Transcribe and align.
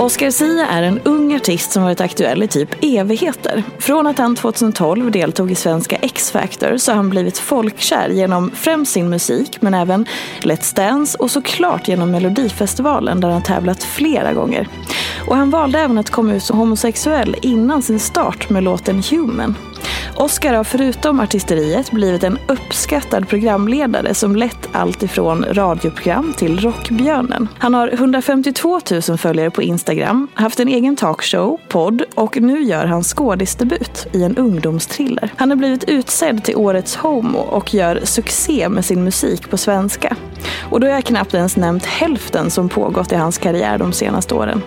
Oscar 0.00 0.30
Sia 0.30 0.66
är 0.66 0.82
en 0.82 1.00
ung 1.04 1.34
artist 1.34 1.70
som 1.70 1.82
varit 1.82 2.00
aktuell 2.00 2.42
i 2.42 2.48
typ 2.48 2.68
evigheter. 2.80 3.62
Från 3.78 4.06
att 4.06 4.18
han 4.18 4.36
2012 4.36 5.10
deltog 5.10 5.50
i 5.50 5.54
svenska 5.54 5.96
X-Factor 5.96 6.76
så 6.76 6.90
har 6.90 6.96
han 6.96 7.10
blivit 7.10 7.38
folkkär 7.38 8.08
genom 8.08 8.50
främst 8.50 8.92
sin 8.92 9.08
musik 9.08 9.62
men 9.62 9.74
även 9.74 10.06
Let's 10.40 10.76
Dance 10.76 11.18
och 11.18 11.30
såklart 11.30 11.88
genom 11.88 12.10
Melodifestivalen 12.10 13.20
där 13.20 13.28
han 13.28 13.42
tävlat 13.42 13.82
flera 13.82 14.32
gånger. 14.32 14.68
Och 15.26 15.36
han 15.36 15.50
valde 15.50 15.78
även 15.78 15.98
att 15.98 16.10
komma 16.10 16.34
ut 16.34 16.42
som 16.42 16.58
homosexuell 16.58 17.36
innan 17.42 17.82
sin 17.82 18.00
start 18.00 18.50
med 18.50 18.62
låten 18.62 19.02
Human. 19.10 19.54
Oscar 20.16 20.54
har 20.54 20.64
förutom 20.64 21.20
artisteriet 21.20 21.90
blivit 21.90 22.24
en 22.24 22.38
uppskattad 22.46 23.28
programledare 23.28 24.14
som 24.14 24.36
lett 24.36 24.68
allt 24.72 25.02
ifrån 25.02 25.44
radioprogram 25.52 26.32
till 26.36 26.60
Rockbjörnen. 26.60 27.48
Han 27.58 27.74
har 27.74 27.88
152 27.88 28.80
000 29.08 29.18
följare 29.18 29.50
på 29.50 29.62
Instagram, 29.62 30.28
haft 30.34 30.60
en 30.60 30.68
egen 30.68 30.96
talkshow, 30.96 31.60
podd 31.68 32.02
och 32.14 32.40
nu 32.40 32.62
gör 32.62 32.86
han 32.86 33.02
skådisdebut 33.02 34.06
i 34.12 34.22
en 34.22 34.36
ungdomstriller. 34.36 35.32
Han 35.36 35.50
har 35.50 35.56
blivit 35.56 35.84
utsedd 35.84 36.44
till 36.44 36.56
Årets 36.56 36.96
Homo 36.96 37.38
och 37.38 37.74
gör 37.74 38.00
succé 38.04 38.68
med 38.68 38.84
sin 38.84 39.04
musik 39.04 39.50
på 39.50 39.56
svenska. 39.56 40.16
Och 40.70 40.80
då 40.80 40.86
har 40.86 40.94
jag 40.94 41.04
knappt 41.04 41.34
ens 41.34 41.56
nämnt 41.56 41.86
hälften 41.86 42.50
som 42.50 42.68
pågått 42.68 43.12
i 43.12 43.16
hans 43.16 43.38
karriär 43.38 43.78
de 43.78 43.92
senaste 43.92 44.34
åren. 44.34 44.62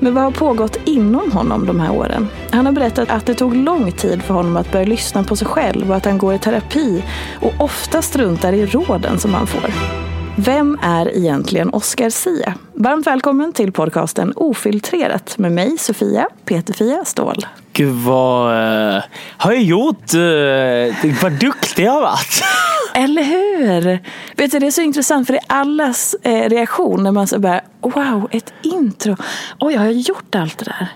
Men 0.00 0.14
vad 0.14 0.24
har 0.24 0.30
pågått 0.30 0.76
inom 0.84 1.32
honom 1.32 1.66
de 1.66 1.80
här 1.80 1.92
åren? 1.92 2.28
Han 2.50 2.66
har 2.66 2.72
berättat 2.72 3.10
att 3.10 3.26
det 3.26 3.34
tog 3.34 3.56
lång 3.56 3.92
tid 3.92 4.22
för 4.22 4.34
honom 4.34 4.49
att 4.56 4.72
börja 4.72 4.86
lyssna 4.86 5.24
på 5.24 5.36
sig 5.36 5.46
själv 5.46 5.90
och 5.90 5.96
att 5.96 6.04
han 6.04 6.18
går 6.18 6.34
i 6.34 6.38
terapi 6.38 7.02
och 7.40 7.52
ofta 7.58 8.02
struntar 8.02 8.52
i 8.52 8.66
råden 8.66 9.18
som 9.18 9.34
han 9.34 9.46
får. 9.46 10.09
Vem 10.36 10.78
är 10.82 11.16
egentligen 11.16 11.70
Oscar 11.70 12.10
Sia? 12.10 12.54
Varmt 12.74 13.06
välkommen 13.06 13.52
till 13.52 13.72
podcasten 13.72 14.32
Ofiltrerat 14.36 15.38
med 15.38 15.52
mig 15.52 15.78
Sofia 15.78 16.28
Peterfia 16.44 17.04
Ståhl. 17.04 17.46
Gud 17.72 17.94
vad 17.94 18.52
uh, 18.52 19.02
har 19.36 19.52
jag 19.52 19.62
gjort? 19.62 20.14
Uh, 20.14 21.22
vad 21.22 21.32
duktig 21.32 21.84
jag 21.84 21.92
har 21.92 22.00
varit. 22.00 22.42
Eller 22.94 23.22
hur? 23.22 23.98
Vet 24.36 24.50
du, 24.50 24.58
det 24.58 24.66
är 24.66 24.70
så 24.70 24.80
intressant 24.80 25.26
för 25.26 25.32
det 25.32 25.38
är 25.48 25.56
allas 25.60 26.16
eh, 26.22 26.48
reaktion 26.48 27.02
när 27.02 27.12
man 27.12 27.26
så 27.26 27.38
bara 27.38 27.60
wow, 27.80 28.28
ett 28.30 28.52
intro. 28.62 29.16
Oj, 29.60 29.74
har 29.74 29.84
jag 29.84 29.94
gjort 29.94 30.34
allt 30.34 30.58
det 30.58 30.64
där? 30.64 30.88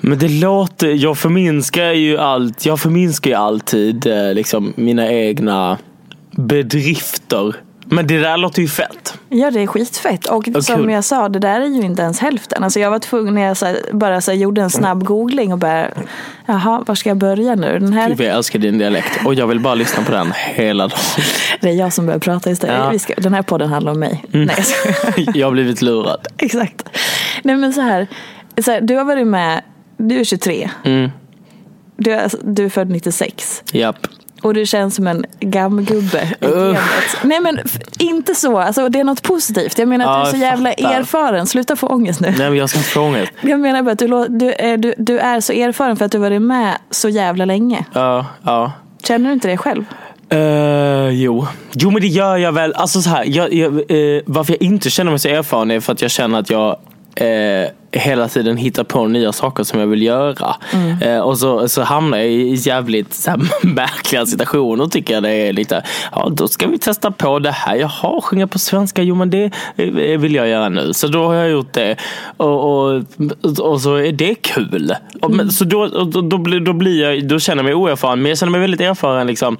Men 0.00 0.18
det 0.18 0.28
låter, 0.28 0.88
jag 0.88 1.18
förminskar 1.18 1.92
ju 1.92 2.18
allt, 2.18 2.66
jag 2.66 2.80
förminskar 2.80 3.30
ju 3.30 3.36
alltid 3.36 4.06
eh, 4.06 4.34
liksom 4.34 4.72
mina 4.76 5.12
egna 5.12 5.78
bedrifter. 6.30 7.54
Men 7.88 8.06
det 8.06 8.18
där 8.18 8.36
låter 8.36 8.62
ju 8.62 8.68
fett. 8.68 9.18
Ja 9.28 9.50
det 9.50 9.60
är 9.60 9.66
skitfett 9.66 10.26
och 10.26 10.48
Vad 10.48 10.64
som 10.64 10.76
kul. 10.76 10.90
jag 10.90 11.04
sa 11.04 11.28
det 11.28 11.38
där 11.38 11.60
är 11.60 11.66
ju 11.66 11.82
inte 11.82 12.02
ens 12.02 12.18
hälften. 12.18 12.64
Alltså 12.64 12.80
jag 12.80 12.90
var 12.90 12.98
tvungen 12.98 13.34
när 13.34 13.42
jag 13.42 13.56
så 13.56 13.66
här, 13.66 13.78
bara 13.92 14.20
så 14.20 14.30
här, 14.30 14.38
gjorde 14.38 14.62
en 14.62 14.70
snabb 14.70 15.04
googling 15.04 15.52
och 15.52 15.58
bara 15.58 15.90
jaha 16.46 16.82
var 16.86 16.94
ska 16.94 17.10
jag 17.10 17.16
börja 17.16 17.54
nu? 17.54 17.78
Den 17.78 17.92
här, 17.92 18.08
Gud 18.08 18.20
jag 18.20 18.36
älskar 18.36 18.58
din 18.58 18.78
dialekt 18.78 19.26
och 19.26 19.34
jag 19.34 19.46
vill 19.46 19.60
bara 19.60 19.74
lyssna 19.74 20.02
på 20.04 20.12
den 20.12 20.32
hela 20.32 20.88
dagen. 20.88 20.98
det 21.60 21.68
är 21.68 21.72
jag 21.74 21.92
som 21.92 22.06
börjar 22.06 22.18
prata 22.18 22.50
istället. 22.50 22.76
Ja. 22.76 22.80
Mm. 22.80 22.92
Vi 22.92 22.98
ska, 22.98 23.14
den 23.16 23.34
här 23.34 23.42
podden 23.42 23.68
handlar 23.68 23.92
om 23.92 23.98
mig. 24.00 24.24
Nej, 24.30 24.54
jag 24.56 24.66
skojar. 24.66 25.32
Jag 25.36 25.46
har 25.46 25.52
blivit 25.52 25.82
lurad. 25.82 26.26
Exakt. 26.38 26.88
Nej 27.42 27.56
men 27.56 27.72
så 27.72 27.80
här, 27.80 28.06
så 28.64 28.70
här, 28.70 28.80
du 28.80 28.96
har 28.96 29.04
varit 29.04 29.26
med, 29.26 29.62
du 29.96 30.20
är 30.20 30.24
23. 30.24 30.70
Mm. 30.84 31.10
Du, 31.96 32.12
är, 32.12 32.30
du 32.42 32.64
är 32.64 32.68
född 32.68 32.90
96. 32.90 33.62
Japp. 33.72 34.06
Och 34.42 34.54
du 34.54 34.66
känns 34.66 34.94
som 34.94 35.06
en 35.06 35.24
gammgubbe 35.40 36.32
i 36.40 36.46
gamet. 36.46 36.78
Nej 37.22 37.40
men 37.40 37.58
inte 37.98 38.34
så, 38.34 38.58
alltså, 38.58 38.88
det 38.88 39.00
är 39.00 39.04
något 39.04 39.22
positivt. 39.22 39.78
Jag 39.78 39.88
menar 39.88 40.04
att 40.04 40.10
Ja, 40.10 40.22
du 40.22 40.28
är 40.28 40.32
så 40.32 40.36
jävla 40.36 40.70
fattar. 40.70 41.00
erfaren. 41.00 41.46
Sluta 41.46 41.76
få 41.76 41.86
ångest 41.86 42.20
nu. 42.20 42.34
Nej 42.38 42.50
men 42.50 42.58
jag 42.58 42.70
ska 42.70 42.78
inte 42.78 42.90
få 42.90 43.00
ångest. 43.00 43.32
Jag 43.40 43.60
menar 43.60 43.82
bara 43.82 43.92
att 43.92 43.98
du, 43.98 44.26
du, 44.28 44.52
är, 44.52 44.76
du, 44.76 44.94
du 44.98 45.18
är 45.18 45.40
så 45.40 45.52
erfaren 45.52 45.96
för 45.96 46.04
att 46.04 46.12
du 46.12 46.18
varit 46.18 46.42
med 46.42 46.78
så 46.90 47.08
jävla 47.08 47.44
länge. 47.44 47.84
Ja, 47.92 48.26
ja. 48.42 48.72
Känner 49.02 49.26
du 49.28 49.32
inte 49.32 49.48
det 49.48 49.56
själv? 49.56 49.84
Uh, 50.34 51.10
jo. 51.10 51.46
jo, 51.74 51.90
men 51.90 52.02
det 52.02 52.08
gör 52.08 52.36
jag 52.36 52.52
väl. 52.52 52.72
Alltså 52.72 53.02
så 53.02 53.10
här, 53.10 53.24
jag, 53.24 53.52
jag, 53.54 53.74
eh, 53.74 54.22
varför 54.26 54.52
jag 54.52 54.62
inte 54.62 54.90
känner 54.90 55.10
mig 55.10 55.18
så 55.18 55.28
erfaren 55.28 55.70
är 55.70 55.80
för 55.80 55.92
att 55.92 56.02
jag 56.02 56.10
känner 56.10 56.38
att 56.38 56.50
jag 56.50 56.76
eh, 57.14 57.68
hela 57.98 58.28
tiden 58.28 58.56
hittar 58.56 58.84
på 58.84 59.06
nya 59.06 59.32
saker 59.32 59.64
som 59.64 59.80
jag 59.80 59.86
vill 59.86 60.02
göra. 60.02 60.56
Eh, 61.00 61.18
och 61.18 61.38
så, 61.38 61.68
så 61.68 61.82
hamnar 61.82 62.18
jag 62.18 62.26
i 62.26 62.54
jävligt 62.54 63.14
så 63.14 63.30
här, 63.30 63.40
märkliga 63.66 64.26
situationer 64.26 64.86
tycker 64.86 65.14
jag 65.14 65.22
det 65.22 65.30
är 65.32 65.52
lite, 65.52 65.82
ja 66.12 66.28
då 66.32 66.48
ska 66.48 66.66
vi 66.66 66.78
testa 66.78 67.10
på 67.10 67.38
det 67.38 67.50
här. 67.50 67.76
Jaha, 67.76 68.20
sjunga 68.20 68.46
på 68.46 68.58
svenska, 68.58 69.02
jo 69.02 69.14
men 69.14 69.30
det 69.30 69.50
eh, 69.76 70.18
vill 70.18 70.34
jag 70.34 70.48
göra 70.48 70.68
nu. 70.68 70.92
Så 70.92 71.06
då 71.08 71.26
har 71.26 71.34
jag 71.34 71.50
gjort 71.50 71.72
det. 71.72 71.96
Och, 72.36 72.86
och, 72.86 73.02
och 73.60 73.80
så 73.80 73.94
är 73.94 74.12
det 74.12 74.34
kul. 74.34 74.94
Och, 75.20 75.30
men, 75.30 75.50
så 75.50 75.64
då, 75.64 75.86
då, 75.86 76.20
då, 76.20 76.38
blir- 76.38 76.60
då, 76.60 76.72
blir 76.72 77.02
jag, 77.02 77.28
då 77.28 77.38
känner 77.38 77.58
jag 77.58 77.64
mig 77.64 77.74
oerfaren, 77.74 78.22
men 78.22 78.28
jag 78.28 78.38
känner 78.38 78.52
mig 78.52 78.60
väldigt 78.60 78.80
erfaren 78.80 79.26
liksom 79.26 79.56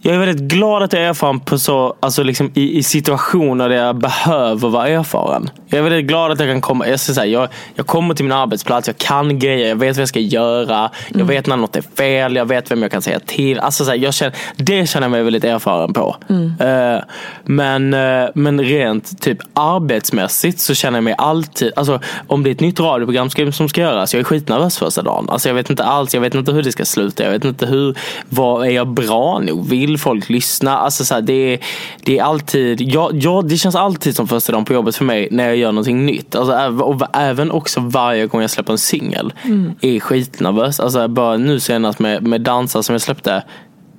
jag 0.00 0.14
är 0.14 0.18
väldigt 0.18 0.40
glad 0.52 0.82
att 0.82 0.92
jag 0.92 1.02
är 1.02 1.08
erfaren 1.08 1.40
på 1.40 1.58
så, 1.58 1.96
alltså 2.00 2.22
liksom 2.22 2.50
i, 2.54 2.78
i 2.78 2.82
situationer 2.82 3.68
där 3.68 3.76
jag 3.76 3.96
behöver 3.96 4.68
vara 4.68 4.88
erfaren. 4.88 5.50
Jag 5.66 5.78
är 5.78 5.82
väldigt 5.82 6.06
glad 6.06 6.32
att 6.32 6.40
jag 6.40 6.48
kan 6.48 6.60
komma, 6.60 6.88
jag, 6.88 7.00
ska 7.00 7.12
säga, 7.14 7.26
jag, 7.26 7.48
jag 7.74 7.86
kommer 7.86 8.14
till 8.14 8.24
min 8.24 8.32
arbetsplats, 8.32 8.86
jag 8.88 8.98
kan 8.98 9.38
grejer, 9.38 9.68
jag 9.68 9.76
vet 9.76 9.96
vad 9.96 10.02
jag 10.02 10.08
ska 10.08 10.20
göra, 10.20 10.90
jag 11.14 11.24
vet 11.24 11.46
när 11.46 11.56
något 11.56 11.76
är 11.76 11.82
fel, 11.96 12.36
jag 12.36 12.46
vet 12.46 12.70
vem 12.70 12.82
jag 12.82 12.90
kan 12.90 13.02
säga 13.02 13.20
till. 13.20 13.58
Alltså 13.60 13.84
så 13.84 13.90
här, 13.90 13.98
jag 13.98 14.14
känner, 14.14 14.34
det 14.56 14.88
känner 14.88 15.04
jag 15.04 15.10
mig 15.10 15.22
väldigt 15.22 15.44
erfaren 15.44 15.92
på. 15.92 16.16
Eh, 16.60 17.02
men, 17.44 17.94
eh, 17.94 18.28
men 18.34 18.60
rent 18.64 19.20
typ 19.20 19.38
arbetsmässigt 19.54 20.60
så 20.60 20.74
känner 20.74 20.96
jag 20.96 21.04
mig 21.04 21.14
alltid, 21.18 21.72
alltså 21.76 22.00
om 22.26 22.42
det 22.42 22.50
är 22.50 22.52
ett 22.52 22.60
nytt 22.60 22.80
radioprogram 22.80 23.30
ska- 23.30 23.52
som 23.52 23.68
ska 23.68 23.80
göras, 23.80 24.14
jag 24.14 24.20
är 24.20 24.24
skitnervös 24.24 24.78
första 24.78 25.02
dagen. 25.02 25.28
Alltså 25.30 25.48
jag 25.48 25.54
vet 25.54 25.70
inte 25.70 25.84
alls, 25.84 26.14
jag 26.14 26.20
vet 26.20 26.34
inte 26.34 26.52
hur 26.52 26.62
det 26.62 26.72
ska 26.72 26.84
sluta, 26.84 27.24
jag 27.24 27.30
vet 27.30 27.44
inte 27.44 27.66
hur, 27.66 27.94
vad, 28.28 28.66
är 28.66 28.70
jag 28.70 28.88
bra 28.88 29.38
nog? 29.38 29.68
Vill 29.68 29.87
folk 29.96 30.28
lyssna? 30.28 30.76
Alltså 30.78 31.04
så 31.04 31.14
här, 31.14 31.22
det, 31.22 31.32
är, 31.54 31.58
det 32.04 32.18
är 32.18 32.22
alltid, 32.22 32.80
ja, 32.80 33.10
ja, 33.14 33.42
det 33.42 33.56
känns 33.56 33.74
alltid 33.74 34.16
som 34.16 34.28
första 34.28 34.52
dagen 34.52 34.64
på 34.64 34.72
jobbet 34.72 34.96
för 34.96 35.04
mig 35.04 35.28
när 35.30 35.46
jag 35.46 35.56
gör 35.56 35.72
någonting 35.72 36.06
nytt. 36.06 36.34
Alltså, 36.34 36.52
äv- 36.54 36.80
och 36.80 37.02
även 37.16 37.50
också 37.50 37.80
varje 37.80 38.26
gång 38.26 38.40
jag 38.40 38.50
släpper 38.50 38.72
en 38.72 38.78
singel. 38.78 39.32
Är 39.80 40.00
skitnervös. 40.00 40.80
Alltså, 40.80 41.08
bara 41.08 41.36
nu 41.36 41.60
senast 41.60 41.98
med, 41.98 42.22
med 42.22 42.40
dansar 42.40 42.82
som 42.82 42.92
jag 42.94 43.02
släppte. 43.02 43.42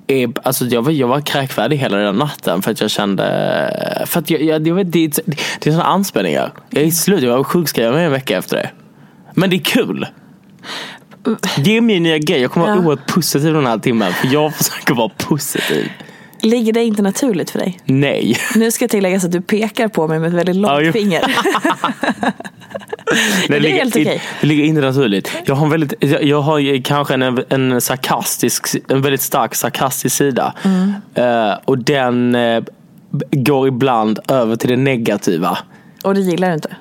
Är, 0.06 0.32
alltså, 0.42 0.64
jag, 0.64 0.82
var, 0.82 0.92
jag 0.92 1.08
var 1.08 1.20
kräkfärdig 1.20 1.76
hela 1.76 1.96
den 1.96 2.14
natten 2.16 2.62
för 2.62 2.70
att 2.70 2.80
jag 2.80 2.90
kände, 2.90 4.04
för 4.06 4.20
att 4.20 4.30
jag, 4.30 4.42
jag, 4.42 4.68
jag 4.68 4.74
vet, 4.74 4.92
det, 4.92 5.04
är- 5.04 5.12
det 5.60 5.66
är 5.66 5.72
sådana 5.72 5.84
anspänningar. 5.84 6.52
Jag 6.70 6.82
är 6.84 6.90
slut, 6.90 7.22
jag 7.22 7.36
var 7.36 7.44
sjukskriven 7.44 7.94
en 7.94 8.12
vecka 8.12 8.38
efter 8.38 8.56
det. 8.56 8.70
Men 9.34 9.50
det 9.50 9.56
är 9.56 9.60
kul. 9.60 10.06
Det 11.64 11.76
är 11.76 11.80
min 11.80 12.02
nya 12.02 12.18
grej. 12.18 12.40
Jag 12.40 12.50
kommer 12.50 12.66
vara 12.66 12.76
Ja. 12.76 12.82
oerhört 12.82 13.06
positiv 13.06 13.52
den 13.54 13.66
här 13.66 13.78
timmen. 13.78 14.12
För 14.12 14.28
jag 14.32 14.54
försöker 14.56 14.94
vara 14.94 15.08
positiv. 15.08 15.90
Ligger 16.42 16.72
det 16.72 16.84
inte 16.84 17.02
naturligt 17.02 17.50
för 17.50 17.58
dig? 17.58 17.80
Nej. 17.84 18.36
Nu 18.54 18.70
ska 18.70 18.88
tilläggas 18.88 19.24
att 19.24 19.32
du 19.32 19.40
pekar 19.40 19.88
på 19.88 20.08
mig 20.08 20.18
med 20.18 20.28
ett 20.28 20.34
väldigt 20.34 20.56
långt 20.56 20.86
Ja, 20.86 20.92
finger. 20.92 21.20
det 23.48 23.56
är 23.56 23.60
ligger, 23.60 23.76
helt 23.76 23.96
okej. 23.96 24.22
Det 24.40 24.46
ligger 24.46 24.64
inte 24.64 24.80
naturligt. 24.80 25.32
Jag 25.44 25.54
har, 25.54 25.66
väldigt, 25.68 25.94
jag 26.00 26.22
jag 26.22 26.40
har 26.42 26.82
kanske 26.82 27.14
en, 27.14 27.44
en 27.48 27.80
sarkastisk, 27.80 28.76
en 28.88 29.02
väldigt 29.02 29.20
stark 29.20 29.54
sarkastisk 29.54 30.16
sida. 30.16 30.54
Mm. 30.62 30.92
Eh, 31.14 31.54
och 31.64 31.78
den 31.78 32.34
eh, 32.34 32.62
går 33.30 33.68
ibland 33.68 34.18
över 34.28 34.56
till 34.56 34.70
det 34.70 34.76
negativa. 34.76 35.58
Och 36.04 36.14
det 36.14 36.20
gillar 36.20 36.48
du 36.48 36.54
inte? 36.54 36.76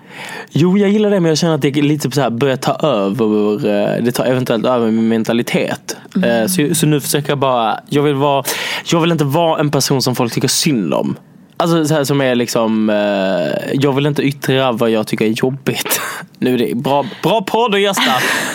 Jo, 0.50 0.78
jag 0.78 0.90
gillar 0.90 1.10
det 1.10 1.20
men 1.20 1.30
jag 1.30 1.38
känner 1.38 1.56
att 1.56 1.62
det 1.62 1.68
är 1.78 1.82
lite 1.82 2.12
så 2.12 2.22
här 2.22 2.30
börjar 2.30 2.56
ta 2.58 2.74
över. 2.88 3.54
eh, 3.98 4.04
Det 4.04 4.12
tar 4.12 4.26
eventuellt 4.26 4.66
över 4.66 4.92
min 4.92 5.08
mentalitet. 5.08 5.98
Eh, 6.26 6.46
Så, 6.48 6.76
så 6.76 6.86
nu 6.86 7.02
försöker 7.02 7.30
jag 7.30 7.38
bara, 7.38 7.80
jag 7.90 8.04
vill, 8.04 8.16
vara, 8.16 8.44
jag 8.92 9.02
vill 9.02 9.12
inte 9.12 9.24
vara 9.24 9.60
en 9.60 9.72
person 9.72 10.02
som 10.02 10.16
folk 10.16 10.34
tycker 10.34 10.48
synd 10.48 10.94
om. 10.94 11.16
Alltså 11.62 11.86
så 11.86 11.94
här 11.94 12.04
som 12.04 12.22
är 12.22 12.36
liksom, 12.36 12.90
eh, 12.90 13.74
jag 13.74 13.94
vill 13.94 14.06
inte 14.06 14.22
yttra 14.22 14.72
vad 14.72 14.90
jag 14.90 15.08
tycker 15.08 15.26
är 15.26 15.30
jobbigt. 15.30 16.02
Nu 16.42 16.54
är 16.54 16.58
det 16.58 16.76
bra, 16.76 17.06
bra 17.24 17.42
podd 17.42 17.74
och 17.74 17.80
gästa. 17.80 18.12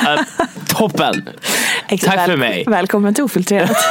Eh, 0.09 0.47
toppen! 0.69 1.29
Exakt. 1.89 2.17
Tack 2.17 2.27
för 2.27 2.37
mig. 2.37 2.65
Välkommen 2.67 3.15
till 3.15 3.25
Ofiltrerat. 3.25 3.77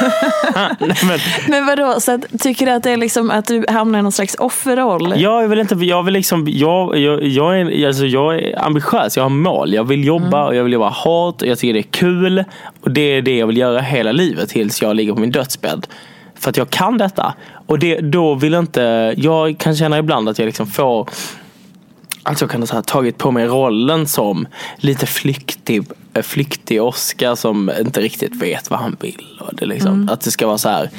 Nej, 0.78 0.96
men, 1.04 1.18
Men 1.48 1.66
vadå, 1.66 2.00
så 2.00 2.12
att, 2.12 2.40
tycker 2.40 2.66
du 2.66 2.72
att 2.72 2.82
det 2.82 2.90
är 2.90 2.96
liksom 2.96 3.30
att 3.30 3.46
du 3.46 3.64
hamnar 3.68 3.98
i 3.98 4.02
någon 4.02 4.12
slags 4.12 4.34
offerroll? 4.34 5.20
Jag 5.20 5.48
vill 5.48 5.58
inte, 5.58 5.74
jag 5.74 6.02
vill 6.02 6.14
liksom, 6.14 6.46
jag, 6.48 6.98
jag, 6.98 7.22
jag, 7.22 7.60
är, 7.60 7.86
alltså 7.86 8.04
jag 8.04 8.38
är 8.38 8.64
ambitiös, 8.64 9.16
jag 9.16 9.24
har 9.24 9.30
mål. 9.30 9.74
Jag 9.74 9.84
vill 9.84 10.04
jobba 10.04 10.46
och 10.46 10.56
jag 10.56 10.64
vill 10.64 10.72
jobba 10.72 10.88
hårt 10.88 11.42
och 11.42 11.48
jag 11.48 11.58
tycker 11.58 11.74
det 11.74 11.80
är 11.80 11.90
kul. 11.90 12.44
Och 12.80 12.90
det 12.90 13.00
är 13.00 13.22
det 13.22 13.36
jag 13.36 13.46
vill 13.46 13.58
göra 13.58 13.80
hela 13.80 14.12
livet 14.12 14.48
tills 14.48 14.82
jag 14.82 14.96
ligger 14.96 15.12
på 15.12 15.20
min 15.20 15.30
dödsbädd. 15.30 15.86
För 16.44 16.50
att 16.50 16.56
jag 16.56 16.70
kan 16.70 16.98
detta. 16.98 17.34
Och 17.66 17.78
det, 17.78 18.00
då 18.00 18.34
vill 18.34 18.54
inte, 18.54 19.14
jag 19.16 19.58
kan 19.58 19.76
känna 19.76 19.98
ibland 19.98 20.28
att 20.28 20.38
jag 20.38 20.46
liksom 20.46 20.66
får 20.66 21.08
att 22.22 22.40
jag 22.40 22.50
kan 22.50 22.62
ha 22.62 22.82
tagit 22.82 23.18
på 23.18 23.30
mig 23.30 23.46
rollen 23.46 24.06
som 24.06 24.46
lite 24.76 25.06
flyktig, 25.06 25.86
eh, 26.14 26.22
flyktig 26.22 26.82
Oscar 26.82 27.34
som 27.34 27.70
inte 27.80 28.00
riktigt 28.00 28.42
vet 28.42 28.70
vad 28.70 28.80
han 28.80 28.96
vill. 29.00 29.38
Och 29.40 29.54
det 29.54 29.66
liksom, 29.66 30.08
Att 30.12 30.20
det 30.20 30.30
ska 30.30 30.46
vara 30.46 30.58
så 30.58 30.68
här, 30.68 30.90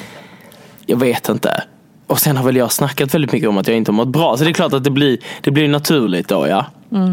jag 0.86 0.98
vet 0.98 1.30
inte. 1.30 1.64
Och 2.08 2.20
sen 2.20 2.38
har 2.38 2.46
väl 2.46 2.56
jag 2.56 2.72
snackat 2.72 3.14
väldigt 3.14 3.32
mycket 3.32 3.50
om 3.50 3.58
att 3.58 3.68
jag 3.68 3.78
inte 3.78 3.92
har 3.92 3.96
mått 3.96 4.08
bra. 4.08 4.38
Så 4.38 4.44
det 4.44 4.50
är 4.50 4.54
klart 4.54 4.74
att 4.74 4.84
det 4.84 4.90
blir, 4.90 5.18
det 5.42 5.52
blir 5.52 5.68
naturligt 5.68 6.28
då 6.28 6.48
ja. 6.48 6.66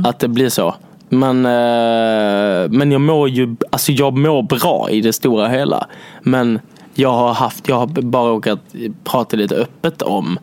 Att 0.04 0.18
det 0.18 0.28
blir 0.28 0.48
så. 0.48 0.74
Men, 1.08 1.46
eh, 1.46 2.70
men 2.70 2.92
jag 2.92 3.00
mår 3.00 3.28
ju, 3.28 3.56
alltså 3.70 3.92
jag 3.92 4.18
mår 4.18 4.42
bra 4.42 4.90
i 4.90 5.00
det 5.00 5.12
stora 5.12 5.48
hela. 5.48 5.86
Men 6.22 6.60
jag 6.94 7.12
har 7.12 7.32
haft, 7.34 7.68
jag 7.68 7.76
har 7.76 7.86
bara 7.86 8.30
råkat 8.30 8.60
prata 9.04 9.36
lite 9.36 9.54
öppet 9.54 10.02
om 10.02 10.38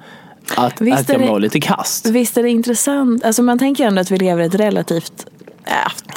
att, 0.55 0.81
Visst 0.81 0.99
att 0.99 1.09
jag 1.09 1.21
det- 1.21 1.25
mår 1.27 1.39
lite 1.39 1.59
kast. 1.59 2.05
Visst 2.05 2.37
är 2.37 2.43
det 2.43 2.49
intressant? 2.49 3.25
Alltså 3.25 3.43
man 3.43 3.59
tänker 3.59 3.85
ändå 3.87 4.01
att 4.01 4.11
vi 4.11 4.17
lever 4.17 4.43
ett 4.43 4.55
relativt 4.55 5.25
äh, 5.65 5.73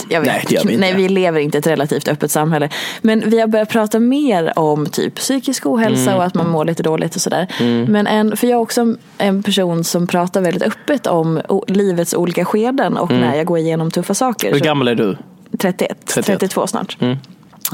jag 0.08 0.20
vet, 0.20 0.50
Nej, 0.50 0.60
vi. 0.64 0.76
Nej, 0.76 0.94
vi 0.94 1.08
lever 1.08 1.40
inte 1.40 1.58
i 1.58 1.60
ett 1.60 1.66
relativt 1.66 2.08
öppet 2.08 2.30
samhälle. 2.30 2.68
Men 3.00 3.22
vi 3.30 3.40
har 3.40 3.46
börjat 3.46 3.68
prata 3.68 3.98
mer 4.00 4.58
om 4.58 4.86
typ 4.86 5.14
psykisk 5.14 5.66
ohälsa 5.66 6.02
Mm. 6.10 6.16
och 6.16 6.24
att 6.24 6.34
man 6.34 6.48
mår 6.50 6.64
lite 6.64 6.82
dåligt 6.82 7.14
och 7.16 7.20
sådär. 7.22 7.46
Men 7.88 8.06
en, 8.06 8.36
för 8.36 8.46
jag 8.46 8.56
är 8.56 8.60
också 8.62 8.94
en- 9.18 9.42
person 9.42 9.84
som 9.84 10.06
pratar 10.06 10.40
väldigt 10.40 10.62
öppet 10.62 11.06
om 11.06 11.40
livets 11.66 12.14
olika 12.14 12.44
skeden 12.44 12.96
och 12.96 13.10
när 13.10 13.36
jag 13.36 13.46
går 13.46 13.58
igenom 13.58 13.90
tuffa 13.90 14.14
saker. 14.14 14.48
Mm. 14.48 14.58
Hur 14.58 14.64
gammal 14.64 14.88
är 14.88 14.94
du? 14.94 15.16
31, 15.58 15.96
31. 16.06 16.26
32 16.26 16.66
snart. 16.66 16.96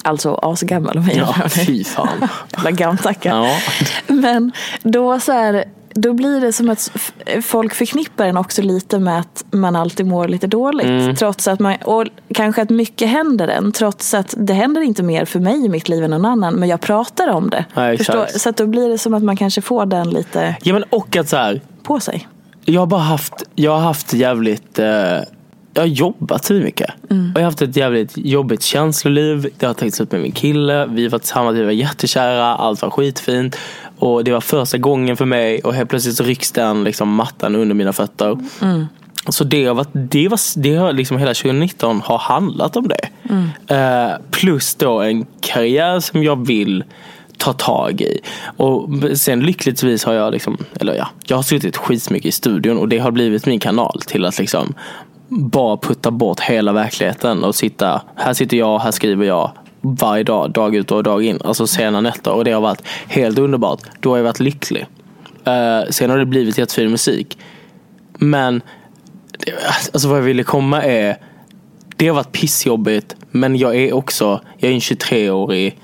Alltså 0.05 0.35
asgammal 0.35 0.99
om 0.99 1.09
jag 1.09 1.17
Ja, 1.17 1.49
fy 1.49 1.85
fan. 1.85 2.09
Jävla 2.57 2.71
gamtacka. 2.71 3.29
Ja. 3.29 3.59
Men 4.07 4.53
då 4.83 5.21
så 5.21 5.33
här, 5.33 5.65
då 5.95 6.13
blir 6.13 6.41
det 6.41 6.53
som 6.53 6.71
att 6.71 6.91
folk 7.43 7.75
förknippar 7.75 8.27
en 8.27 8.37
också 8.37 8.63
lite 8.63 8.99
med 8.99 9.21
att 9.21 9.45
man 9.51 9.77
alltid 9.77 10.07
mår 10.07 10.29
lite 10.29 10.47
dåligt. 10.47 10.87
Mm. 10.87 11.17
Trots 11.17 11.49
att 11.49 11.61
man, 11.61 11.77
och 11.85 12.05
kanske 12.35 12.63
att 12.63 12.71
mycket 12.71 13.09
händer 13.09 13.49
en. 13.49 13.73
Trots 13.73 14.15
att 14.15 14.35
det 14.39 14.53
händer 14.53 14.81
inte 14.81 15.03
mer 15.03 15.25
för 15.25 15.41
mig 15.41 15.65
i 15.65 15.69
mitt 15.69 15.89
liv 15.89 16.05
än 16.05 16.11
någon 16.11 16.25
annan. 16.25 16.55
Men 16.55 16.69
jag 16.69 16.81
pratar 16.81 17.29
om 17.29 17.51
det. 17.51 17.65
Förstår? 17.97 18.27
Så 18.39 18.49
att 18.49 18.57
då 18.57 18.67
blir 18.67 18.89
det 18.89 18.99
som 18.99 19.15
att 19.15 19.23
man 19.23 19.37
kanske 19.37 19.61
får 19.61 19.87
den 19.87 20.11
lite 20.11 20.57
Ja 20.63 20.73
men 20.73 20.83
och 20.83 21.17
att 21.17 21.29
så 21.29 21.37
här, 21.37 21.61
på 21.83 22.01
sig. 22.01 22.29
jag 22.65 22.81
har 22.81 22.87
bara 22.87 23.01
haft, 23.01 23.35
jag 23.55 23.71
har 23.71 23.81
haft 23.81 24.13
jävligt, 24.13 24.79
eh, 24.79 25.19
jag 25.79 25.83
har 25.83 25.95
jobbat 25.95 26.45
så 26.45 26.55
mycket. 26.55 26.91
Mm. 27.11 27.33
Och 27.35 27.41
jag 27.41 27.45
har 27.45 27.51
haft 27.51 27.63
ett 27.63 27.77
jävligt 27.77 28.13
jobbigt 28.17 28.63
känsloliv. 28.63 29.49
Det 29.59 29.67
har 29.67 29.75
tagits 29.75 30.01
upp 30.01 30.13
med 30.13 30.21
min 30.21 30.33
kille. 30.33 30.87
Vi 30.87 31.09
var 31.09 31.19
tillsammans, 31.19 31.59
vi 31.59 31.65
var 31.65 31.71
jättekära. 31.71 32.45
Allt 32.45 32.83
var 32.83 32.91
skitfint. 32.91 33.57
Och 33.99 34.25
det 34.25 34.33
var 34.33 34.41
första 34.41 34.79
gången 34.79 35.17
för 35.17 35.25
mig 35.25 35.61
och 35.61 35.75
helt 35.75 35.91
plötsligt 35.91 36.17
så 36.17 36.25
rycks 36.25 36.53
den 36.53 36.85
liksom 36.85 37.15
mattan 37.15 37.57
under 37.57 37.75
mina 37.75 37.93
fötter. 37.93 38.39
Mm. 38.63 38.87
Så 39.29 39.45
det 39.45 39.65
har, 39.65 39.75
varit, 39.75 39.91
det, 39.93 40.29
var, 40.29 40.61
det 40.63 40.77
har 40.77 40.93
liksom 40.93 41.19
hela 41.19 41.35
2019 41.35 42.01
har 42.05 42.19
handlat 42.19 42.77
om 42.77 42.89
det. 42.89 43.09
Mm. 43.31 43.49
Eh, 43.69 44.17
plus 44.31 44.75
då 44.75 45.01
en 45.01 45.27
karriär 45.41 46.01
som 46.01 46.23
jag 46.23 46.47
vill 46.47 46.85
ta 47.39 47.53
tag 47.53 48.01
i. 48.01 48.21
Och 48.57 48.89
sen 49.15 49.41
lyckligtvis 49.41 50.05
har 50.05 50.13
jag 50.13 50.33
liksom, 50.33 50.57
eller 50.81 50.95
ja, 50.95 51.09
jag 51.27 51.37
har 51.37 51.43
suttit 51.43 51.77
skitmycket 51.77 52.29
i 52.29 52.33
studion 52.33 52.79
och 52.79 52.89
det 52.89 52.99
har 52.99 53.11
blivit 53.11 53.47
min 53.47 53.61
kanal 53.61 54.01
till 54.07 54.25
att 54.25 54.39
liksom 54.39 54.75
bara 55.29 55.77
putta 55.77 56.11
bort 56.11 56.41
hela 56.41 56.73
verkligheten 56.73 57.45
och 57.45 57.55
sitta, 57.55 58.03
här 58.17 58.35
sitter 58.35 58.57
jag, 58.57 58.79
här 58.79 58.91
skriver 58.91 59.27
jag 59.27 59.51
varje 59.81 60.25
dag, 60.25 60.53
dag 60.53 60.75
ut 60.75 60.91
och 60.91 61.03
dag 61.03 61.25
in. 61.25 61.39
Alltså 61.45 61.67
sena 61.67 62.01
nätter 62.01 62.33
och 62.33 62.45
det 62.45 62.53
har 62.53 62.61
varit 62.61 62.83
helt 63.09 63.39
underbart. 63.39 63.81
Då 64.01 64.11
har 64.11 64.17
jag 64.17 64.25
varit 64.25 64.41
lycklig. 64.41 64.87
Uh, 65.49 65.91
sen 65.91 66.11
har 66.11 66.19
det 66.19 66.27
blivit 66.27 66.59
jättefin 66.59 66.91
musik. 66.91 67.39
Men 68.15 68.61
alltså 69.93 70.09
vad 70.09 70.19
jag 70.19 70.23
ville 70.23 70.43
komma 70.43 70.83
är 70.83 71.17
det 71.97 72.09
har 72.09 72.15
varit 72.15 72.33
pissjobbigt 72.33 73.17
men 73.31 73.57
jag 73.57 73.77
är 73.77 73.93
också, 73.93 74.41
jag 74.59 74.71
är 74.71 74.75
en 74.75 74.81
23-årig 74.81 75.79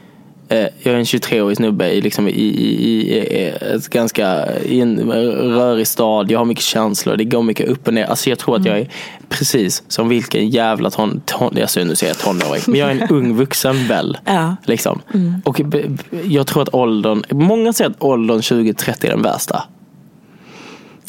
jag 0.83 0.95
är 0.95 0.99
en 0.99 1.05
23-årig 1.05 1.57
snubbe 1.57 1.91
i, 1.91 2.01
liksom, 2.01 2.29
i, 2.29 2.33
i, 2.33 3.19
i, 3.19 3.53
ett 3.75 3.89
ganska 3.89 4.47
i 4.63 4.81
en 4.81 5.13
rörig 5.57 5.87
stad. 5.87 6.31
Jag 6.31 6.39
har 6.39 6.45
mycket 6.45 6.65
känslor. 6.65 7.17
Det 7.17 7.25
går 7.25 7.43
mycket 7.43 7.69
upp 7.69 7.87
och 7.89 7.95
ner. 7.95 8.05
Alltså 8.05 8.31
jag 8.31 8.39
tror 8.39 8.57
att 8.57 8.67
jag 8.67 8.79
är 8.79 8.89
precis 9.29 9.83
som 9.89 10.09
vilken 10.09 10.49
jävla 10.51 10.91
ton, 10.91 11.23
ton 11.27 11.59
alltså 11.61 11.85
nu 11.85 11.97
säger 11.97 12.15
jag 12.15 12.19
tonåring. 12.19 12.63
Men 12.67 12.81
jag 12.81 12.91
är 12.91 13.01
en 13.01 13.09
ung 13.11 13.37
vuxen 13.37 13.87
väl. 13.89 14.19
Ja. 14.25 14.57
Liksom. 14.67 15.01
Och 15.45 15.61
b- 15.65 15.85
b- 15.89 16.19
jag 16.25 16.47
tror 16.47 16.63
att 16.63 16.75
åldern, 16.75 17.23
många 17.31 17.73
säger 17.73 17.91
att 17.91 18.03
åldern 18.03 18.41
20-30 18.41 19.07
är 19.07 19.11
den 19.11 19.23
värsta. 19.23 19.65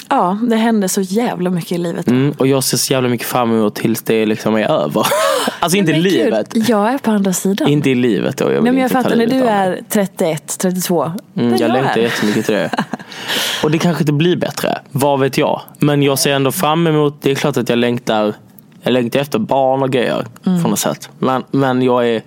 Ja, 0.10 0.38
det 0.50 0.56
händer 0.56 0.88
så 0.88 1.02
jävla 1.02 1.50
mycket 1.50 1.72
i 1.72 1.78
livet. 1.78 2.08
Mm, 2.08 2.32
och 2.38 2.48
jag 2.48 2.64
ser 2.64 2.78
så 2.78 2.94
jävla 2.94 3.10
mycket 3.10 3.28
fram 3.28 3.52
emot 3.52 3.76
tills 3.76 4.02
det 4.02 4.26
liksom 4.26 4.56
är 4.56 4.72
över. 4.72 5.08
alltså 5.60 5.78
inte 5.78 5.92
i 5.92 5.94
Men 5.94 6.04
gud, 6.04 6.12
livet. 6.14 6.70
Jag 6.70 6.94
är 6.94 6.98
på 6.98 7.12
andra 7.12 7.34
sidan. 7.34 7.68
Inte 7.68 7.90
i 7.90 7.96
livet 7.96 8.38
då. 8.38 8.52
Jag 8.52 8.64
Nej, 8.64 8.72
men 8.74 8.82
jag 8.82 8.92
fattar 8.92 9.10
när 9.10 9.18
livet 9.18 9.42
du 9.42 9.48
är 9.48 9.82
31, 9.90 10.58
32. 10.60 11.12
Mm, 11.36 11.52
där 11.52 11.62
jag 11.62 11.72
längtar 11.72 11.98
jättemycket 11.98 12.46
till 12.46 12.56
det. 12.56 12.72
Och 13.64 13.72
det 13.72 13.78
kanske 13.78 14.02
inte 14.02 14.14
blir 14.14 14.36
bättre. 14.36 14.78
Vad 14.92 15.20
vet 15.20 15.38
jag. 15.38 15.62
Men 15.80 16.04
jag 16.04 16.20
ser 16.20 16.34
ändå 16.34 16.52
fram 16.52 16.88
emot, 16.88 17.22
det 17.22 17.32
är 17.32 17.36
klart 17.36 17.58
att 17.58 17.70
jag 17.70 17.78
längtar 17.80 18.34
jag 18.82 18.92
längtar 18.92 19.20
efter 19.20 19.40
barn 19.40 19.84
och 19.84 19.92
grejer 19.92 20.26
Mm. 20.46 20.64
på 20.64 20.70
något 20.70 20.80
sätt. 20.80 21.10
Men, 21.20 21.44
men 21.52 21.82
jag 21.82 22.08
är 22.10 22.22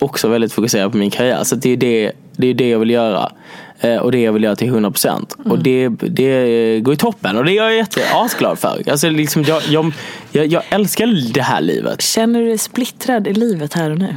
också 0.00 0.28
väldigt 0.28 0.52
fokuserad 0.52 0.92
på 0.92 0.98
min 0.98 1.10
karriär. 1.10 1.44
Så 1.44 1.56
det 1.56 1.70
är 1.70 1.76
det, 1.76 2.12
det 2.36 2.46
är 2.46 2.54
det 2.54 2.68
jag 2.68 2.78
vill 2.78 2.90
göra. 2.90 3.32
Eh, 3.80 3.96
och 3.96 4.12
det 4.12 4.22
jag 4.22 4.32
vill 4.32 4.44
göra 4.44 4.56
till 4.56 4.70
100%. 4.70 4.90
procent. 4.90 5.36
Och 5.44 5.58
det, 5.58 5.88
det 5.88 6.80
går 6.80 6.94
i 6.94 6.96
toppen 6.96 7.36
och 7.36 7.44
det 7.44 7.52
är 7.52 7.54
jag 7.54 7.76
jätte 7.76 8.00
asglad 8.14 8.58
för. 8.58 8.90
Alltså 8.90 9.10
liksom 9.10 9.42
jag, 9.42 9.62
jag, 9.62 9.92
jag, 10.32 10.46
jag 10.46 10.62
älskar 10.70 11.32
det 11.32 11.42
här 11.42 11.60
livet. 11.60 12.02
Känner 12.02 12.40
du 12.40 12.46
dig 12.46 12.58
splittrad 12.58 13.26
i 13.26 13.32
livet 13.32 13.74
här 13.74 13.90
och 13.90 13.98
nu? 13.98 14.16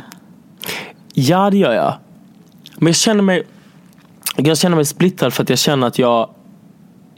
Ja 1.13 1.49
det 1.49 1.57
gör 1.57 1.73
jag. 1.73 1.93
Men 2.77 2.87
jag 2.87 2.95
känner 2.95 3.21
mig 3.21 3.43
Jag 4.35 4.57
känner 4.57 4.75
mig 4.75 4.85
splittrad 4.85 5.33
för 5.33 5.43
att 5.43 5.49
jag 5.49 5.59
känner 5.59 5.87
att 5.87 5.99
jag 5.99 6.29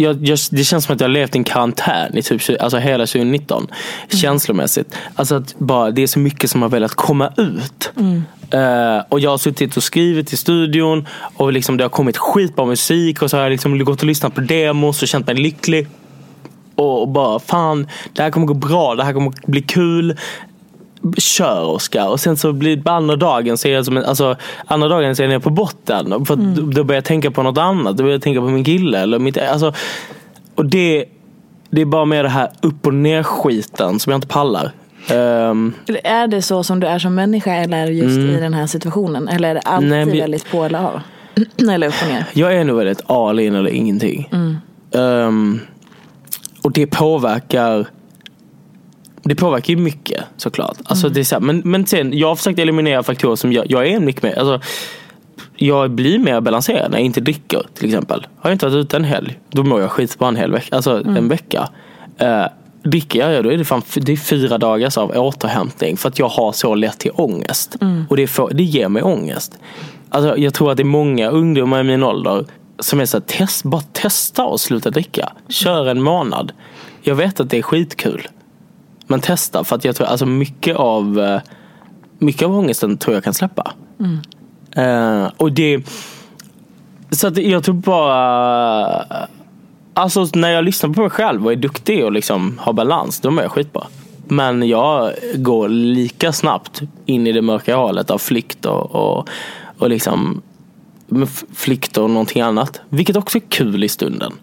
jag, 0.01 0.27
jag, 0.27 0.39
det 0.51 0.63
känns 0.63 0.85
som 0.85 0.95
att 0.95 1.01
jag 1.01 1.07
har 1.07 1.13
levt 1.13 1.35
i 1.35 1.37
en 1.37 1.43
karantän 1.43 2.17
i 2.17 2.21
typ, 2.21 2.41
alltså 2.59 2.77
hela 2.77 3.05
2019. 3.05 3.63
Mm. 3.63 4.21
Känslomässigt. 4.21 4.95
Alltså 5.15 5.35
att 5.35 5.59
bara, 5.59 5.91
det 5.91 6.03
är 6.03 6.07
så 6.07 6.19
mycket 6.19 6.49
som 6.49 6.61
har 6.61 6.69
velat 6.69 6.93
komma 6.93 7.33
ut. 7.37 7.91
Mm. 7.97 8.23
Uh, 8.53 9.03
och 9.09 9.19
jag 9.19 9.29
har 9.29 9.37
suttit 9.37 9.77
och 9.77 9.83
skrivit 9.83 10.33
i 10.33 10.37
studion 10.37 11.07
och 11.37 11.53
liksom 11.53 11.77
det 11.77 11.83
har 11.83 11.89
kommit 11.89 12.17
skitbra 12.17 12.65
musik 12.65 13.21
och 13.21 13.29
så 13.29 13.37
har 13.37 13.43
jag 13.43 13.51
liksom 13.51 13.83
gått 13.83 13.99
och 13.99 14.07
lyssnat 14.07 14.35
på 14.35 14.41
demos 14.41 15.01
och 15.01 15.07
känt 15.07 15.27
mig 15.27 15.35
lycklig. 15.35 15.87
Och, 16.75 17.07
bara 17.07 17.39
fan, 17.39 17.87
det 18.13 18.21
här 18.21 18.31
kommer 18.31 18.47
gå 18.47 18.53
bra, 18.53 18.95
det 18.95 19.03
här 19.03 19.13
kommer 19.13 19.33
bli 19.45 19.61
kul 19.61 20.17
kör 21.17 21.63
Oskar. 21.63 22.07
Och 22.07 22.19
sen 22.19 22.37
så 22.37 22.53
blir 22.53 22.75
det 22.75 22.91
andra 22.91 23.15
dagen 23.15 23.57
så 23.57 23.67
är 23.67 23.71
jag 23.71 23.85
som 23.85 23.97
en, 23.97 24.05
alltså, 24.05 24.35
andra 24.65 24.87
dagen 24.87 25.15
så 25.15 25.23
är 25.23 25.27
jag 25.27 25.43
på 25.43 25.49
botten. 25.49 26.25
För 26.25 26.33
mm. 26.33 26.73
då 26.73 26.83
börjar 26.83 26.97
jag 26.97 27.05
tänka 27.05 27.31
på 27.31 27.43
något 27.43 27.57
annat. 27.57 27.97
Då 27.97 28.03
börjar 28.03 28.15
jag 28.15 28.21
tänka 28.21 28.39
på 28.39 28.47
min 28.47 28.63
kille. 28.63 28.99
Eller 28.99 29.19
mitt, 29.19 29.37
alltså, 29.37 29.73
och 30.55 30.65
det, 30.65 31.05
det 31.69 31.81
är 31.81 31.85
bara 31.85 32.05
med 32.05 32.25
det 32.25 32.29
här 32.29 32.49
upp 32.61 32.87
och 32.87 32.93
ner 32.93 33.23
skiten 33.23 33.99
som 33.99 34.11
jag 34.11 34.17
inte 34.17 34.27
pallar. 34.27 34.71
Um, 35.11 35.73
är 36.03 36.27
det 36.27 36.41
så 36.41 36.63
som 36.63 36.79
du 36.79 36.87
är 36.87 36.99
som 36.99 37.15
människa 37.15 37.53
eller 37.53 37.77
är 37.77 37.85
det 37.85 37.93
just 37.93 38.17
mm. 38.17 38.29
i 38.29 38.39
den 38.39 38.53
här 38.53 38.67
situationen? 38.67 39.27
Eller 39.27 39.49
är 39.49 39.53
det 39.53 39.61
alltid 39.61 39.89
nej, 39.89 40.05
men, 40.05 40.17
väldigt 40.17 40.51
på 40.51 40.63
eller 40.63 40.79
av? 40.79 41.01
eller 41.71 41.87
upp 41.87 41.93
och 42.01 42.07
ner? 42.07 42.25
Jag 42.33 42.55
är 42.55 42.63
nog 42.63 42.77
väldigt 42.77 43.01
all 43.09 43.39
in 43.39 43.55
eller 43.55 43.69
ingenting. 43.69 44.29
Mm. 44.31 44.57
Um, 44.91 45.59
och 46.61 46.71
det 46.71 46.87
påverkar 46.87 47.87
det 49.23 49.35
påverkar 49.35 49.73
ju 49.73 49.79
mycket 49.79 50.23
såklart. 50.37 50.77
Alltså, 50.83 51.07
mm. 51.07 51.13
det 51.13 51.19
är 51.19 51.23
så 51.23 51.35
här, 51.35 51.41
men, 51.41 51.61
men 51.65 51.85
sen, 51.85 52.17
jag 52.17 52.27
har 52.27 52.35
försökt 52.35 52.59
eliminera 52.59 53.03
faktorer 53.03 53.35
som 53.35 53.53
jag, 53.53 53.71
jag 53.71 53.87
är 53.87 53.99
mycket 53.99 54.23
mer, 54.23 54.39
alltså, 54.39 54.67
jag 55.55 55.91
blir 55.91 56.19
mer 56.19 56.41
balanserad 56.41 56.91
när 56.91 56.97
jag 56.97 57.05
inte 57.05 57.21
dricker 57.21 57.65
till 57.73 57.85
exempel. 57.85 58.27
Har 58.37 58.49
jag 58.49 58.55
inte 58.55 58.65
varit 58.65 58.75
ute 58.75 58.97
en 58.97 59.03
helg, 59.03 59.39
då 59.49 59.63
mår 59.63 59.81
jag 59.81 59.91
skitbra 59.91 60.27
en 60.27 60.35
hel 60.35 60.51
vecka. 60.51 60.75
Alltså 60.75 60.97
mm. 60.97 61.17
en 61.17 61.27
vecka. 61.27 61.69
Uh, 62.21 62.45
dricker 62.83 63.31
jag, 63.31 63.43
då 63.43 63.51
är 63.51 63.57
det, 63.57 63.65
fan, 63.65 63.81
det 63.95 64.11
är 64.11 64.17
fyra 64.17 64.57
dagars 64.57 64.97
av 64.97 65.11
återhämtning. 65.11 65.97
För 65.97 66.09
att 66.09 66.19
jag 66.19 66.29
har 66.29 66.51
så 66.51 66.75
lätt 66.75 66.99
till 66.99 67.11
ångest. 67.13 67.77
Mm. 67.81 68.05
Och 68.09 68.17
det, 68.17 68.27
får, 68.27 68.51
det 68.53 68.63
ger 68.63 68.89
mig 68.89 69.03
ångest. 69.03 69.59
Alltså, 70.09 70.37
jag 70.37 70.53
tror 70.53 70.71
att 70.71 70.77
det 70.77 70.83
är 70.83 70.85
många 70.85 71.29
ungdomar 71.29 71.79
i 71.79 71.83
min 71.83 72.03
ålder 72.03 72.45
som 72.79 72.99
är 72.99 73.05
så 73.05 73.17
här, 73.17 73.21
test, 73.21 73.63
bara 73.63 73.81
testa 73.81 74.45
och 74.45 74.59
sluta 74.59 74.89
dricka. 74.89 75.33
Kör 75.49 75.87
en 75.87 76.01
månad. 76.01 76.51
Jag 77.01 77.15
vet 77.15 77.39
att 77.39 77.49
det 77.49 77.57
är 77.57 77.61
skitkul. 77.61 78.27
Men 79.11 79.21
testa 79.21 79.63
för 79.63 79.75
att 79.75 79.85
jag 79.85 79.95
tror 79.95 80.07
alltså 80.07 80.25
mycket 80.25 80.75
av 80.75 81.19
eh, 81.19 81.41
mycket 82.19 82.43
av 82.43 82.55
ångesten 82.55 82.97
tror 82.97 83.15
jag 83.15 83.23
kan 83.23 83.33
släppa. 83.33 83.73
Mm. 83.99 84.19
Uh, 84.77 85.31
och 85.37 85.51
det 85.51 85.83
Så 87.11 87.27
att 87.27 87.37
jag 87.37 87.63
tror 87.63 87.75
bara 87.75 89.05
Alltså 89.93 90.27
när 90.33 90.51
jag 90.51 90.63
lyssnar 90.63 90.89
på 90.89 91.01
mig 91.01 91.09
själv 91.09 91.45
och 91.45 91.51
är 91.51 91.55
duktig 91.55 92.05
och 92.05 92.11
liksom 92.11 92.59
har 92.61 92.73
balans, 92.73 93.19
då 93.19 93.31
mår 93.31 93.43
jag 93.43 93.51
skitbra. 93.51 93.87
Men 94.27 94.67
jag 94.67 95.11
går 95.35 95.69
lika 95.69 96.31
snabbt 96.31 96.81
in 97.05 97.27
i 97.27 97.31
det 97.31 97.41
mörka 97.41 97.75
hålet 97.75 98.11
av 98.11 98.17
flykt 98.17 98.65
och, 98.65 98.95
och, 98.95 99.29
och 99.77 99.89
liksom 99.89 100.41
flykt 101.55 101.97
och 101.97 102.09
någonting 102.09 102.41
annat. 102.41 102.81
Vilket 102.89 103.15
också 103.15 103.37
är 103.37 103.43
kul 103.49 103.83
i 103.83 103.89
stunden. 103.89 104.33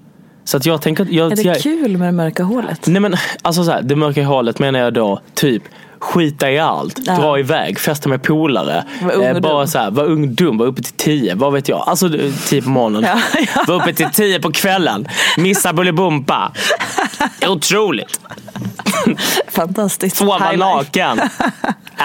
Så 0.48 0.56
att 0.56 0.66
jag 0.66 0.82
tänker, 0.82 1.06
jag, 1.10 1.32
är 1.32 1.36
det 1.36 1.42
jag, 1.42 1.60
kul 1.60 1.96
med 1.96 2.08
det 2.08 2.12
mörka 2.12 2.42
hålet? 2.42 2.86
Nej 2.86 3.00
men 3.00 3.16
alltså 3.42 3.64
så 3.64 3.70
här, 3.70 3.82
det 3.82 3.96
mörka 3.96 4.24
hålet 4.24 4.58
menar 4.58 4.78
jag 4.80 4.94
då 4.94 5.20
typ 5.34 5.62
skita 5.98 6.50
i 6.50 6.58
allt, 6.58 6.98
ja. 7.06 7.16
dra 7.16 7.38
iväg, 7.38 7.78
festa 7.78 8.08
med 8.08 8.22
polare. 8.22 8.84
Eh, 9.22 9.40
bara 9.40 9.66
så 9.66 9.78
här, 9.78 9.90
var 9.90 10.04
ung 10.04 10.34
dum, 10.34 10.58
var 10.58 10.66
uppe 10.66 10.82
till 10.82 10.92
tio, 10.92 11.34
vad 11.34 11.52
vet 11.52 11.68
jag. 11.68 11.84
Alltså 11.86 12.10
tio 12.48 12.62
på 12.62 12.68
morgonen. 12.68 13.02
Ja, 13.02 13.20
ja. 13.54 13.64
Var 13.66 13.74
uppe 13.74 13.92
till 13.94 14.10
tio 14.12 14.40
på 14.40 14.52
kvällen. 14.52 15.08
Missa 15.36 15.72
Bolibompa. 15.72 16.52
Otroligt. 17.48 18.20
Fantastiskt. 19.48 20.16
Sova 20.16 20.52
naken. 20.52 21.20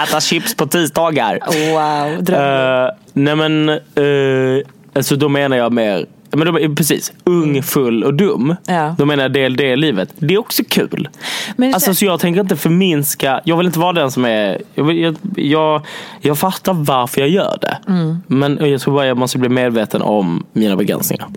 Äta 0.02 0.20
chips 0.20 0.54
på 0.54 0.66
tisdagar. 0.66 1.38
Wow, 1.46 2.24
dröm. 2.24 2.84
Uh, 2.84 2.90
nej 3.12 3.36
men, 3.36 3.68
uh, 3.68 4.62
alltså 4.94 5.16
då 5.16 5.28
menar 5.28 5.56
jag 5.56 5.72
mer 5.72 6.06
men 6.36 6.54
de, 6.54 6.74
precis, 6.74 7.12
ung, 7.24 7.50
mm. 7.50 7.62
full 7.62 8.04
och 8.04 8.14
dum. 8.14 8.56
Ja. 8.66 8.94
Då 8.98 9.04
menar 9.06 9.28
del 9.28 9.56
det 9.56 9.76
livet. 9.76 10.08
Det 10.16 10.34
är 10.34 10.38
också 10.38 10.62
kul. 10.68 11.08
Men 11.56 11.74
alltså, 11.74 11.94
så 11.94 12.04
jag 12.04 12.20
tänker 12.20 12.40
inte 12.40 12.56
förminska. 12.56 13.40
Jag 13.44 13.56
vill 13.56 13.66
inte 13.66 13.78
vara 13.78 13.92
den 13.92 14.10
som 14.10 14.24
är... 14.24 14.62
Jag, 14.74 14.92
jag, 14.92 15.16
jag, 15.36 15.86
jag 16.20 16.38
fattar 16.38 16.72
varför 16.72 17.20
jag 17.20 17.30
gör 17.30 17.58
det. 17.60 17.78
Mm. 17.88 18.18
Men 18.26 18.58
jag 18.70 18.80
tror 18.80 18.94
bara 18.94 19.06
jag 19.06 19.18
måste 19.18 19.38
bli 19.38 19.48
medveten 19.48 20.02
om 20.02 20.46
mina 20.52 20.76
begränsningar. 20.76 21.28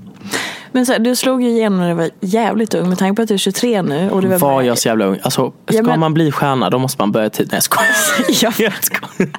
Men 0.72 0.86
så 0.86 0.92
här, 0.92 1.00
du 1.00 1.16
slog 1.16 1.44
ju 1.44 1.50
igenom 1.50 1.80
när 1.80 1.90
du 1.90 1.96
var 1.96 2.10
jävligt 2.20 2.74
ung 2.74 2.90
med 2.90 2.98
tanke 2.98 3.16
på 3.16 3.22
att 3.22 3.28
du 3.28 3.34
är 3.34 3.38
23 3.38 3.82
nu. 3.82 4.10
Och 4.10 4.22
du 4.22 4.28
var, 4.28 4.40
var 4.40 4.62
jag 4.62 4.78
så 4.78 4.88
jävla 4.88 5.06
ung? 5.06 5.20
Alltså, 5.24 5.52
ska 5.68 5.78
ja, 5.78 5.84
men... 5.84 6.00
man 6.00 6.14
bli 6.14 6.32
stjärna 6.32 6.70
då 6.70 6.80
måste 6.80 7.02
man 7.02 7.12
börja 7.12 7.30
tidigt. 7.30 7.52
Nej 7.52 7.58
jag 7.58 7.64
skojar. 7.64 8.56
jag 8.64 8.84
skojar. 8.84 9.32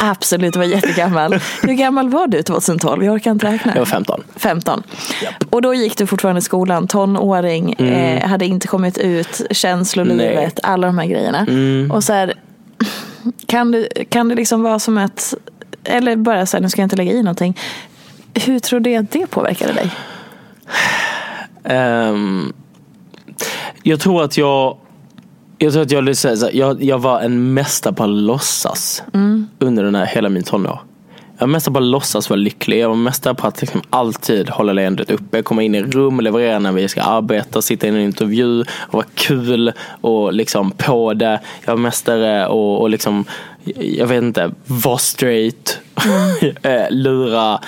Absolut, 0.02 0.56
var 0.56 0.64
jättegammal. 0.64 1.40
Hur 1.62 1.74
gammal 1.74 2.10
var 2.10 2.28
du 2.28 2.44
2012? 2.44 3.04
Jag 3.04 3.14
orkar 3.14 3.32
inte 3.32 3.48
räkna. 3.48 3.72
Jag 3.72 3.80
var 3.80 3.86
15. 3.86 4.24
15. 4.36 4.84
Yep. 5.24 5.34
Och 5.50 5.62
då 5.62 5.74
gick 5.74 5.98
du 5.98 6.08
fortfarande 6.08 6.40
i 6.40 6.42
skolan, 6.42 6.88
tonåring, 6.88 7.76
mm. 7.80 7.94
eh, 7.94 8.28
hade 8.30 8.46
inte 8.46 8.68
kommit 8.68 8.98
ut, 8.98 9.42
känslolivet, 9.52 10.36
Nej. 10.36 10.52
alla 10.64 10.88
de 10.88 10.98
här 10.98 11.06
grejerna. 11.06 11.40
Mm. 11.40 11.92
Och 11.92 12.04
så 12.04 12.14
här, 12.14 12.34
kan, 13.46 13.72
du, 13.72 13.88
kan 14.10 14.30
det 14.30 14.36
liksom 14.36 14.64
vara 14.64 14.80
som 14.80 14.98
ett, 14.98 15.34
eller 15.84 16.16
bara 16.16 16.46
så 16.46 16.58
här, 16.58 16.62
nu 16.62 16.70
ska 16.70 16.82
jag 16.82 16.86
inte 16.86 16.96
lägga 16.96 17.12
i 17.12 17.24
någonting. 17.24 17.58
Hur 18.34 18.60
tror 18.60 18.80
du 18.80 18.96
att 18.96 19.12
det 19.12 19.28
påverkade 19.28 19.74
dig? 19.74 19.92
Um, 22.10 22.54
jag 23.84 24.00
tror 24.00 24.24
att 24.24 24.38
jag 24.38 24.78
jag 25.60 25.74
tror 25.74 25.82
att 25.82 25.92
jag, 25.92 26.54
jag, 26.54 26.84
jag 26.84 27.00
var 27.00 27.20
en 27.20 27.54
mästare 27.54 27.94
på 27.94 28.04
att 28.04 28.10
låtsas 28.10 29.04
mm. 29.14 29.48
under 29.60 29.84
den 29.84 29.96
här, 29.96 30.06
hela 30.06 30.30
min 30.30 30.44
tonår. 30.44 30.80
Jag 31.38 31.48
var 31.48 31.52
mästare 31.52 31.74
på 31.74 31.80
att 31.80 31.86
låtsas 31.86 32.30
vara 32.30 32.38
lycklig. 32.38 32.80
Jag 32.80 32.90
var 32.90 32.96
mästare 32.96 33.36
på 33.36 33.48
att 33.48 33.62
liksom 33.62 33.82
alltid 33.90 34.50
hålla 34.50 34.74
leendet 34.74 35.12
uppe. 35.12 35.42
Komma 35.42 35.64
in 35.64 35.76
i 35.76 35.82
rum, 35.82 36.20
leverera 36.20 36.60
när 36.60 36.72
vi 36.72 36.88
ska 36.88 37.02
arbeta, 37.02 37.62
sitta 37.62 37.88
i 37.88 37.90
en 37.90 37.98
intervju 37.98 38.62
och 38.62 38.94
vara 38.94 39.06
kul 39.14 39.72
och 40.02 40.34
liksom 40.34 40.72
på 40.72 41.14
det. 41.14 41.40
Jag 41.66 41.74
var 41.74 41.78
mästare 41.78 42.48
och, 42.48 42.82
och 42.82 42.90
liksom, 42.90 43.26
jag 43.80 44.08
vet 44.08 44.24
inte, 44.24 44.52
vara 44.66 44.98
straight. 44.98 45.80
Mm. 46.06 46.88
lura 46.90 47.54
Eh, 47.54 47.60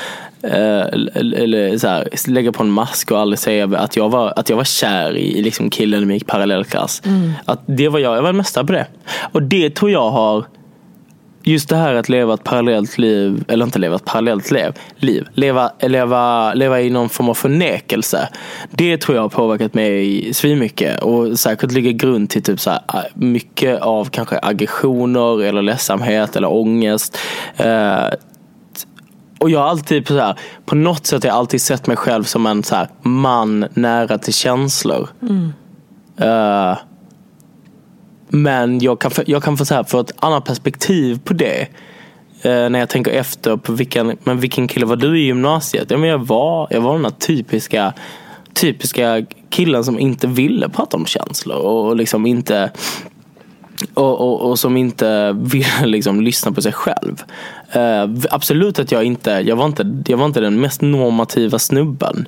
eller 0.43 1.77
så 1.77 1.87
här, 1.87 2.07
lägga 2.27 2.51
på 2.51 2.63
en 2.63 2.71
mask 2.71 3.11
och 3.11 3.19
aldrig 3.19 3.39
säga 3.39 3.77
att 3.77 3.95
jag 3.95 4.09
var, 4.09 4.33
att 4.35 4.49
jag 4.49 4.57
var 4.57 4.63
kär 4.63 5.17
i 5.17 5.41
liksom 5.41 5.69
killen 5.69 6.11
i 6.11 6.13
gick 6.13 6.27
parallellklass. 6.27 7.01
Mm. 7.05 7.31
Att 7.45 7.61
det 7.65 7.89
var 7.89 7.99
jag, 7.99 8.17
jag 8.17 8.21
var 8.21 8.33
mästare 8.33 8.65
på 8.65 8.73
det. 8.73 8.87
Och 9.31 9.43
det 9.43 9.75
tror 9.75 9.91
jag 9.91 10.11
har 10.11 10.45
Just 11.43 11.69
det 11.69 11.75
här 11.75 11.93
att 11.93 12.09
leva 12.09 12.33
ett 12.33 12.43
parallellt 12.43 12.97
liv, 12.97 13.43
eller 13.47 13.65
inte 13.65 13.79
leva 13.79 13.95
ett 13.95 14.05
parallellt 14.05 14.51
liv, 14.51 14.71
liv 14.95 15.27
leva, 15.33 15.71
leva, 15.79 16.53
leva 16.53 16.81
i 16.81 16.89
någon 16.89 17.09
form 17.09 17.29
av 17.29 17.33
förnekelse. 17.33 18.29
Det 18.71 18.97
tror 18.97 19.15
jag 19.15 19.21
har 19.21 19.29
påverkat 19.29 19.73
mig 19.73 20.33
svinmycket 20.33 21.03
och 21.03 21.39
säkert 21.39 21.71
ligger 21.71 21.91
grund 21.91 22.29
till 22.29 22.43
typ 22.43 22.59
så 22.59 22.69
här, 22.69 22.81
mycket 23.13 23.81
av 23.81 24.05
kanske 24.05 24.39
aggressioner 24.41 25.43
eller 25.43 25.61
ledsamhet 25.61 26.35
eller 26.35 26.53
ångest. 26.53 27.17
Eh, 27.57 28.05
och 29.41 29.49
jag 29.49 29.59
har 29.59 29.67
alltid 29.67 30.05
på, 30.05 30.13
så 30.13 30.19
här, 30.19 30.35
på 30.65 30.75
något 30.75 31.05
sätt 31.05 31.23
har 31.23 31.29
jag 31.29 31.37
alltid 31.37 31.61
sett 31.61 31.87
mig 31.87 31.97
själv 31.97 32.23
som 32.23 32.45
en 32.45 32.63
så 32.63 32.75
här, 32.75 32.87
man 33.01 33.65
nära 33.73 34.17
till 34.17 34.33
känslor. 34.33 35.09
Mm. 35.21 35.53
Uh, 36.21 36.77
men 38.27 38.79
jag 38.79 39.01
kan, 39.01 39.11
jag 39.25 39.43
kan 39.43 39.57
få, 39.57 39.65
så 39.65 39.73
här, 39.73 39.83
få 39.83 39.99
ett 39.99 40.13
annat 40.19 40.45
perspektiv 40.45 41.19
på 41.23 41.33
det. 41.33 41.67
Uh, 42.45 42.69
när 42.69 42.79
jag 42.79 42.89
tänker 42.89 43.11
efter 43.11 43.57
på 43.57 43.73
vilken, 43.73 44.17
men 44.23 44.39
vilken 44.39 44.67
kille 44.67 44.85
var 44.85 44.95
du 44.95 45.19
i 45.19 45.25
gymnasiet? 45.25 45.91
Ja, 45.91 45.97
men 45.97 46.09
jag, 46.09 46.27
var, 46.27 46.67
jag 46.69 46.81
var 46.81 46.93
den 46.93 47.05
här 47.05 47.11
typiska, 47.11 47.93
typiska 48.53 49.25
killen 49.49 49.83
som 49.83 49.99
inte 49.99 50.27
ville 50.27 50.69
prata 50.69 50.97
om 50.97 51.05
känslor. 51.05 51.57
Och 51.57 51.95
liksom 51.95 52.25
inte 52.25 52.71
och, 53.93 54.21
och, 54.21 54.49
och, 54.49 54.59
som 54.59 54.77
inte 54.77 55.35
vill 55.39 55.65
liksom 55.85 56.21
lyssna 56.21 56.51
på 56.51 56.61
sig 56.61 56.73
själv. 56.73 57.23
Uh, 57.75 58.15
absolut 58.29 58.79
att 58.79 58.91
jag 58.91 59.03
inte, 59.03 59.31
jag 59.31 59.55
var 59.55 59.65
inte, 59.65 60.03
jag 60.07 60.17
var 60.17 60.25
inte 60.25 60.41
den 60.41 60.61
mest 60.61 60.81
normativa 60.81 61.59
snubben. 61.59 62.27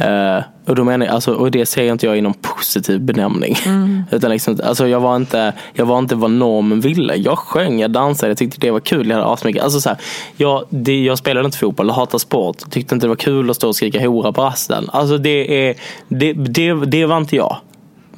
Uh, 0.00 0.44
Och, 0.66 0.74
då 0.74 0.84
menar 0.84 1.06
jag, 1.06 1.14
alltså, 1.14 1.34
och 1.34 1.50
det 1.50 1.66
säger 1.66 1.92
inte 1.92 2.06
jag 2.06 2.18
i 2.18 2.20
någon 2.20 2.34
positiv 2.34 3.00
benämning. 3.00 3.56
Utan 4.10 4.30
liksom, 4.30 4.60
alltså, 4.64 4.88
jag, 4.88 5.00
var 5.00 5.16
inte, 5.16 5.52
jag 5.72 5.86
var 5.86 5.98
inte 5.98 6.14
vad 6.14 6.30
normen 6.30 6.80
ville. 6.80 7.14
Jag 7.16 7.38
sjöng, 7.38 7.80
jag 7.80 7.90
dansade, 7.90 8.30
jag 8.30 8.38
tyckte 8.38 8.60
det 8.60 8.70
var 8.70 8.80
kul. 8.80 9.08
Jag, 9.08 9.16
hade 9.16 9.26
asmycket. 9.28 9.62
Alltså, 9.62 9.80
så 9.80 9.88
här, 9.88 9.98
jag, 10.36 10.64
det, 10.70 11.04
jag 11.04 11.18
spelade 11.18 11.46
inte 11.46 11.58
fotboll, 11.58 11.86
jag 11.86 11.94
hatar 11.94 12.18
sport. 12.18 12.56
Tyckte 12.70 12.94
inte 12.94 13.06
det 13.06 13.08
var 13.08 13.16
kul 13.16 13.50
att 13.50 13.56
stå 13.56 13.68
och 13.68 13.76
skrika 13.76 14.08
hora 14.08 14.32
på 14.32 14.42
rasten. 14.42 14.90
Alltså, 14.92 15.18
det, 15.18 15.68
är, 15.68 15.74
det, 16.08 16.32
det, 16.32 16.74
det 16.74 17.06
var 17.06 17.16
inte 17.16 17.36
jag. 17.36 17.56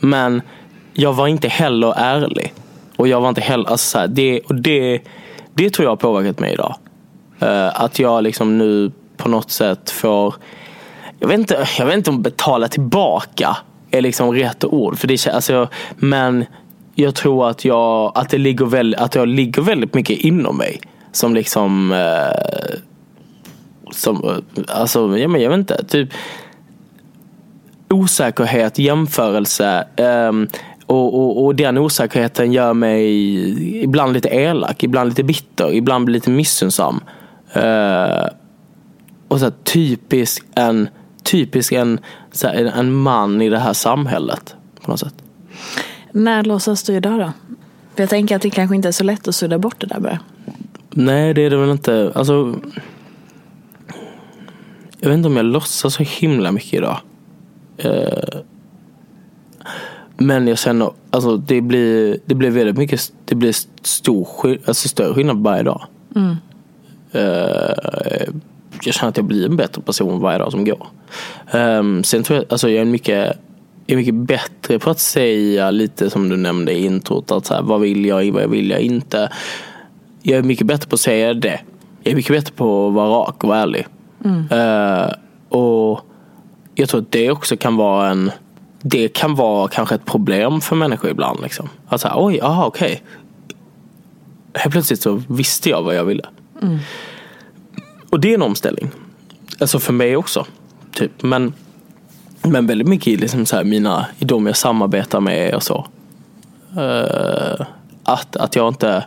Men 0.01 0.43
jag 1.01 1.13
var 1.13 1.27
inte 1.27 1.49
heller 1.49 1.95
ärlig. 1.97 2.53
Och 2.97 3.09
jag 3.09 3.21
var 3.21 3.29
inte 3.29 3.41
heller, 3.41 3.71
alltså, 3.71 3.91
så 3.91 3.99
här, 3.99 4.09
det, 4.09 4.41
och 4.41 4.55
det, 4.55 5.01
det 5.55 5.71
tror 5.71 5.85
jag 5.85 5.91
har 5.91 5.97
påverkat 5.97 6.39
mig 6.39 6.53
idag. 6.53 6.75
Uh, 7.43 7.83
att 7.83 7.99
jag 7.99 8.23
liksom 8.23 8.59
nu 8.59 8.93
på 9.17 9.29
något 9.29 9.51
sätt 9.51 9.91
får 9.91 10.35
jag 11.19 11.29
vet 11.29 11.39
inte, 11.39 11.67
jag 11.79 11.87
vet 11.87 11.95
inte 11.95 12.11
om 12.11 12.23
betala 12.23 12.69
tillbaka 12.69 13.57
är 13.91 14.01
liksom 14.01 14.33
rätt 14.33 14.65
ord. 14.65 14.99
För 14.99 15.09
det, 15.09 15.27
alltså, 15.27 15.69
men 15.97 16.45
jag 16.95 17.15
tror 17.15 17.49
att 17.49 17.65
jag, 17.65 18.13
att 18.15 18.31
det 18.31 18.39
ligger, 18.39 18.65
väl, 18.65 18.95
att 18.95 19.15
jag 19.15 19.29
ligger 19.29 19.63
väldigt 19.63 19.95
mycket 19.95 20.19
inom 20.19 20.57
mig. 20.57 20.81
Som 21.13 21.35
liksom, 21.35 21.93
uh, 21.93 22.79
som, 23.91 24.25
eh, 24.25 24.65
alltså, 24.69 25.19
jag, 25.19 25.31
men, 25.31 25.41
jag 25.41 25.51
vet 25.51 25.59
inte, 25.59 25.85
typ 25.85 26.09
osäkerhet, 27.89 28.79
jämförelse. 28.79 29.87
um, 29.97 30.49
och, 30.89 31.15
och, 31.15 31.45
och 31.45 31.55
den 31.55 31.79
osäkerheten 31.79 32.53
gör 32.53 32.75
mig 32.75 33.83
ibland 33.85 34.13
lite 34.13 34.29
elak, 34.29 34.83
ibland 34.83 35.09
lite 35.09 35.23
bitter, 35.23 35.73
ibland 35.73 36.09
lite 36.09 36.31
missunnsam. 36.31 37.01
Eh, 37.53 38.27
och 39.29 39.39
så 39.39 39.45
här, 39.45 39.53
typisk 39.65 40.45
en 40.55 40.89
typisk 41.23 41.73
en, 41.73 42.01
här, 42.43 42.55
en 42.55 42.93
man 42.93 43.43
i 43.43 43.49
det 43.49 43.59
här 43.59 43.73
samhället. 43.73 44.55
På 44.83 44.91
något 44.91 45.01
sätt. 45.01 45.15
När 46.13 46.45
låtsas 46.45 46.83
du 46.83 46.95
idag 46.95 47.19
då? 47.19 47.33
För 47.95 48.03
jag 48.03 48.11
tänker 48.11 48.37
att 48.37 48.43
det 48.43 48.51
kanske 48.51 48.77
inte 48.77 48.89
är 48.89 48.93
så 48.93 49.05
lätt 49.05 49.29
att 49.29 49.35
sudda 49.35 49.59
bort 49.59 49.81
det 49.81 49.87
där 49.87 50.01
bara. 50.01 50.19
Nej, 50.91 51.35
det 51.35 51.43
är 51.43 51.51
det 51.51 51.57
väl 51.57 51.71
inte. 51.71 52.13
Alltså, 52.15 52.55
jag 55.01 55.09
vet 55.09 55.17
inte 55.17 55.29
om 55.29 55.37
jag 55.37 55.47
låtsas 55.47 55.95
så 55.95 56.03
himla 56.03 56.53
mycket 56.53 56.75
idag. 56.75 57.01
Uh, 57.85 58.41
men 60.19 60.49
jag 60.49 60.59
känner, 60.59 60.91
alltså 61.11 61.37
det 61.37 61.61
blir, 61.61 62.19
det 62.27 62.35
blir 62.35 62.51
väldigt 62.51 62.77
mycket, 62.77 63.13
det 63.25 63.35
blir 63.35 63.55
stor, 63.83 64.59
alltså 64.67 64.89
större 64.89 65.15
skillnad 65.15 65.43
varje 65.43 65.63
dag. 65.63 65.85
Mm. 66.17 66.37
Uh, 67.15 68.35
jag 68.83 68.95
känner 68.95 69.09
att 69.09 69.17
jag 69.17 69.27
blir 69.27 69.47
en 69.47 69.57
bättre 69.57 69.83
person 69.83 70.21
varje 70.21 70.39
dag 70.39 70.53
som 70.53 70.65
går. 70.65 70.87
Um, 71.53 72.05
sen 72.05 72.23
tror 72.23 72.39
jag, 72.39 72.47
alltså 72.49 72.71
jag 72.71 72.81
är 72.81 72.85
mycket 72.85 73.39
är 73.87 73.97
mycket 73.97 74.15
bättre 74.15 74.79
på 74.79 74.91
att 74.91 74.99
säga 74.99 75.71
lite 75.71 76.11
som 76.11 76.29
du 76.29 76.37
nämnde 76.37 76.73
i 76.73 76.85
introt. 76.85 77.31
Att 77.31 77.47
så 77.47 77.55
här, 77.55 77.63
vad 77.63 77.81
vill 77.81 78.05
jag, 78.05 78.33
vad 78.33 78.51
vill 78.51 78.71
jag 78.71 78.81
inte. 78.81 79.33
Jag 80.23 80.39
är 80.39 80.43
mycket 80.43 80.67
bättre 80.67 80.89
på 80.89 80.95
att 80.95 81.01
säga 81.01 81.35
det. 81.35 81.61
Jag 82.03 82.13
är 82.13 82.17
mycket 82.17 82.33
bättre 82.33 82.55
på 82.55 82.89
att 82.89 82.95
vara 82.95 83.09
rak 83.09 83.45
och 83.45 83.57
ärlig. 83.57 83.87
Mm. 84.25 84.39
Uh, 84.53 85.13
och 85.49 86.01
jag 86.75 86.89
tror 86.89 87.01
att 87.01 87.13
det 87.13 87.31
också 87.31 87.57
kan 87.57 87.77
vara 87.77 88.09
en 88.09 88.31
det 88.83 89.09
kan 89.09 89.35
vara 89.35 89.69
kanske 89.69 89.95
ett 89.95 90.05
problem 90.05 90.61
för 90.61 90.77
människor 90.77 91.11
ibland. 91.11 91.41
Liksom. 91.43 91.69
Att 91.89 92.01
säga, 92.01 92.15
oj, 92.17 92.41
aha, 92.41 92.67
okej. 92.67 92.93
Okay. 92.93 92.99
Helt 94.55 94.73
plötsligt 94.73 95.03
så 95.03 95.23
visste 95.29 95.71
jag 95.71 95.83
vad 95.83 95.95
jag 95.95 96.05
ville. 96.05 96.27
Mm. 96.63 96.79
Och 98.11 98.21
det 98.21 98.31
är 98.31 98.35
en 98.35 98.43
omställning. 98.43 98.91
Alltså 99.61 99.79
för 99.79 99.93
mig 99.93 100.17
också. 100.17 100.47
Typ. 100.93 101.23
Men, 101.23 101.53
men 102.43 102.67
väldigt 102.67 102.89
mycket 102.89 103.09
i 103.09 103.17
liksom 103.17 103.47
så 103.47 103.57
här 103.57 103.65
mina, 103.65 104.07
i 104.19 104.25
de 104.25 104.47
jag 104.47 104.57
samarbetar 104.57 105.21
med 105.21 105.55
och 105.55 105.63
så. 105.63 105.87
Uh, 106.77 107.67
att, 108.05 108.37
att 108.37 108.57
jag 108.57 108.69
inte, 108.69 109.05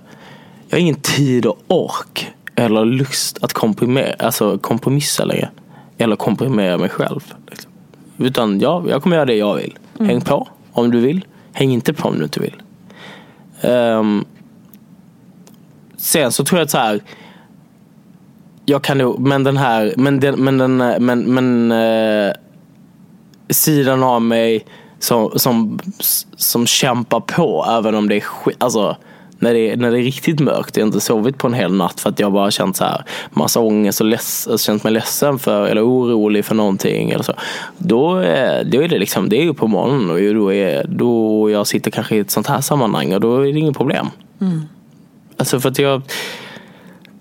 jag 0.70 0.78
har 0.78 0.82
ingen 0.82 1.02
tid 1.02 1.46
och 1.46 1.60
ork 1.68 2.32
eller 2.56 2.86
lust 2.86 3.44
att 3.44 3.54
komprimera, 3.54 4.14
alltså 4.20 4.58
kompromissa 4.58 5.26
längre. 5.26 5.50
Eller 5.98 6.16
komprimera 6.16 6.78
mig 6.78 6.90
själv. 6.90 7.34
Liksom. 7.50 7.71
Utan 8.26 8.60
ja, 8.60 8.84
jag 8.88 9.04
kommer 9.04 9.16
göra 9.16 9.26
det 9.26 9.36
jag 9.36 9.56
vill. 9.56 9.78
Mm. 10.00 10.10
Häng 10.10 10.22
på 10.22 10.48
om 10.72 10.92
du 10.92 11.00
vill. 11.00 11.26
Häng 11.54 11.72
inte 11.72 11.94
på 11.94 12.08
om 12.08 12.18
du 12.18 12.24
inte 12.24 12.40
vill. 12.40 12.62
Um, 13.72 14.26
sen 15.98 16.32
så 16.32 16.44
tror 16.44 16.60
jag 16.60 16.66
att 16.66 16.72
så 16.72 16.78
här, 16.78 17.02
jag 18.66 18.82
kan 18.82 18.98
nog, 18.98 19.20
men 19.20 19.44
den 19.44 19.58
här, 19.58 19.94
men 19.98 20.20
den, 20.20 20.44
men 20.44 20.58
den, 20.58 20.78
men, 20.78 21.34
men 21.34 21.72
eh, 21.72 22.34
sidan 23.50 24.04
av 24.04 24.22
mig 24.22 24.66
som, 25.00 25.32
som, 25.36 25.80
som 26.38 26.66
kämpar 26.66 27.20
på 27.20 27.66
även 27.70 27.96
om 27.96 28.10
det 28.10 28.16
är 28.16 28.20
skit, 28.20 28.56
alltså 28.60 28.98
när 29.42 29.54
det, 29.54 29.72
är, 29.72 29.78
när 29.78 29.92
det 29.92 30.00
är 30.00 30.04
riktigt 30.04 30.40
mörkt, 30.40 30.78
jag 30.78 30.84
har 30.84 30.88
inte 30.88 31.00
sovit 31.00 31.38
på 31.38 31.48
en 31.48 31.54
hel 31.54 31.74
natt 31.74 32.00
för 32.00 32.10
att 32.10 32.20
jag 32.20 32.32
bara 32.32 32.52
känt 32.52 32.78
så 32.78 32.84
här 32.84 33.06
massa 33.32 33.60
ångest 33.60 34.02
och 34.02 34.08
leds, 34.08 34.48
alltså 34.48 34.66
känt 34.66 34.84
mig 34.84 34.94
ledsen 34.94 35.40
för 35.40 35.68
eller 35.68 35.88
orolig 35.88 36.46
för 36.46 36.56
någonting 36.56 37.12
eller 37.12 37.24
så. 37.24 37.34
Då, 37.78 38.16
är, 38.16 38.64
då 38.64 38.82
är 38.84 38.88
det 38.88 39.00
liksom, 39.00 39.30
det 39.30 39.38
är 39.38 39.44
ju 39.44 39.54
på 39.54 39.68
morgonen 39.68 40.10
och 40.10 40.36
då, 40.36 40.54
är, 40.54 40.86
då 40.88 41.50
jag 41.50 41.68
sitter 41.68 41.92
kanske 41.92 42.16
i 42.16 42.20
ett 42.20 42.32
sånt 42.32 42.48
här 42.48 42.62
sammanhang 42.62 43.14
och 43.14 43.22
då 43.22 43.38
är 43.38 43.54
det 43.54 43.60
inget 43.60 43.78
problem. 43.78 44.08
Mm. 44.42 44.62
Alltså 45.38 45.60
för 45.60 45.70
att 45.70 45.80
jag 45.80 46.02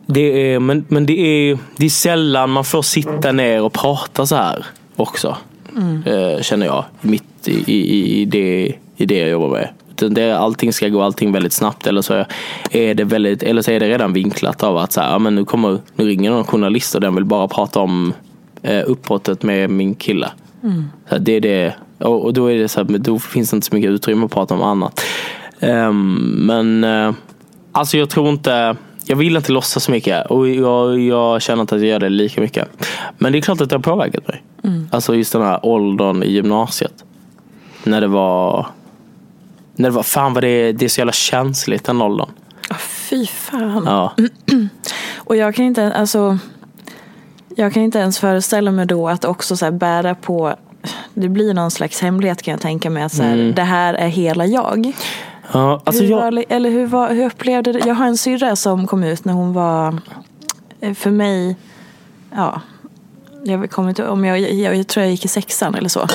det 0.06 0.52
är, 0.52 0.58
men 0.58 0.84
men 0.88 1.06
det, 1.06 1.20
är, 1.20 1.58
det 1.76 1.86
är 1.86 1.90
sällan 1.90 2.50
man 2.50 2.64
får 2.64 2.82
sitta 2.82 3.32
ner 3.32 3.62
och 3.62 3.72
prata 3.72 4.26
så 4.26 4.36
här 4.36 4.66
också. 4.96 5.36
Mm. 5.76 6.02
Eh, 6.06 6.42
känner 6.42 6.66
jag. 6.66 6.84
Mitt 7.00 7.48
i, 7.48 7.64
i, 7.66 8.20
i, 8.20 8.24
det, 8.24 8.74
i 8.96 9.06
det 9.06 9.18
jag 9.18 9.30
jobbar 9.30 9.48
med. 9.48 9.68
Det, 10.08 10.38
allting 10.38 10.72
ska 10.72 10.88
gå 10.88 11.02
allting 11.02 11.32
väldigt 11.32 11.52
snabbt 11.52 11.86
eller 11.86 12.02
så 12.02 12.24
är 12.70 12.94
det 12.94 13.04
väldigt, 13.04 13.42
eller 13.42 13.62
så 13.62 13.70
är 13.70 13.80
det 13.80 13.88
redan 13.88 14.12
vinklat 14.12 14.62
av 14.62 14.76
att 14.76 14.92
så 14.92 15.00
här, 15.00 15.12
ja, 15.12 15.18
men 15.18 15.34
nu, 15.34 15.44
kommer, 15.44 15.78
nu 15.94 16.04
ringer 16.04 16.30
någon 16.30 16.44
journalist 16.44 16.94
och 16.94 17.00
den 17.00 17.14
vill 17.14 17.24
bara 17.24 17.48
prata 17.48 17.80
om 17.80 18.12
eh, 18.62 18.82
uppbrottet 18.86 19.42
med 19.42 19.70
min 19.70 19.94
kille. 19.94 20.30
Mm. 20.62 20.84
Så 21.08 21.18
det 21.18 21.32
är 21.32 21.40
det, 21.40 21.74
och, 21.98 22.24
och, 22.24 22.32
då, 22.32 22.46
är 22.46 22.58
det 22.58 22.68
så 22.68 22.84
här, 22.84 22.98
då 22.98 23.18
finns 23.18 23.50
det 23.50 23.54
inte 23.54 23.66
så 23.66 23.74
mycket 23.74 23.90
utrymme 23.90 24.24
att 24.24 24.32
prata 24.32 24.54
om 24.54 24.62
annat. 24.62 25.04
Um, 25.60 26.14
men 26.46 26.84
uh, 26.84 27.14
alltså 27.72 27.98
jag 27.98 28.10
tror 28.10 28.28
inte 28.28 28.76
jag 29.10 29.16
vill 29.16 29.36
inte 29.36 29.52
låtsas 29.52 29.84
så 29.84 29.90
mycket 29.90 30.26
och 30.26 30.48
jag, 30.48 31.00
jag 31.00 31.42
känner 31.42 31.60
inte 31.60 31.74
att 31.74 31.80
jag 31.80 31.90
gör 31.90 31.98
det 31.98 32.08
lika 32.08 32.40
mycket. 32.40 32.68
Men 33.18 33.32
det 33.32 33.38
är 33.38 33.42
klart 33.42 33.60
att 33.60 33.70
det 33.70 33.76
har 33.76 33.82
påverkat 33.82 34.28
mig. 34.28 34.42
Mm. 34.64 34.88
Alltså 34.92 35.14
just 35.14 35.32
den 35.32 35.42
här 35.42 35.66
åldern 35.66 36.22
i 36.22 36.30
gymnasiet. 36.30 37.04
När 37.84 38.00
det 38.00 38.06
var, 38.06 38.66
när 39.80 39.88
det 39.88 39.94
var 39.94 40.02
fan 40.02 40.34
vad 40.34 40.42
det, 40.42 40.72
det 40.72 40.84
är 40.84 40.88
så 40.88 41.00
jävla 41.00 41.12
känsligt 41.12 41.84
den 41.84 42.02
åldern. 42.02 42.28
Oh, 42.70 42.76
fy 42.76 43.26
fan. 43.26 43.82
Ja. 43.86 44.14
och 45.16 45.36
jag 45.36 45.54
kan 45.54 45.64
inte, 45.64 45.92
alltså 45.92 46.38
jag 47.56 47.72
kan 47.72 47.82
inte 47.82 47.98
ens 47.98 48.18
föreställa 48.18 48.70
mig 48.70 48.86
då 48.86 49.08
att 49.08 49.24
också 49.24 49.56
så 49.56 49.70
bära 49.70 50.14
på 50.14 50.56
det 51.14 51.28
blir 51.28 51.54
någon 51.54 51.70
slags 51.70 52.00
hemlighet 52.00 52.42
kan 52.42 52.52
jag 52.52 52.60
tänka 52.60 52.90
mig. 52.90 53.02
Att 53.02 53.12
så 53.12 53.22
här, 53.22 53.34
mm. 53.34 53.54
det 53.54 53.62
här 53.62 53.94
är 53.94 54.08
hela 54.08 54.46
jag. 54.46 54.92
Ja, 55.52 55.82
alltså 55.84 56.02
hur, 56.02 56.10
jag... 56.10 56.16
var, 56.16 56.44
eller 56.48 56.70
hur, 56.70 56.86
var, 56.86 57.14
hur 57.14 57.26
upplevde 57.26 57.72
du 57.72 57.78
Jag 57.78 57.94
har 57.94 58.06
en 58.06 58.16
syrra 58.16 58.56
som 58.56 58.86
kom 58.86 59.04
ut 59.04 59.24
när 59.24 59.32
hon 59.32 59.52
var, 59.52 59.98
eh, 60.80 60.94
för 60.94 61.10
mig, 61.10 61.56
ja, 62.34 62.60
jag 63.44 63.70
kommer 63.70 63.88
inte 63.88 64.08
om 64.08 64.24
jag, 64.24 64.40
jag, 64.40 64.76
jag, 64.76 64.86
tror 64.86 65.04
jag 65.04 65.10
gick 65.10 65.24
i 65.24 65.28
sexan 65.28 65.74
eller 65.74 65.88
så. 65.88 66.06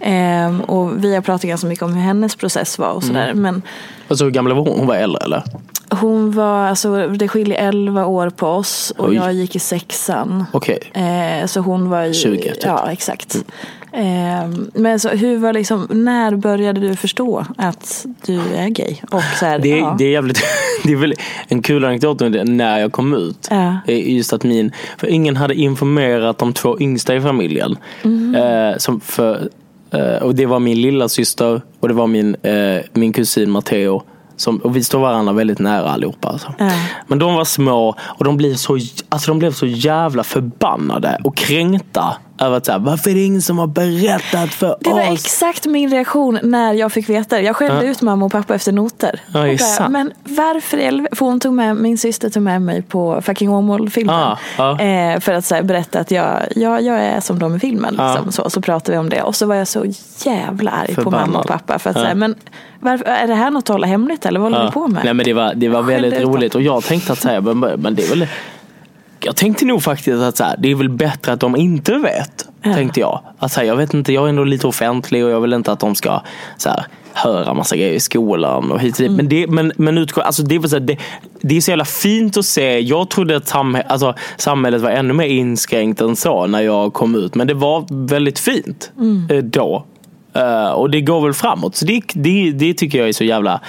Ehm, 0.00 0.60
och 0.60 1.04
vi 1.04 1.14
har 1.14 1.22
pratat 1.22 1.42
ganska 1.42 1.66
mycket 1.66 1.82
om 1.82 1.94
hur 1.94 2.02
hennes 2.02 2.36
process 2.36 2.78
var 2.78 2.90
och 2.90 3.04
sådär. 3.04 3.28
Mm. 3.28 3.42
Men, 3.42 3.62
alltså 4.08 4.24
hur 4.24 4.30
gammal 4.30 4.52
var 4.52 4.64
hon? 4.64 4.78
Hon 4.78 4.86
var 4.86 4.94
äldre 4.94 5.24
eller? 5.24 5.42
Hon 5.90 6.32
var, 6.32 6.66
alltså 6.66 7.08
det 7.08 7.28
skiljer 7.28 7.68
11 7.68 8.06
år 8.06 8.30
på 8.30 8.46
oss 8.46 8.92
och 8.96 9.08
Oj. 9.08 9.14
jag 9.14 9.32
gick 9.32 9.56
i 9.56 9.58
sexan. 9.58 10.44
Okej. 10.52 10.78
Okay. 10.90 11.02
Ehm, 11.02 11.48
så 11.48 11.60
hon 11.60 11.90
var 11.90 12.02
i, 12.02 12.14
20 12.14 12.42
typ. 12.42 12.64
Ja, 12.64 12.92
exakt. 12.92 13.34
Mm. 13.34 13.46
Eh, 13.92 14.48
men 14.74 15.00
så 15.00 15.08
hur 15.08 15.38
var 15.38 15.52
liksom, 15.52 15.86
när 15.90 16.36
började 16.36 16.80
du 16.80 16.96
förstå 16.96 17.44
att 17.56 18.06
du 18.26 18.40
är 18.40 18.68
gay? 18.68 18.96
Och 19.10 19.22
så 19.38 19.46
här, 19.46 19.58
det, 19.58 19.68
ja. 19.68 19.94
det 19.98 20.04
är 20.04 20.10
jävligt, 20.10 20.40
det 20.84 20.92
är 20.92 20.96
väl 20.96 21.14
en 21.48 21.62
kul 21.62 21.84
anekdot 21.84 22.20
när 22.44 22.78
jag 22.78 22.92
kom 22.92 23.14
ut. 23.14 23.48
Ja. 23.50 23.78
Just 23.86 24.32
att 24.32 24.44
min, 24.44 24.72
för 24.98 25.06
ingen 25.06 25.36
hade 25.36 25.54
informerat 25.54 26.38
de 26.38 26.52
två 26.52 26.80
yngsta 26.80 27.14
i 27.14 27.20
familjen. 27.20 27.76
Mm. 28.02 28.78
Som 28.78 29.00
för, 29.00 29.48
eh, 29.90 30.22
och 30.22 30.34
det 30.34 30.46
var 30.46 30.58
min 30.58 30.80
lilla 30.80 31.08
syster 31.08 31.62
och 31.80 31.88
det 31.88 31.94
var 31.94 32.06
min, 32.06 32.34
eh, 32.42 32.82
min 32.92 33.12
kusin 33.12 33.50
Matteo. 33.50 34.02
Som, 34.36 34.56
och 34.56 34.76
vi 34.76 34.84
står 34.84 35.00
varandra 35.00 35.32
väldigt 35.32 35.58
nära 35.58 35.90
allihopa. 35.90 36.28
Alltså. 36.28 36.54
Ja. 36.58 36.70
Men 37.06 37.18
de 37.18 37.34
var 37.34 37.44
små 37.44 37.94
och 38.00 38.24
de 38.24 38.36
blev, 38.36 38.54
så, 38.54 38.78
alltså 39.08 39.30
de 39.30 39.38
blev 39.38 39.52
så 39.52 39.66
jävla 39.66 40.24
förbannade 40.24 41.20
och 41.24 41.36
kränkta 41.36 42.16
Över 42.40 42.56
att 42.56 42.66
så 42.66 42.72
här, 42.72 42.78
varför 42.78 43.10
är 43.10 43.14
det 43.14 43.24
ingen 43.24 43.42
som 43.42 43.58
har 43.58 43.66
berättat 43.66 44.50
för 44.54 44.76
Det 44.80 44.90
var 44.90 45.12
oss? 45.12 45.24
exakt 45.24 45.66
min 45.66 45.90
reaktion 45.90 46.38
när 46.42 46.72
jag 46.74 46.92
fick 46.92 47.08
veta 47.08 47.36
det. 47.36 47.42
Jag 47.42 47.56
skällde 47.56 47.84
Ja. 47.84 47.90
ut 47.90 48.02
mamma 48.02 48.24
och 48.26 48.32
pappa 48.32 48.54
efter 48.54 48.72
noter. 48.72 49.20
Ja, 49.34 49.40
det 49.40 49.58
bara. 49.78 49.88
Men 49.88 50.12
varför? 50.24 51.16
För 51.16 51.26
hon 51.26 51.40
tog 51.40 51.52
med, 51.52 51.76
min 51.76 51.98
syster 51.98 52.30
tog 52.30 52.42
med 52.42 52.62
mig 52.62 52.82
på 52.82 53.20
Fucking 53.22 53.50
Åmål-filmen. 53.50 54.14
Ja, 54.20 54.38
ja. 54.58 54.80
Eh, 54.80 55.20
för 55.20 55.32
att 55.32 55.44
så 55.44 55.54
här, 55.54 55.62
berätta 55.62 55.98
att 56.00 56.10
jag, 56.10 56.36
jag, 56.56 56.82
jag 56.82 56.98
är 57.00 57.20
som 57.20 57.38
de 57.38 57.56
i 57.56 57.58
filmen. 57.60 57.90
Liksom, 57.94 58.32
så, 58.32 58.50
så 58.50 58.60
pratade 58.60 58.92
vi 58.92 58.98
om 58.98 59.08
det. 59.08 59.22
Och 59.22 59.36
så 59.36 59.46
var 59.46 59.54
jag 59.54 59.68
så 59.68 59.84
jävla 60.24 60.70
arg 60.70 60.94
på 60.94 61.02
Förbannad. 61.02 61.26
mamma 61.28 61.38
och 61.40 61.46
pappa. 61.46 61.78
För 61.78 61.90
att, 61.90 61.96
så 61.96 62.04
här, 62.04 62.14
men 62.14 62.34
varför, 62.80 63.04
är 63.04 63.26
det 63.26 63.34
här 63.34 63.50
något 63.50 63.64
att 63.64 63.68
hålla 63.68 63.86
hemligt 63.86 64.26
eller 64.26 64.40
vad 64.40 64.52
håller 64.52 64.64
Ja. 64.64 64.66
du 64.66 64.72
på 64.72 64.88
med? 64.88 65.04
Nej 65.04 65.14
men 65.14 65.24
det 65.24 65.32
var, 65.32 65.54
det 65.54 65.68
var 65.68 65.82
väldigt 65.82 66.20
roligt 66.20 66.54
och 66.54 66.62
jag 66.62 66.84
tänkte 66.84 67.12
att 67.12 67.18
säga, 67.18 67.40
men, 67.40 67.58
men 67.60 67.94
det 67.94 68.04
är 68.04 68.08
väl 68.08 68.26
jag 69.20 69.36
tänkte 69.36 69.64
nog 69.64 69.82
faktiskt 69.82 70.22
att 70.22 70.36
så 70.36 70.44
här, 70.44 70.56
det 70.58 70.70
är 70.70 70.74
väl 70.74 70.88
bättre 70.88 71.32
att 71.32 71.40
de 71.40 71.56
inte 71.56 71.98
vet. 71.98 72.48
Ja. 72.62 72.74
Tänkte 72.74 73.00
jag. 73.00 73.20
Att 73.38 73.52
så 73.52 73.60
här, 73.60 73.66
jag 73.66 73.76
vet 73.76 73.94
inte, 73.94 74.12
jag 74.12 74.24
är 74.24 74.28
ändå 74.28 74.44
lite 74.44 74.66
offentlig 74.66 75.24
och 75.24 75.30
jag 75.30 75.40
vill 75.40 75.52
inte 75.52 75.72
att 75.72 75.80
de 75.80 75.94
ska 75.94 76.22
så 76.56 76.68
här, 76.68 76.86
höra 77.12 77.54
massa 77.54 77.76
grejer 77.76 77.94
i 77.94 78.00
skolan 78.00 78.72
och 78.72 78.80
hit 78.80 78.94
och 78.94 79.02
dit. 79.02 79.10
Men, 79.10 79.28
det, 79.28 79.46
men, 79.46 79.72
men 79.76 79.98
utgå, 79.98 80.20
alltså 80.20 80.42
det, 80.42 80.58
var 80.58 80.68
så 80.68 80.76
här, 80.76 80.80
det, 80.80 80.96
det 81.40 81.56
är 81.56 81.60
så 81.60 81.70
jävla 81.70 81.84
fint 81.84 82.36
att 82.36 82.44
se. 82.44 82.78
Jag 82.78 83.10
trodde 83.10 83.36
att 83.36 83.48
samhä, 83.48 83.82
alltså, 83.82 84.14
samhället 84.36 84.82
var 84.82 84.90
ännu 84.90 85.14
mer 85.14 85.26
inskränkt 85.26 86.00
än 86.00 86.16
så 86.16 86.46
när 86.46 86.60
jag 86.60 86.92
kom 86.92 87.14
ut. 87.14 87.34
Men 87.34 87.46
det 87.46 87.54
var 87.54 88.08
väldigt 88.08 88.38
fint 88.38 88.90
eh, 89.30 89.36
då. 89.36 89.84
Eh, 90.32 90.68
och 90.68 90.90
det 90.90 91.00
går 91.00 91.20
väl 91.20 91.34
framåt. 91.34 91.76
Så 91.76 91.84
det, 91.84 92.02
det, 92.14 92.52
det 92.52 92.74
tycker 92.74 92.98
jag 92.98 93.08
är 93.08 93.12
så 93.12 93.24
jävla 93.24 93.60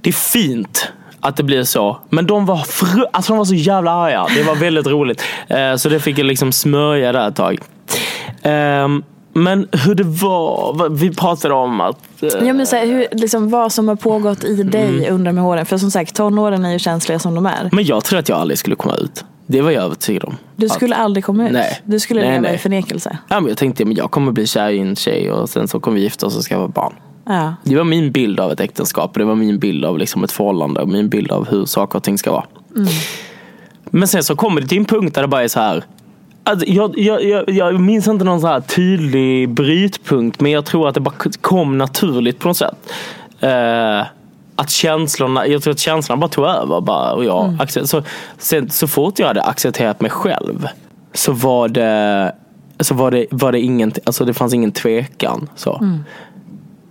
det 0.00 0.10
är 0.10 0.14
fint 0.14 0.92
att 1.24 1.36
det 1.36 1.42
blir 1.42 1.64
så. 1.64 1.96
Men 2.10 2.26
de 2.26 2.46
var, 2.46 2.56
fru- 2.56 3.04
alltså 3.12 3.32
de 3.32 3.38
var 3.38 3.44
så 3.44 3.54
jävla 3.54 3.90
arga. 3.90 4.26
Det 4.36 4.42
var 4.42 4.54
väldigt 4.54 4.86
roligt. 4.86 5.22
Eh, 5.48 5.76
så 5.76 5.88
det 5.88 6.00
fick 6.00 6.18
jag 6.18 6.26
liksom 6.26 6.52
smörja 6.52 7.12
där 7.12 7.28
ett 7.28 7.36
tag. 7.36 7.58
Ehm, 8.42 9.02
men 9.32 9.68
hur 9.72 9.94
det 9.94 10.04
var, 10.04 10.88
vi 10.88 11.14
pratade 11.14 11.54
om 11.54 11.80
att... 11.80 12.22
eh, 12.22 12.28
Ja, 12.46 12.52
men 12.52 12.66
så 12.66 12.76
här, 12.76 12.86
hur, 12.86 13.06
liksom, 13.12 13.50
vad 13.50 13.72
som 13.72 13.88
har 13.88 13.96
pågått 13.96 14.44
i 14.44 14.62
dig 14.62 14.88
Mm. 14.88 15.14
under 15.14 15.32
de 15.32 15.38
här 15.38 15.46
åren. 15.46 15.66
För 15.66 15.78
som 15.78 15.90
sagt, 15.90 16.14
tonåren 16.14 16.64
är 16.64 16.72
ju 16.72 16.78
känsliga 16.78 17.18
som 17.18 17.34
de 17.34 17.46
är. 17.46 17.68
Men 17.72 17.84
jag 17.84 18.04
tror 18.04 18.18
att 18.18 18.28
jag 18.28 18.38
aldrig 18.38 18.58
skulle 18.58 18.76
komma 18.76 18.94
ut. 18.94 19.24
Det 19.46 19.60
var 19.62 19.70
jag 19.70 19.84
övertygad 19.84 20.24
om. 20.24 20.36
Du 20.56 20.68
skulle 20.68 20.94
aldrig 20.96 21.24
komma 21.24 21.46
ut. 21.46 21.52
Nej. 21.52 21.80
Du 21.84 22.00
skulle 22.00 22.20
Nej, 22.20 22.30
leva 22.30 22.42
nej. 22.42 22.54
i 22.54 22.58
förnekelse. 22.58 23.18
Ja, 23.28 23.40
men 23.40 23.48
jag 23.48 23.58
tänkte 23.58 23.84
men 23.84 23.94
jag 23.96 24.10
kommer 24.10 24.32
bli 24.32 24.46
kär 24.46 24.68
i 24.70 24.78
en 24.80 24.96
tjej 24.96 25.30
och 25.30 25.48
sen 25.50 25.68
så 25.68 25.80
kommer 25.80 25.94
vi 25.96 26.02
gifta 26.02 26.26
oss 26.26 26.36
och 26.36 26.42
skaffa 26.42 26.68
barn. 26.68 26.92
Ja. 27.26 27.54
Det 27.64 27.76
var 27.76 27.84
min 27.84 28.12
bild 28.12 28.40
av 28.40 28.52
ett 28.52 28.60
äktenskap. 28.60 29.10
och 29.12 29.18
Det 29.18 29.24
var 29.24 29.34
min 29.34 29.58
bild 29.58 29.84
av 29.84 29.98
liksom 29.98 30.24
ett 30.24 30.32
förhållande. 30.32 30.80
Och 30.80 30.88
min 30.88 31.08
bild 31.08 31.32
av 31.32 31.48
hur 31.48 31.64
saker 31.64 31.96
och 31.96 32.02
ting 32.02 32.18
ska 32.18 32.32
vara. 32.32 32.44
Men 33.90 34.08
sen 34.08 34.22
så 34.24 34.36
kommer 34.36 34.60
det 34.60 34.66
till 34.66 34.78
en 34.78 34.84
punkt 34.84 35.14
där 35.14 35.22
det 35.22 35.28
bara 35.28 35.42
är 35.44 35.48
så 35.48 35.60
här. 35.60 35.84
Alltså, 36.44 36.66
jag, 36.68 36.98
jag, 36.98 37.24
jag, 37.24 37.50
jag 37.50 37.80
minns 37.80 38.08
inte 38.08 38.24
någon 38.24 38.40
så 38.40 38.46
här 38.46 38.60
tydlig 38.60 39.48
brytpunkt. 39.48 40.40
Men 40.40 40.52
jag 40.52 40.64
tror 40.64 40.88
att 40.88 40.94
det 40.94 41.00
bara 41.00 41.14
kom 41.40 41.78
naturligt 41.78 42.38
på 42.38 42.48
något 42.48 42.56
sätt. 42.56 42.92
Eh, 43.40 44.00
att 44.56 44.70
känslorna, 44.70 45.46
jag 45.46 45.62
tror 45.62 45.72
att 45.72 45.78
känslorna 45.78 46.20
bara 46.20 46.28
tog 46.28 46.44
över. 46.44 46.80
Bara, 46.80 47.12
och 47.12 47.24
jag, 47.24 47.56
accept- 47.60 47.86
så, 47.86 48.02
sen, 48.38 48.70
så 48.70 48.88
fort 48.88 49.18
jag 49.18 49.26
hade 49.26 49.42
accepterat 49.42 50.00
mig 50.00 50.10
själv. 50.10 50.66
Så 51.14 51.32
var 51.32 51.68
det, 51.68 52.34
så 52.80 52.94
var 52.94 53.10
det, 53.10 53.26
var 53.30 53.52
det 53.52 53.60
ingen, 53.60 53.92
alltså 54.04 54.24
det 54.24 54.34
fanns 54.34 54.54
ingen 54.54 54.72
tvekan. 54.72 55.48
Så. 55.56 56.00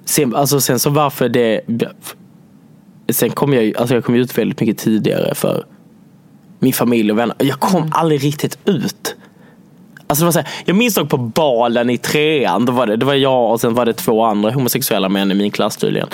Sen, 0.06 0.36
alltså 0.36 0.62
sen 0.62 0.80
så 0.80 0.90
varför 0.90 1.30
det 1.30 1.62
Sen 3.10 3.30
kom 3.30 3.54
jag 3.54 3.78
alltså 3.78 3.96
jag 3.96 4.06
kom 4.06 4.16
ut 4.16 4.38
väldigt 4.38 4.60
mycket 4.60 4.78
tidigare 4.78 5.36
för 5.36 5.66
min 6.60 6.74
familj 6.74 7.12
och 7.12 7.18
vänner. 7.18 7.36
Jag 7.40 7.60
kom 7.60 7.92
aldrig 7.94 8.24
riktigt 8.24 8.58
ut. 8.66 9.16
Alltså 10.08 10.24
det 10.24 10.26
var 10.26 10.32
så 10.32 10.40
här, 10.40 10.50
jag 10.66 10.76
minns 10.76 10.96
dock 10.96 11.10
på 11.10 11.18
balen 11.18 11.90
i 11.90 11.98
trean, 11.98 12.66
då 12.66 12.74
var 12.74 12.88
det, 12.88 12.96
det 12.96 13.06
var 13.06 13.14
jag 13.14 13.52
och 13.52 13.62
sen 13.62 13.74
var 13.74 13.86
det 13.86 13.94
två 13.94 14.24
andra 14.24 14.52
homosexuella 14.52 15.10
män 15.10 15.32
i 15.32 15.36
min 15.36 15.52
klass 15.52 15.78
tydligen. 15.78 16.08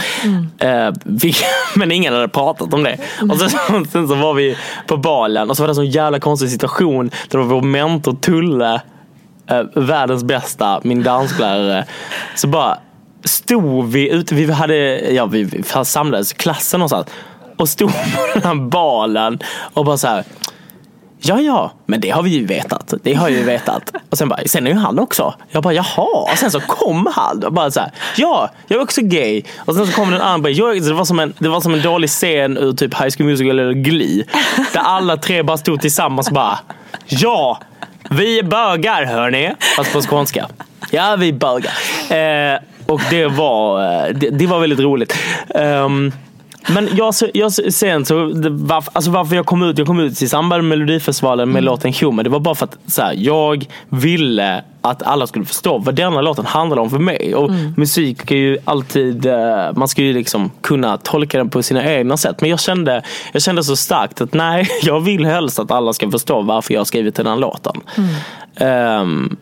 Eh, 0.59 0.93
vi, 1.03 1.33
men 1.75 1.91
ingen 1.91 2.13
hade 2.13 2.27
pratat 2.27 2.73
om 2.73 2.83
det. 2.83 2.97
Och 3.29 3.39
sen, 3.39 3.49
sen 3.91 4.07
så 4.07 4.15
var 4.15 4.33
vi 4.33 4.57
på 4.87 4.97
balen 4.97 5.49
och 5.49 5.57
så 5.57 5.63
var 5.63 5.67
det 5.67 5.71
en 5.71 5.75
sån 5.75 5.89
jävla 5.89 6.19
konstig 6.19 6.49
situation 6.49 7.09
där 7.29 7.39
det 7.39 7.45
var 7.45 7.55
vår 7.55 7.61
mentor 7.61 8.13
Tulle, 8.13 8.81
eh, 9.47 9.61
världens 9.75 10.23
bästa, 10.23 10.81
min 10.83 11.03
dansklärare. 11.03 11.85
Så 12.35 12.47
bara 12.47 12.77
stod 13.23 13.91
vi 13.91 14.09
ute, 14.09 14.35
vi 14.35 14.51
hade, 14.51 14.75
ja 15.13 15.25
vi 15.25 15.63
samlades 15.83 16.33
klassen 16.33 16.79
någonstans 16.79 17.07
och 17.57 17.69
stod 17.69 17.89
på 17.91 18.27
den 18.33 18.43
här 18.43 18.55
balen 18.55 19.39
och 19.73 19.85
bara 19.85 19.97
så 19.97 20.07
här. 20.07 20.23
Ja, 21.21 21.41
ja, 21.41 21.71
men 21.85 22.01
det 22.01 22.09
har 22.09 22.23
vi 22.23 22.29
ju 22.29 22.45
vetat. 22.45 22.93
Det 23.03 23.13
har 23.13 23.29
vi 23.29 23.37
ju 23.37 23.43
vetat. 23.43 23.93
Och 24.09 24.17
sen 24.17 24.29
bara, 24.29 24.39
sen 24.45 24.67
är 24.67 24.71
ju 24.71 24.77
han 24.77 24.99
också. 24.99 25.33
Jag 25.49 25.63
bara, 25.63 25.73
jaha. 25.73 26.29
Och 26.31 26.37
sen 26.37 26.51
så 26.51 26.59
kom 26.59 27.07
han 27.15 27.43
och 27.43 27.53
bara 27.53 27.71
så 27.71 27.79
här, 27.79 27.91
ja, 28.15 28.49
jag 28.67 28.79
är 28.79 28.83
också 28.83 29.01
gay. 29.01 29.43
Och 29.57 29.75
sen 29.75 29.87
så 29.87 29.93
kom 29.93 30.11
den 30.11 30.21
andra 30.21 30.49
jag, 30.49 30.83
det, 30.83 30.93
var 30.93 31.05
som 31.05 31.19
en, 31.19 31.33
det 31.39 31.49
var 31.49 31.61
som 31.61 31.73
en 31.73 31.81
dålig 31.81 32.09
scen 32.09 32.57
ur 32.57 32.73
typ 32.73 32.93
High 32.93 33.09
School 33.17 33.27
Musical 33.27 33.59
eller 33.59 33.73
Glee. 33.73 34.23
Där 34.73 34.79
alla 34.79 35.17
tre 35.17 35.43
bara 35.43 35.57
stod 35.57 35.81
tillsammans 35.81 36.27
och 36.27 36.33
bara, 36.33 36.59
ja, 37.07 37.59
vi 38.09 38.39
är 38.39 38.43
bögar 38.43 39.05
hörni. 39.05 39.53
Fast 39.75 39.93
på 39.93 40.01
skånska. 40.01 40.47
Ja, 40.91 41.15
vi 41.15 41.29
är 41.29 41.33
bögar. 41.33 41.73
Eh, 42.09 42.59
och 42.89 43.01
det 43.09 43.27
var, 43.27 43.83
eh, 43.83 44.13
det, 44.15 44.29
det 44.29 44.47
var 44.47 44.59
väldigt 44.59 44.79
roligt. 44.79 45.13
Ehm, 45.55 46.11
men 46.67 46.89
jag, 46.95 47.13
jag 47.33 47.53
sen 47.53 48.05
så, 48.05 48.15
varför, 48.49 48.91
alltså 48.95 49.11
varför 49.11 49.35
jag 49.35 49.45
kom 49.45 49.63
ut, 49.63 49.77
jag 49.77 49.87
kom 49.87 49.99
ut 49.99 50.21
i 50.21 50.27
samband 50.27 50.63
med 50.63 50.79
Melodifestivalen 50.79 51.51
med 51.51 51.63
låten 51.63 51.93
Human. 52.01 52.23
Det 52.23 52.29
var 52.29 52.39
bara 52.39 52.55
för 52.55 52.65
att 52.65 52.77
så 52.87 53.01
här, 53.01 53.13
jag 53.17 53.65
ville 53.89 54.63
att 54.81 55.03
alla 55.03 55.27
skulle 55.27 55.45
förstå 55.45 55.77
vad 55.77 55.95
denna 55.95 56.21
låten 56.21 56.45
handlar 56.45 56.77
om 56.77 56.89
för 56.89 56.99
mig. 56.99 57.35
Och 57.35 57.51
musik 57.77 58.31
är 58.31 58.35
ju 58.35 58.57
alltid, 58.65 59.25
eh, 59.25 59.73
man 59.75 59.87
ska 59.87 60.01
ju 60.01 60.13
liksom 60.13 60.51
kunna 60.61 60.97
tolka 60.97 61.37
den 61.37 61.49
på 61.49 61.63
sina 61.63 61.85
egna 61.85 62.17
sätt. 62.17 62.41
Men 62.41 62.49
jag 62.49 62.59
kände, 62.59 63.03
jag 63.31 63.41
kände 63.41 63.63
så 63.63 63.75
starkt 63.75 64.21
att 64.21 64.33
nej, 64.33 64.67
jag 64.83 64.99
vill 64.99 65.25
helst 65.25 65.59
att 65.59 65.71
alla 65.71 65.93
ska 65.93 66.11
förstå 66.11 66.41
varför 66.41 66.73
jag 66.73 66.79
har 66.79 66.85
skrivit 66.85 67.15
den 67.15 67.27
här 67.27 67.35
låten. 67.35 67.75
Ehm, 68.55 69.37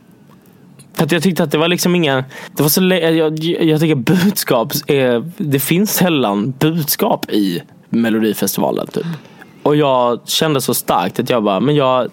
för 0.98 1.04
att 1.04 1.12
jag 1.12 1.24
tyckte 1.24 1.44
att 1.44 1.52
det 1.52 1.58
var 1.58 1.68
liksom 1.68 1.96
ingen, 1.96 2.24
det 2.56 2.64
var 2.64 2.70
så, 2.70 2.84
jag, 2.84 3.40
jag 3.64 3.80
tycker 3.80 3.96
budskap 3.96 4.74
är, 4.88 5.32
det 5.38 5.60
finns 5.60 5.94
sällan 5.94 6.54
budskap 6.60 7.32
i 7.32 7.62
Melodifestivalen 7.90 8.88
typ. 8.88 9.06
Och 9.64 9.76
jag 9.76 10.20
kände 10.26 10.62
så 10.62 10.74
starkt 10.74 11.20
att 11.20 11.30
jag 11.30 11.44
bara, 11.44 11.60
men 11.60 11.76
jag, 11.76 12.08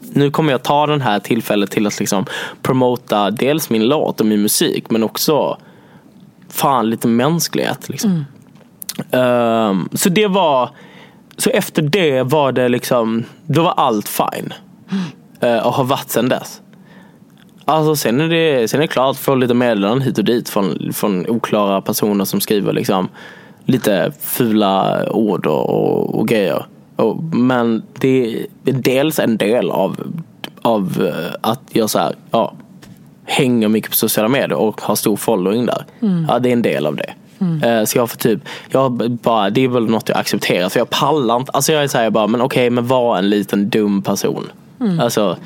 nu 0.00 0.30
kommer 0.30 0.52
jag 0.52 0.62
ta 0.62 0.86
den 0.86 1.00
här 1.00 1.18
tillfället 1.18 1.70
till 1.70 1.86
att 1.86 2.00
liksom 2.00 2.26
promota 2.62 3.30
dels 3.30 3.70
min 3.70 3.86
låt 3.86 4.20
och 4.20 4.26
min 4.26 4.42
musik 4.42 4.90
men 4.90 5.02
också 5.02 5.58
fan 6.48 6.90
lite 6.90 7.08
mänsklighet 7.08 7.88
liksom. 7.88 8.24
Ehm, 9.10 9.88
så 9.92 10.08
det 10.08 10.26
var, 10.26 10.70
så 11.36 11.50
efter 11.50 11.82
det 11.82 12.22
var 12.22 12.52
det 12.52 12.68
liksom, 12.68 13.24
då 13.46 13.62
var 13.62 13.72
allt 13.72 14.08
fine. 14.08 14.54
Eh, 15.40 15.66
och 15.66 15.72
har 15.72 15.84
varit 15.84 16.10
sedan 16.10 16.28
dess. 16.28 16.61
Alltså 17.64 17.96
sen 17.96 18.20
är 18.20 18.28
det, 18.28 18.68
sen 18.70 18.80
är 18.80 18.82
det 18.82 18.88
klart, 18.88 19.16
få 19.16 19.34
lite 19.34 19.54
meddelanden 19.54 20.02
hit 20.02 20.18
och 20.18 20.24
dit 20.24 20.48
från, 20.48 20.92
från 20.92 21.26
oklara 21.28 21.80
personer 21.80 22.24
som 22.24 22.40
skriver 22.40 22.72
liksom 22.72 23.08
lite 23.64 24.12
fula 24.20 25.04
ord 25.10 25.46
och, 25.46 26.14
och, 26.18 26.28
grejer. 26.28 26.64
Och, 26.96 27.22
men 27.22 27.82
det 28.00 28.34
är 28.64 28.72
dels 28.72 29.18
en 29.18 29.36
del 29.36 29.70
av, 29.70 30.12
av 30.62 31.02
eh, 31.06 31.34
att 31.40 31.60
jag 31.72 31.90
så 31.90 31.98
här, 31.98 32.14
ja, 32.30 32.52
hänger 33.24 33.68
mycket 33.68 33.90
på 33.90 33.96
sociala 33.96 34.28
medier 34.28 34.54
och 34.58 34.80
har 34.80 34.94
stor 34.94 35.16
following 35.16 35.66
där. 35.66 35.84
Ja, 36.28 36.38
det 36.38 36.48
är 36.48 36.52
en 36.52 36.62
del 36.62 36.86
av 36.86 36.96
det. 36.96 37.12
Eh, 37.66 37.84
Så 37.84 37.98
jag 37.98 38.10
får 38.10 38.16
typ, 38.16 38.40
jag 38.70 38.92
bara, 39.10 39.50
det 39.50 39.64
är 39.64 39.68
väl 39.68 39.86
något 39.90 40.08
jag 40.08 40.18
accepterar 40.18 40.68
för 40.68 40.80
jag 40.80 40.90
pallar 40.90 41.36
inte, 41.36 41.52
alltså 41.52 41.72
jag 41.72 41.90
säger 41.90 42.10
bara, 42.10 42.26
men 42.26 42.40
okej, 42.40 42.70
men 42.70 42.86
var 42.86 43.18
en 43.18 43.30
liten 43.30 43.68
dum 43.70 44.02
person. 44.02 44.48
Alltså, 45.00 45.36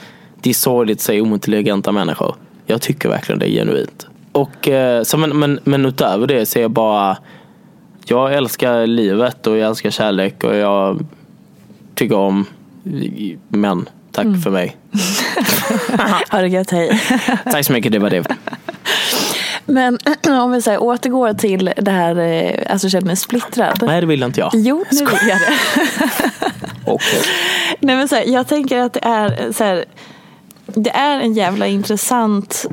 det 0.47 0.51
är 0.51 0.55
sorgligt 0.55 0.99
att 0.99 1.03
säga 1.03 1.23
ointelligenta 1.23 1.93
människor. 1.93 2.35
Jag 2.67 2.83
tycker 2.83 3.09
verkligen 3.09 3.39
det 3.39 3.51
är 3.51 3.51
genuint. 3.51 4.07
Och, 4.33 4.69
eh, 4.69 5.03
så 5.03 5.17
men, 5.17 5.39
men, 5.39 5.61
men 5.65 5.87
utöver 5.87 6.27
det 6.27 6.47
så 6.47 6.59
är 6.59 6.63
jag 6.63 6.71
bara, 6.71 7.17
jag 8.05 8.35
älskar 8.35 8.87
livet 8.87 9.47
och 9.47 9.57
jag 9.57 9.69
älskar 9.69 9.91
kärlek 9.91 10.45
och 10.45 10.57
jag 10.57 11.07
tycker 11.95 12.17
om 12.17 12.47
män. 13.49 13.89
Tack 14.13 14.27
för 14.45 14.51
mig. 14.51 14.77
Ha 16.31 16.41
det 16.41 16.49
gött, 16.49 16.71
hej. 16.71 17.01
Tack 17.45 17.67
så 17.67 17.73
mycket, 17.73 17.93
det 17.93 17.99
var 17.99 18.11
det. 18.11 18.25
Men 19.67 19.99
om 20.43 20.53
vi 20.53 20.63
säger, 20.63 20.83
återgår 20.83 21.33
till 21.33 21.73
det 21.77 21.91
här, 21.91 22.17
eh, 22.19 22.73
alltså 22.73 22.89
känner 22.89 23.07
mig 23.07 23.17
splittrad. 23.17 23.83
Nej, 23.83 24.01
det 24.01 24.07
vill 24.07 24.23
inte 24.23 24.41
jag. 24.41 24.51
Jo, 24.55 24.85
nu 24.91 24.99
vill 24.99 25.29
jag 25.29 25.39
det. 25.39 25.57
Okej. 26.85 27.23
Nej, 27.81 27.97
men 27.97 28.09
så 28.09 28.15
här, 28.15 28.25
jag 28.27 28.47
tänker 28.49 28.79
att 28.79 28.93
det 28.93 29.05
är 29.05 29.53
så 29.53 29.65
här, 29.65 29.85
det 30.67 30.91
är 30.91 31.21
en 31.21 31.35
jävla 31.35 31.67
intressant 31.67 32.67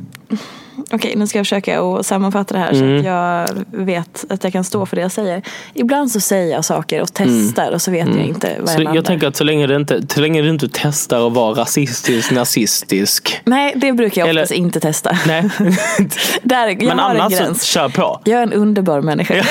Okej, 0.91 1.13
nu 1.15 1.27
ska 1.27 1.39
jag 1.39 1.45
försöka 1.45 1.81
att 1.81 2.05
sammanfatta 2.05 2.53
det 2.53 2.59
här 2.59 2.73
så 2.73 2.97
att 2.97 3.03
jag 3.05 3.47
vet 3.85 4.25
att 4.29 4.43
jag 4.43 4.53
kan 4.53 4.63
stå 4.63 4.85
för 4.85 4.95
det 4.95 5.01
jag 5.01 5.11
säger. 5.11 5.41
Ibland 5.73 6.11
så 6.11 6.19
säger 6.19 6.51
jag 6.55 6.65
saker 6.65 7.01
och 7.01 7.13
testar 7.13 7.71
och 7.71 7.81
så 7.81 7.91
vet 7.91 8.07
jag 8.07 8.25
inte 8.25 8.47
vad 8.47 8.59
jag 8.61 8.69
Så 8.69 8.77
landar. 8.77 8.95
jag 8.95 9.05
tänker 9.05 9.27
att 9.27 9.35
så 9.35 9.43
länge, 9.43 9.67
det 9.67 9.75
inte, 9.75 10.01
så 10.09 10.21
länge 10.21 10.41
du 10.41 10.49
inte 10.49 10.69
testar 10.73 11.27
att 11.27 11.33
vara 11.33 11.61
rasistisk, 11.61 12.31
nazistisk. 12.31 13.41
Nej, 13.45 13.73
det 13.75 13.93
brukar 13.93 14.21
jag 14.21 14.29
Eller- 14.29 14.41
oftast 14.41 14.57
inte 14.59 14.79
testa. 14.79 15.17
Nej. 15.27 15.49
Där, 16.43 16.67
jag 16.67 16.83
Men 16.83 16.99
har 16.99 17.15
en 17.15 17.21
annars 17.21 17.33
så 17.37 17.43
gräns. 17.43 17.63
kör 17.63 17.89
på. 17.89 18.21
Jag 18.23 18.39
är 18.39 18.43
en 18.43 18.53
underbar 18.53 19.01
människa. 19.01 19.33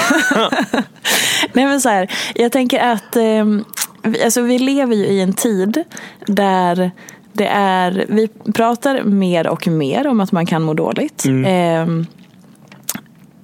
Nej 1.53 1.67
men 1.67 1.81
så 1.81 1.89
här, 1.89 2.11
jag 2.35 2.53
tänker 2.53 2.81
att 2.81 3.17
eh, 3.17 3.45
alltså, 4.25 4.41
vi 4.43 4.59
lever 4.59 4.95
ju 4.97 5.05
i 5.07 5.21
en 5.21 5.33
tid 5.33 5.85
där 6.27 6.91
det 7.33 7.47
är, 7.47 8.07
vi 8.09 8.29
pratar 8.55 9.03
mer 9.03 9.47
och 9.47 9.67
mer 9.67 10.07
om 10.07 10.21
att 10.21 10.33
man 10.33 10.47
kan 10.47 10.63
må 10.63 10.75
dåligt. 10.75 11.25
Eh, 11.27 11.87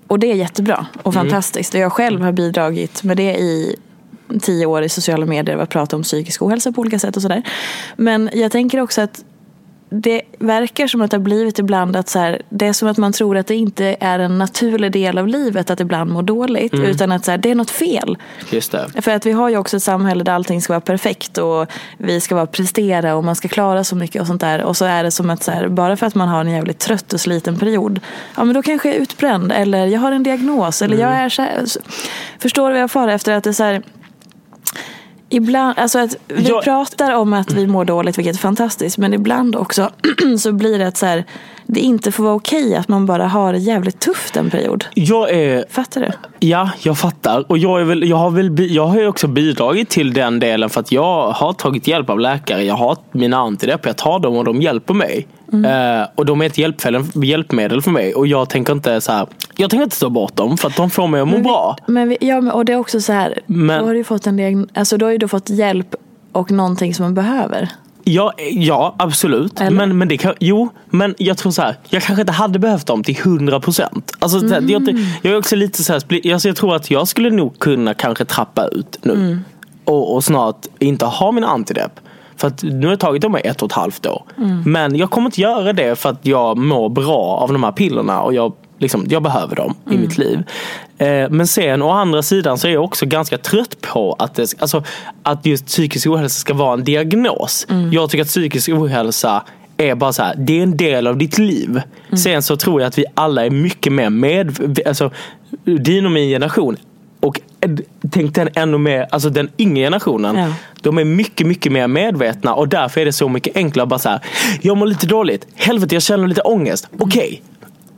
och 0.06 0.18
det 0.18 0.30
är 0.30 0.34
jättebra 0.34 0.86
och 1.02 1.14
fantastiskt. 1.14 1.74
Och 1.74 1.80
jag 1.80 1.92
själv 1.92 2.20
har 2.20 2.32
bidragit 2.32 3.02
med 3.02 3.16
det 3.16 3.38
i 3.38 3.76
tio 4.40 4.66
år 4.66 4.82
i 4.82 4.88
sociala 4.88 5.26
medier 5.26 5.56
att 5.56 5.70
prata 5.70 5.96
om 5.96 6.02
psykisk 6.02 6.42
ohälsa 6.42 6.72
på 6.72 6.80
olika 6.80 6.98
sätt 6.98 7.16
och 7.16 7.22
sådär. 7.22 7.42
Men 7.96 8.30
jag 8.32 8.52
tänker 8.52 8.80
också 8.80 9.00
att 9.00 9.24
det 9.90 10.22
verkar 10.38 10.86
som 10.86 11.02
att 11.02 11.10
det 11.10 11.16
har 11.16 11.22
blivit 11.22 11.58
ibland 11.58 11.96
att 11.96 12.08
så 12.08 12.18
här, 12.18 12.42
det 12.48 12.66
är 12.66 12.72
som 12.72 12.88
att 12.88 12.96
man 12.96 13.12
tror 13.12 13.36
att 13.36 13.46
det 13.46 13.54
inte 13.54 13.96
är 14.00 14.18
en 14.18 14.38
naturlig 14.38 14.92
del 14.92 15.18
av 15.18 15.28
livet 15.28 15.70
att 15.70 15.80
ibland 15.80 16.10
må 16.10 16.22
dåligt. 16.22 16.74
Utan 16.74 17.12
att 17.12 17.24
så 17.24 17.30
här, 17.30 17.38
det 17.38 17.50
är 17.50 17.54
något 17.54 17.70
fel. 17.70 18.16
Just 18.50 18.72
det. 18.72 19.02
För 19.02 19.10
att 19.10 19.26
vi 19.26 19.32
har 19.32 19.48
ju 19.48 19.56
också 19.56 19.76
ett 19.76 19.82
samhälle 19.82 20.24
där 20.24 20.32
allting 20.32 20.62
ska 20.62 20.72
vara 20.72 20.80
perfekt 20.80 21.38
och 21.38 21.66
vi 21.98 22.20
ska 22.20 22.34
vara 22.34 22.46
prestera 22.46 23.14
och 23.14 23.24
man 23.24 23.36
ska 23.36 23.48
klara 23.48 23.84
så 23.84 23.96
mycket 23.96 24.20
och 24.20 24.26
sånt 24.26 24.40
där. 24.40 24.62
Och 24.62 24.76
så 24.76 24.84
är 24.84 25.04
det 25.04 25.10
som 25.10 25.30
att 25.30 25.42
så 25.42 25.50
här, 25.50 25.68
bara 25.68 25.96
för 25.96 26.06
att 26.06 26.14
man 26.14 26.28
har 26.28 26.40
en 26.40 26.50
jävligt 26.50 26.78
trött 26.78 27.12
och 27.12 27.20
sliten 27.20 27.58
period. 27.58 28.00
Ja 28.36 28.44
men 28.44 28.54
då 28.54 28.62
kanske 28.62 28.88
jag 28.88 28.96
är 28.96 29.00
utbränd 29.00 29.52
eller 29.52 29.86
jag 29.86 30.00
har 30.00 30.12
en 30.12 30.22
diagnos 30.22 30.82
eller 30.82 30.96
jag 30.96 31.10
är 31.10 31.28
så 31.28 31.42
här. 31.42 31.64
Förstår 32.38 32.68
du 32.68 32.72
vad 32.72 32.82
jag 32.82 32.90
far 32.90 33.08
efter? 33.08 33.32
Att 33.32 33.44
det 33.44 33.50
är 33.50 33.52
så 33.52 33.80
Ibland, 35.30 35.78
alltså 35.78 35.98
att 35.98 36.16
vi 36.28 36.42
Jag- 36.48 36.64
pratar 36.64 37.12
om 37.14 37.32
att 37.32 37.52
vi 37.52 37.66
mår 37.66 37.84
dåligt, 37.84 38.18
vilket 38.18 38.34
är 38.34 38.38
fantastiskt. 38.40 38.98
Men 38.98 39.14
ibland 39.14 39.56
också 39.56 39.90
så 40.38 40.52
blir 40.52 40.78
det 40.78 40.86
att 40.88 40.96
så 40.96 41.06
här, 41.06 41.24
det 41.66 41.80
inte 41.80 42.12
får 42.12 42.24
vara 42.24 42.34
okej 42.34 42.76
att 42.76 42.88
man 42.88 43.06
bara 43.06 43.26
har 43.26 43.52
det 43.52 43.58
jävligt 43.58 44.00
tufft 44.00 44.36
en 44.36 44.50
period. 44.50 44.84
Jag 44.94 45.30
är 45.30 45.64
Fattar 45.70 46.00
du? 46.00 46.10
Ja, 46.46 46.70
jag 46.82 46.98
fattar. 46.98 47.44
Och 47.50 47.58
jag, 47.58 47.80
är 47.80 47.84
väl, 47.84 48.08
jag, 48.08 48.16
har 48.16 48.30
väl, 48.30 48.70
jag 48.74 48.86
har 48.86 49.00
ju 49.00 49.06
också 49.06 49.26
bidragit 49.26 49.88
till 49.88 50.12
den 50.12 50.38
delen 50.38 50.70
för 50.70 50.80
att 50.80 50.92
jag 50.92 51.30
har 51.32 51.52
tagit 51.52 51.88
hjälp 51.88 52.10
av 52.10 52.20
läkare. 52.20 52.64
Jag 52.64 52.74
har 52.74 52.96
mina 53.12 53.36
antidepp, 53.36 53.86
jag 53.86 53.96
tar 53.96 54.18
dem 54.18 54.36
och 54.36 54.44
de 54.44 54.62
hjälper 54.62 54.94
mig. 54.94 55.26
Eh, 55.52 56.06
och 56.14 56.26
de 56.26 56.40
är 56.42 56.46
ett 56.46 56.58
hjälpmedel, 56.58 57.04
hjälpmedel 57.24 57.82
för 57.82 57.90
mig. 57.90 58.14
Och 58.14 58.26
jag 58.26 58.48
tänker 58.50 58.72
inte 58.72 59.00
så 59.00 59.12
här, 59.12 59.26
jag 59.56 59.70
tänker 59.70 59.84
inte 59.84 60.00
ta 60.00 60.10
bort 60.10 60.36
dem 60.36 60.58
för 60.58 60.68
att 60.68 60.76
de 60.76 60.90
får 60.90 61.06
mig 61.08 61.20
att 61.20 61.28
må 61.28 61.38
bra. 61.38 61.76
Men 61.86 62.08
vi, 62.08 62.16
ja, 62.20 62.40
men- 62.40 62.52
och 62.52 62.64
det 62.64 62.72
är 62.72 62.76
också 62.76 63.00
så 63.00 63.12
här, 63.12 63.40
Men- 63.46 63.80
då 63.80 63.86
har 63.86 63.94
du 63.94 64.04
fått 64.04 64.26
en 64.26 64.40
diagn- 64.40 64.68
alltså 64.74 64.96
då 64.96 65.06
har 65.06 65.18
du 65.18 65.28
fått 65.28 65.50
hjälp 65.50 65.94
och 66.32 66.50
någonting 66.50 66.94
som 66.94 67.02
man 67.04 67.14
behöver. 67.14 67.68
Ja, 68.04 68.32
ja 68.52 68.94
absolut. 68.98 69.60
Eller? 69.60 69.70
Men, 69.70 69.98
men 69.98 70.08
det 70.08 70.16
kan, 70.16 70.34
jo, 70.40 70.68
men 70.90 71.14
jag 71.18 71.36
tror 71.38 71.52
så 71.52 71.62
här. 71.62 71.76
Jag 71.88 72.02
kanske 72.02 72.20
inte 72.22 72.32
hade 72.32 72.58
behövt 72.58 72.86
dem 72.86 73.02
till 73.04 73.16
100 73.16 73.60
procent. 73.60 74.12
Alltså, 74.18 74.38
Mm. 74.38 74.68
jag, 74.68 74.98
jag 75.22 75.32
är 75.32 75.38
också 75.38 75.56
lite 75.56 75.84
så 75.84 75.92
här, 75.92 76.32
alltså, 76.32 76.48
jag 76.48 76.56
tror 76.56 76.76
att 76.76 76.90
jag 76.90 77.08
skulle 77.08 77.30
nog 77.30 77.58
kunna 77.58 77.94
kanske 77.94 78.24
trappa 78.24 78.66
ut 78.66 78.98
nu. 79.02 79.12
Mm. 79.14 79.38
Och, 79.84 80.14
och 80.14 80.24
snart 80.24 80.66
inte 80.78 81.04
ha 81.04 81.32
min 81.32 81.44
antidepp. 81.44 82.00
För 82.38 82.48
att 82.48 82.62
nu 82.62 82.86
har 82.86 82.90
det 82.90 82.96
tagit 82.96 83.30
mig 83.30 83.42
ett 83.44 83.62
och 83.62 83.70
ett 83.70 83.76
halvt 83.76 84.06
år. 84.06 84.22
Mm. 84.38 84.62
Men 84.66 84.96
jag 84.96 85.10
kommer 85.10 85.26
inte 85.28 85.40
göra 85.40 85.72
det 85.72 85.96
för 85.98 86.08
att 86.10 86.26
jag 86.26 86.58
mår 86.58 86.88
bra 86.88 87.38
av 87.42 87.52
de 87.52 87.64
här 87.64 87.72
pillerna. 87.72 88.20
Och 88.20 88.34
jag, 88.34 88.52
liksom, 88.78 89.06
jag 89.08 89.22
behöver 89.22 89.56
dem 89.56 89.74
i 89.86 89.90
Mm. 89.90 90.00
mitt 90.00 90.18
liv. 90.18 90.42
Eh, 90.98 91.30
men 91.30 91.46
sen 91.46 91.82
å 91.82 91.90
andra 91.90 92.22
sidan 92.22 92.58
så 92.58 92.68
är 92.68 92.72
jag 92.72 92.84
också 92.84 93.06
ganska 93.06 93.38
trött 93.38 93.80
på 93.80 94.16
att, 94.18 94.34
det, 94.34 94.54
alltså, 94.58 94.84
att 95.22 95.46
just 95.46 95.66
psykisk 95.66 96.06
ohälsa 96.06 96.40
ska 96.40 96.54
vara 96.54 96.72
en 96.72 96.84
diagnos. 96.84 97.66
Mm. 97.70 97.92
Jag 97.92 98.10
tycker 98.10 98.22
att 98.22 98.28
psykisk 98.28 98.68
ohälsa 98.68 99.42
är 99.76 99.94
bara 99.94 100.12
så 100.12 100.22
här, 100.22 100.34
det 100.36 100.58
är 100.58 100.62
en 100.62 100.76
del 100.76 101.06
av 101.06 101.16
ditt 101.16 101.38
liv. 101.38 101.70
Mm. 101.70 102.18
Sen 102.18 102.42
så 102.42 102.56
tror 102.56 102.80
jag 102.80 102.88
att 102.88 102.98
vi 102.98 103.04
alla 103.14 103.46
är 103.46 103.50
mycket 103.50 103.92
mer 103.92 104.10
med, 104.10 104.78
alltså 104.86 105.10
din 105.64 106.06
och 106.06 106.12
min 106.12 106.28
generation 106.28 106.76
och 107.20 107.40
tänk 108.10 108.34
den 108.34 108.48
ännu 108.54 108.78
mer, 108.78 109.06
alltså 109.10 109.30
den 109.30 109.50
yngre 109.58 109.84
generationen. 109.84 110.36
Ja. 110.36 110.52
De 110.82 110.98
är 110.98 111.04
mycket, 111.04 111.46
mycket 111.46 111.72
mer 111.72 111.88
medvetna 111.88 112.54
och 112.54 112.68
därför 112.68 113.00
är 113.00 113.04
det 113.04 113.12
så 113.12 113.28
mycket 113.28 113.56
enklare 113.56 113.82
att 113.82 113.88
bara 113.88 113.98
så 113.98 114.08
här, 114.08 114.20
jag 114.60 114.76
mår 114.76 114.86
lite 114.86 115.06
dåligt, 115.06 115.46
helvete 115.54 115.94
jag 115.94 116.02
känner 116.02 116.26
lite 116.26 116.42
ångest, 116.42 116.88
okej. 116.98 117.42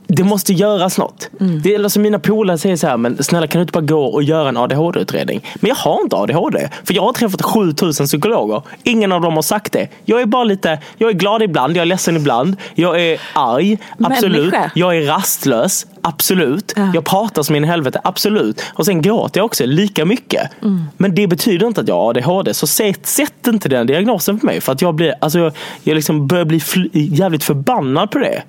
Det 0.07 0.23
måste 0.23 0.53
göras 0.53 0.97
något. 0.97 1.29
Det 1.63 1.75
är 1.75 1.83
alltså 1.83 1.99
mina 1.99 2.19
polare 2.19 2.57
säger 2.57 2.75
så 2.75 2.87
här, 2.87 2.97
men 2.97 3.23
snälla 3.23 3.47
kan 3.47 3.59
du 3.59 3.61
inte 3.61 3.71
bara 3.71 3.85
gå 3.85 4.05
och 4.05 4.23
göra 4.23 4.49
en 4.49 4.57
ADHD-utredning? 4.57 5.47
Men 5.55 5.69
jag 5.69 5.75
har 5.75 6.01
inte 6.01 6.15
ADHD. 6.15 6.69
För 6.83 6.93
jag 6.93 7.01
har 7.01 7.13
träffat 7.13 7.41
7000 7.41 8.05
psykologer. 8.05 8.61
Ingen 8.83 9.11
av 9.11 9.21
dem 9.21 9.33
har 9.33 9.41
sagt 9.41 9.73
det. 9.73 9.87
Jag 10.05 10.21
är 10.21 10.25
bara 10.25 10.43
lite, 10.43 10.79
jag 10.97 11.09
är 11.09 11.13
glad 11.13 11.41
ibland, 11.41 11.77
jag 11.77 11.81
är 11.81 11.85
ledsen 11.85 12.17
ibland. 12.17 12.55
Jag 12.75 13.01
är 13.01 13.19
arg, 13.33 13.77
absolut. 13.99 14.51
Människa. 14.53 14.71
Jag 14.75 14.97
är 14.97 15.01
rastlös, 15.01 15.87
absolut. 16.01 16.73
Ja. 16.75 16.91
Jag 16.93 17.05
pratar 17.05 17.43
som 17.43 17.55
in 17.55 17.63
i 17.63 17.67
helvete, 17.67 18.01
absolut. 18.03 18.63
Och 18.73 18.85
sen 18.85 19.01
gråter 19.01 19.39
jag 19.39 19.45
också, 19.45 19.65
lika 19.65 20.05
mycket. 20.05 20.49
Men 20.97 21.15
det 21.15 21.27
betyder 21.27 21.67
inte 21.67 21.81
att 21.81 21.87
jag 21.87 21.95
har 21.95 22.09
ADHD. 22.09 22.53
Så 22.53 22.67
sätt, 22.67 23.05
sätt 23.05 23.47
inte 23.47 23.69
den 23.69 23.87
diagnosen 23.87 24.39
på 24.39 24.45
mig. 24.45 24.61
För 24.61 24.71
att 24.71 24.81
jag, 24.81 24.95
blir, 24.95 25.13
alltså 25.21 25.39
jag, 25.39 25.53
jag 25.83 25.95
liksom 25.95 26.27
börjar 26.27 26.45
bli 26.45 26.61
jävligt 26.93 27.43
förbannad 27.43 28.11
på 28.11 28.19
det. 28.19 28.43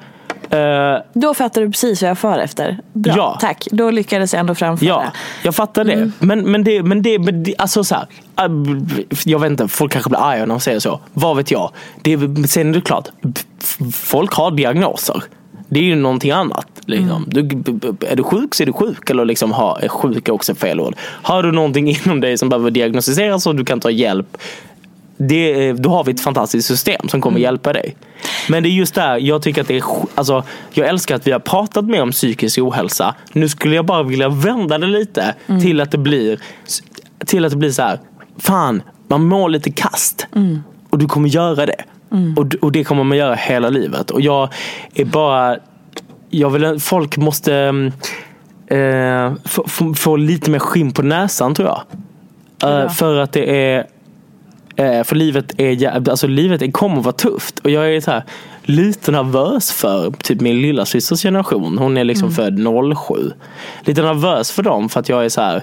Eh, 0.52 1.02
Då 1.12 1.34
fattar 1.34 1.60
du 1.60 1.70
precis 1.70 2.02
vad 2.02 2.10
jag 2.10 2.18
far 2.18 2.38
efter. 2.38 2.78
Bra, 2.92 3.14
Ja. 3.16 3.38
tack. 3.40 3.68
Då 3.70 3.90
lyckades 3.90 4.32
jag 4.32 4.40
ändå 4.40 4.54
framföra. 4.54 4.88
Ja, 4.88 5.04
jag 5.42 5.54
fattar 5.54 5.84
det. 5.84 5.92
Mm. 5.92 6.12
Men, 6.18 6.50
men 6.52 6.64
det, 6.64 6.82
men 6.82 7.02
det, 7.02 7.18
men 7.18 7.42
det 7.42 7.54
alltså 7.58 7.84
så 7.84 7.94
här, 7.94 8.06
jag 9.24 9.38
vet 9.38 9.50
inte, 9.50 9.68
folk 9.68 9.92
kanske 9.92 10.10
blir 10.10 10.20
arga 10.20 10.40
när 10.40 10.46
de 10.46 10.60
säger 10.60 10.78
så. 10.78 11.00
Vad 11.12 11.36
vet 11.36 11.50
jag? 11.50 11.70
Det, 12.02 12.18
sen 12.48 12.68
är 12.70 12.72
det 12.74 12.80
klart, 12.80 13.08
folk 13.92 14.32
har 14.34 14.50
diagnoser. 14.50 15.22
Det 15.68 15.80
är 15.80 15.84
ju 15.84 15.94
någonting 15.94 16.30
annat. 16.30 16.66
Liksom. 16.86 17.26
Mm. 17.36 17.60
Du, 17.80 18.06
är 18.06 18.16
du 18.16 18.22
sjuk 18.22 18.54
så 18.54 18.62
är 18.62 18.66
du 18.66 18.72
sjuk. 18.72 19.10
Eller 19.10 19.24
liksom 19.24 19.52
ha, 19.52 19.78
är 19.80 19.88
sjuk 19.88 20.28
är 20.28 20.32
också 20.32 20.54
fel 20.54 20.80
ord. 20.80 20.94
Har 21.00 21.42
du 21.42 21.52
någonting 21.52 21.88
inom 22.04 22.20
dig 22.20 22.38
som 22.38 22.48
behöver 22.48 22.70
diagnostiseras 22.70 23.46
och 23.46 23.56
du 23.56 23.64
kan 23.64 23.80
ta 23.80 23.90
hjälp. 23.90 24.36
Det, 25.16 25.68
är- 25.68 25.74
då 25.74 25.90
har 25.90 26.04
vi 26.04 26.12
ett 26.12 26.20
fantastiskt 26.20 26.68
system 26.68 27.08
som 27.08 27.20
kommer 27.20 27.38
hjälpa 27.40 27.72
dig. 27.72 27.96
Men 28.48 28.62
det 28.62 28.68
är 28.68 28.70
just 28.70 28.94
där 28.94 29.16
jag 29.18 29.42
tycker 29.42 29.60
att 29.62 29.68
det 29.68 29.76
är 29.78 29.84
alltså, 30.14 30.42
Jag 30.72 30.88
älskar 30.88 31.14
att 31.16 31.26
vi 31.26 31.32
har 31.32 31.38
pratat 31.38 31.84
mer 31.84 32.02
om 32.02 32.10
psykisk 32.10 32.58
ohälsa. 32.58 33.14
Nu 33.32 33.48
skulle 33.48 33.74
jag 33.76 33.84
bara 33.86 34.02
vilja 34.02 34.28
vända 34.28 34.78
det 34.78 34.86
lite 34.86 35.34
till 35.62 35.80
att 35.80 35.90
det 35.90 35.98
blir 35.98 36.40
Till 37.26 37.44
att 37.44 37.50
det 37.50 37.56
blir 37.56 37.70
så 37.70 37.82
här. 37.82 38.00
Fan, 38.38 38.82
man 39.08 39.24
mår 39.26 39.48
lite 39.48 39.70
kast. 39.70 40.26
Och 40.90 40.98
du 40.98 41.06
kommer 41.06 41.28
göra 41.28 41.66
det. 41.66 41.84
Och, 42.36 42.46
d- 42.46 42.56
och 42.60 42.72
det 42.72 42.84
kommer 42.84 43.04
man 43.04 43.18
göra 43.18 43.34
hela 43.34 43.68
livet. 43.68 44.10
Och 44.10 44.20
jag 44.20 44.48
är 44.94 45.04
bara 45.04 45.56
jag 46.30 46.50
vill, 46.50 46.80
folk 46.80 47.16
måste 47.16 47.54
mm, 47.54 47.86
eh, 48.66 49.32
få, 49.44 49.64
få, 49.68 49.94
få 49.94 50.16
lite 50.16 50.50
mer 50.50 50.58
skinn 50.58 50.92
på 50.92 51.02
näsan 51.02 51.54
tror 51.54 51.68
jag. 51.68 51.82
Eh, 52.84 52.90
för 52.90 53.16
att 53.18 53.32
det 53.32 53.72
är 53.72 53.86
eh, 54.82 55.04
för 55.04 55.16
livet 55.16 55.60
är 55.60 56.10
alltså 56.10 56.26
livet 56.26 56.62
är, 56.62 56.70
kommer 56.70 56.98
att 56.98 57.04
vara 57.04 57.12
tufft. 57.12 57.58
Och 57.58 57.70
jag 57.70 57.94
är 57.94 58.00
så 58.00 58.10
här, 58.10 58.22
lite 58.62 59.10
nervös 59.10 59.72
för 59.72 60.10
typ 60.10 60.40
min 60.40 60.62
lilla 60.62 60.86
systers 60.86 61.22
generation. 61.22 61.78
Hon 61.78 61.96
är 61.96 62.04
liksom 62.04 62.30
född 62.30 62.58
07. 63.08 63.32
Lite 63.84 64.02
nervös 64.02 64.50
för 64.50 64.62
dem 64.62 64.88
för 64.88 65.00
att 65.00 65.08
jag 65.08 65.24
är 65.24 65.28
så 65.28 65.40
här 65.40 65.62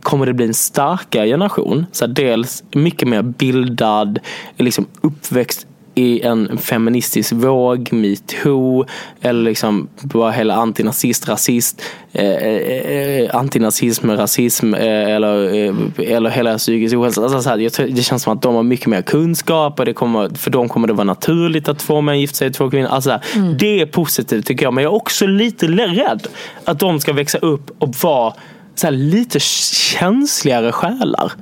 kommer 0.00 0.26
det 0.26 0.32
bli 0.32 0.46
en 0.46 0.54
starkare 0.54 1.26
generation. 1.26 1.86
Så 1.92 2.06
dels 2.06 2.64
mycket 2.74 3.08
mer 3.08 3.22
bildad, 3.22 4.18
liksom 4.56 4.86
uppväxt 5.00 5.66
i 5.94 6.22
en 6.22 6.58
feministisk 6.58 7.32
våg, 7.32 7.92
metoo, 7.92 8.86
eller 9.20 9.42
liksom 9.42 9.88
bara 10.02 10.30
hela 10.30 10.54
antinazist, 10.54 11.28
rasist, 11.28 11.82
eh, 12.12 12.30
eh, 12.30 13.36
antinazism, 13.36 14.10
rasism 14.10 14.74
eh, 14.74 15.14
eller, 15.14 15.54
eh, 15.54 15.74
eller 15.98 16.30
hela 16.30 16.58
psykisk 16.58 16.96
ohälsa. 16.96 17.22
Alltså, 17.22 17.42
så 17.42 17.50
här, 17.50 17.86
det 17.94 18.02
känns 18.02 18.22
som 18.22 18.32
att 18.32 18.42
de 18.42 18.54
har 18.54 18.62
mycket 18.62 18.86
mer 18.86 19.02
kunskap 19.02 19.78
och 19.78 19.84
det 19.84 19.92
kommer, 19.92 20.38
för 20.38 20.50
dem 20.50 20.68
kommer 20.68 20.88
det 20.88 20.94
vara 20.94 21.04
naturligt 21.04 21.68
att 21.68 21.78
två 21.78 22.00
män 22.00 22.20
gifter 22.20 22.36
sig, 22.36 22.52
två 22.52 22.70
kvinnor. 22.70 22.88
Alltså, 22.88 23.10
så 23.10 23.38
här, 23.40 23.54
Det 23.58 23.80
är 23.80 23.86
positivt 23.86 24.46
tycker 24.46 24.66
jag, 24.66 24.74
men 24.74 24.84
jag 24.84 24.92
är 24.92 24.96
också 24.96 25.26
lite 25.26 25.66
rädd 25.66 26.26
att 26.64 26.78
de 26.78 27.00
ska 27.00 27.12
växa 27.12 27.38
upp 27.38 27.70
och 27.78 27.94
vara 28.02 28.34
så 28.74 28.86
här, 28.86 28.92
lite 28.94 29.40
känsligare 29.40 30.72
själar 30.72 31.32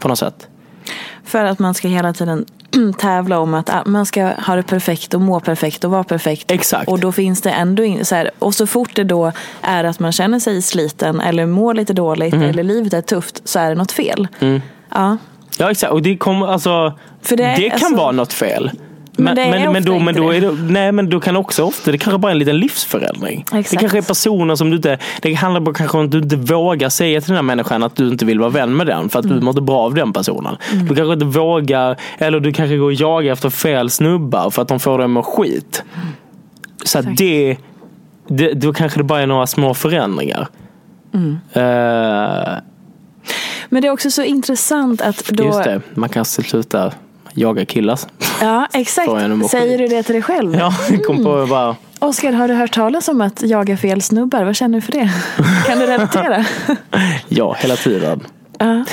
på 0.00 0.08
något 0.08 0.18
sätt. 0.18 0.49
För 1.30 1.44
att 1.44 1.58
man 1.58 1.74
ska 1.74 1.88
hela 1.88 2.12
tiden 2.12 2.44
tävla 2.98 3.38
om 3.38 3.54
att 3.54 3.70
ah, 3.70 3.82
man 3.86 4.06
ska 4.06 4.32
ha 4.46 4.56
det 4.56 4.62
perfekt 4.62 5.14
och 5.14 5.20
må 5.20 5.40
perfekt 5.40 5.84
och 5.84 5.90
vara 5.90 6.04
perfekt. 6.04 6.50
Exakt. 6.50 6.88
Och 6.88 7.00
då 7.00 7.12
finns 7.12 7.40
det 7.42 7.50
ändå 7.50 7.84
in, 7.84 8.04
så 8.04 8.14
här, 8.14 8.30
och 8.38 8.54
så 8.54 8.66
fort 8.66 8.90
det 8.96 9.04
då 9.04 9.32
är 9.62 9.84
att 9.84 9.98
man 10.00 10.12
känner 10.12 10.38
sig 10.38 10.62
sliten 10.62 11.20
eller 11.20 11.46
mår 11.46 11.74
lite 11.74 11.92
dåligt 11.92 12.34
Mm. 12.34 12.48
eller 12.50 12.62
livet 12.62 12.92
är 12.92 13.00
tufft 13.02 13.48
så 13.48 13.58
är 13.58 13.68
det 13.68 13.74
något 13.74 13.92
fel. 13.92 14.28
Ja. 14.88 15.16
Ja 15.58 15.70
exakt, 15.70 15.92
och 15.92 16.02
det 16.02 16.16
kommer 16.16 16.46
alltså 16.46 16.98
det 17.28 17.36
Det, 17.36 17.70
kan 17.70 17.72
alltså- 17.72 17.96
vara 17.96 18.12
något 18.12 18.32
fel. 18.32 18.70
Men 19.16 19.34
det 19.36 19.42
är 19.42 19.50
men, 19.50 19.68
ofta 19.68 19.80
då, 19.80 19.98
men 19.98 20.14
då 20.14 20.30
det. 20.30 20.40
det, 20.40 20.52
nej 20.52 20.92
men 20.92 21.10
då 21.10 21.20
kan 21.20 21.36
också 21.36 21.64
ofta, 21.64 21.92
det 21.92 21.98
kanske 21.98 22.18
bara 22.18 22.28
är 22.28 22.32
en 22.32 22.38
liten 22.38 22.58
livsförändring. 22.58 23.44
Det 23.52 23.58
Exakt. 23.58 23.80
kanske 23.80 23.98
är 23.98 24.02
personer 24.02 24.54
som 24.56 24.70
du 24.70 24.76
inte, 24.76 24.98
det 25.22 25.34
handlar 25.34 25.60
bara 25.60 25.74
kanske 25.74 25.98
om 25.98 26.04
att 26.04 26.10
du 26.10 26.18
inte 26.18 26.36
vågar 26.36 26.88
säga 26.88 27.20
till 27.20 27.28
den 27.28 27.36
här 27.36 27.42
människan 27.42 27.82
att 27.82 27.96
du 27.96 28.08
inte 28.08 28.24
vill 28.24 28.38
vara 28.38 28.50
vän 28.50 28.76
med 28.76 28.86
den 28.86 29.08
för 29.08 29.18
att 29.18 29.24
Mm. 29.24 29.36
du 29.38 29.44
mår 29.44 29.50
inte 29.52 29.62
bra 29.62 29.78
av 29.78 29.94
den 29.94 30.12
personen. 30.12 30.56
Du 30.88 30.94
kanske 30.94 31.12
inte 31.12 31.24
vågar, 31.24 31.96
eller 32.18 32.40
du 32.40 32.52
kanske 32.52 32.76
går 32.76 32.86
och 32.86 32.92
jagar 32.92 33.32
efter 33.32 33.50
fel 33.50 33.90
snubbar 33.90 34.50
för 34.50 34.62
att 34.62 34.68
de 34.68 34.80
får 34.80 34.98
dig 34.98 35.04
att 35.04 35.10
må 35.10 35.22
skit. 35.22 35.82
Så 36.84 36.98
att 36.98 37.16
det, 37.16 37.56
det, 38.28 38.52
då 38.52 38.72
kanske 38.72 38.98
det 39.00 39.04
bara 39.04 39.20
är 39.20 39.26
några 39.26 39.46
små 39.46 39.74
förändringar. 39.74 40.48
Mm. 41.14 41.38
Eh, 41.52 42.54
Men 43.68 43.82
det 43.82 43.88
är 43.88 43.90
också 43.92 44.10
så 44.10 44.22
intressant 44.22 45.00
att 45.02 45.28
då... 45.28 45.44
Just 45.44 45.64
det, 45.64 45.80
man 45.94 46.08
kan 46.08 46.24
sluta 46.24 46.92
jaga 47.34 47.64
killar. 47.64 47.98
Ja, 48.40 48.66
exakt. 48.74 49.10
Säger 49.50 49.78
du 49.78 49.86
det 49.86 50.02
till 50.02 50.12
dig 50.14 50.22
själv? 50.22 50.54
Ja, 50.54 50.74
jag 50.90 51.04
kom 51.04 51.24
på 51.24 51.46
bara, 51.46 51.76
Oskar, 51.98 52.32
har 52.32 52.48
du 52.48 52.54
hört 52.54 52.72
talas 52.72 53.08
om 53.08 53.20
att 53.20 53.42
jaga 53.42 53.76
fel 53.76 54.02
snubbar? 54.02 54.44
Vad 54.44 54.56
känner 54.56 54.78
du 54.78 54.82
för 54.82 54.92
det? 54.92 55.10
Kan 55.66 55.78
du 55.78 55.86
relatera? 55.86 56.44
ja 57.28 57.56
hela 57.58 57.76
tiden. 57.76 58.20
Ja. 58.58 58.84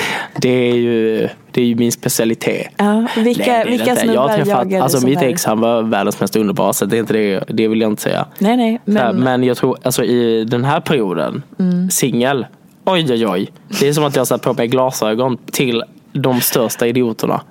Det 0.41 0.49
är 0.49 0.75
ju, 0.75 1.29
det 1.51 1.61
är 1.61 1.65
ju 1.65 1.75
min 1.75 1.91
specialitet. 1.91 2.67
Ja. 2.77 3.07
Vilka, 3.15 3.51
Nej, 3.51 3.63
det 3.63 3.71
det 3.71 3.77
vilka 3.77 3.95
snubbar 3.95 4.13
jag 4.13 4.21
har 4.21 4.27
träffat, 4.27 4.47
jagar 4.47 4.81
alltså 4.81 5.05
Mitt 5.05 5.21
ex 5.21 5.45
han 5.45 5.59
var 5.59 5.81
världens 5.81 6.19
mest 6.19 6.35
underbara 6.35 6.73
så 6.73 6.85
det, 6.85 6.97
är 6.97 6.99
inte 6.99 7.13
det, 7.13 7.43
det 7.47 7.67
vill 7.67 7.81
jag 7.81 7.91
inte 7.91 8.01
säga. 8.01 8.25
Nej, 8.39 8.57
nej. 8.57 8.81
Men, 8.85 9.15
Men, 9.15 9.43
jag 9.43 9.57
tror 9.57 9.77
alltså 9.83 10.03
i 10.03 10.43
den 10.45 10.65
här 10.65 10.79
perioden, 10.79 11.43
Mm. 11.59 11.89
singel, 11.89 12.45
oj 12.85 13.05
oj 13.11 13.27
oj. 13.27 13.49
Det 13.79 13.87
är 13.87 13.93
som 13.93 14.03
att 14.03 14.15
jag 14.15 14.27
satt 14.27 14.41
på 14.41 14.53
mig 14.53 14.67
glasögon 14.67 15.37
till 15.51 15.83
de 16.13 16.41
största 16.41 16.87
idioterna. 16.87 17.41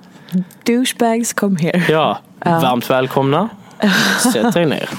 Douchebags 0.63 1.33
come 1.33 1.59
here. 1.59 1.83
Ja, 1.89 2.19
varmt 2.45 2.89
välkomna. 2.89 3.49
Sätt 4.33 4.53
dig 4.53 4.65
ner. 4.65 4.89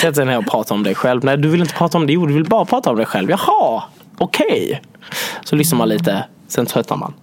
Sätt 0.00 0.14
dig 0.14 0.26
ner 0.26 0.38
och 0.38 0.46
prata 0.46 0.74
om 0.74 0.82
dig 0.82 0.94
själv. 0.94 1.24
Nej, 1.24 1.36
du 1.36 1.48
vill 1.48 1.60
inte 1.60 1.74
prata 1.74 1.98
om 1.98 2.06
det. 2.06 2.12
Jo, 2.12 2.26
du 2.26 2.34
vill 2.34 2.44
bara 2.44 2.64
prata 2.64 2.90
om 2.90 2.96
dig 2.96 3.06
själv. 3.06 3.30
Jaha, 3.30 3.82
okej. 4.18 4.82
Så 5.44 5.56
lyssnar 5.56 5.78
man 5.78 5.88
lite, 5.88 6.24
sen 6.48 6.66
tröttnar 6.66 6.96
man. 6.96 7.14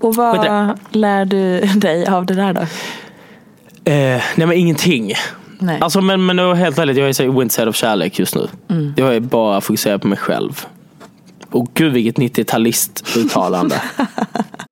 Och 0.00 0.16
Skit 0.16 0.44
i 0.44 0.48
vad 0.48 0.78
lär 0.90 1.24
du 1.24 1.60
dig 1.60 2.06
av 2.06 2.26
det 2.26 2.34
där 2.34 2.52
då? 2.52 2.60
Eh, 3.90 4.22
nej 4.36 4.46
men 4.46 4.52
ingenting. 4.52 5.12
Nej. 5.58 5.80
Alltså 5.80 6.00
men, 6.00 6.26
men 6.26 6.38
helt 6.38 6.78
ärligt, 6.78 6.96
jag 6.96 7.08
är 7.08 7.12
så 7.12 7.30
windside 7.38 7.68
of 7.68 7.76
kärlek 7.76 8.18
just 8.18 8.34
nu. 8.34 8.48
Mm. 8.68 8.94
Jag 8.96 9.16
är 9.16 9.20
bara 9.20 9.60
fokuserad 9.60 10.02
på 10.02 10.08
mig 10.08 10.18
själv. 10.18 10.66
Och 11.50 11.68
gud 11.74 11.92
vilket 11.92 12.16
90-talist-uttalande. 12.16 13.80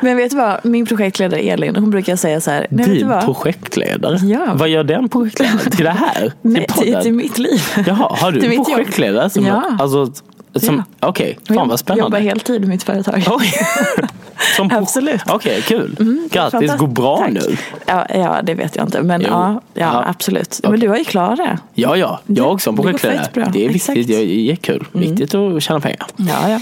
Men 0.00 0.16
vet 0.16 0.30
du 0.30 0.36
vad? 0.36 0.60
Min 0.64 0.86
projektledare 0.86 1.40
Elin, 1.40 1.76
hon 1.76 1.90
brukar 1.90 2.16
säga 2.16 2.40
så 2.40 2.50
här. 2.50 2.66
Nej, 2.70 2.86
Din 2.88 3.12
projektledare? 3.24 4.16
Ja. 4.26 4.46
Vad 4.54 4.68
gör 4.68 4.84
den 4.84 5.08
projektledaren? 5.08 5.58
Till 5.70 5.84
det 5.84 5.90
här? 5.90 6.32
Nej, 6.42 6.66
till, 6.66 6.96
till 7.02 7.12
mitt 7.12 7.38
liv. 7.38 7.62
Jaha, 7.86 8.16
har 8.20 8.32
du 8.32 8.54
en 8.56 8.64
projektledare? 8.64 9.30
Som, 9.30 9.46
Ja. 9.46 9.62
Alltså, 9.78 10.12
som, 10.56 10.82
Okej, 11.00 11.38
Och 11.40 11.46
fan 11.48 11.56
jag 11.56 11.66
vad 11.66 11.78
spännande. 11.78 12.02
jobbar 12.04 12.18
heltid 12.18 12.64
i 12.64 12.66
mitt 12.66 12.82
företag. 12.82 13.22
Oj. 13.30 13.52
Som 14.56 14.70
Absolut. 14.72 15.20
Okej, 15.28 15.62
kul. 15.62 15.96
Grattis, 16.30 16.30
Fantastiskt. 16.32 16.78
går 16.78 16.86
bra 16.86 17.16
Tack. 17.18 17.30
nu. 17.32 17.56
Ja, 17.86 18.06
ja, 18.14 18.40
det 18.42 18.54
vet 18.54 18.76
jag 18.76 18.86
inte. 18.86 19.02
Men 19.02 19.20
Jo. 19.20 19.26
ja, 19.30 19.60
ja, 19.74 19.80
Ja. 19.92 20.04
absolut. 20.06 20.60
Men 20.62 20.70
Okej. 20.70 20.80
du 20.80 20.88
har 20.88 20.96
ju 20.96 21.04
klarat 21.04 21.36
det. 21.36 21.58
Ja, 21.74 21.96
ja. 21.96 22.20
Jag 22.26 22.52
också 22.52 22.72
går 22.72 22.82
projektledare. 22.82 23.50
Det 23.52 23.66
är 23.66 23.70
Exakt. 23.70 23.88
Mm. 23.88 23.98
viktigt. 23.98 24.06
Det 24.16 24.22
är 24.22 24.26
jättekul. 24.26 24.84
Viktigt 24.92 25.34
att 25.34 25.62
tjäna 25.62 25.80
pengar. 25.80 26.06
Ja, 26.16 26.48
ja. 26.50 26.60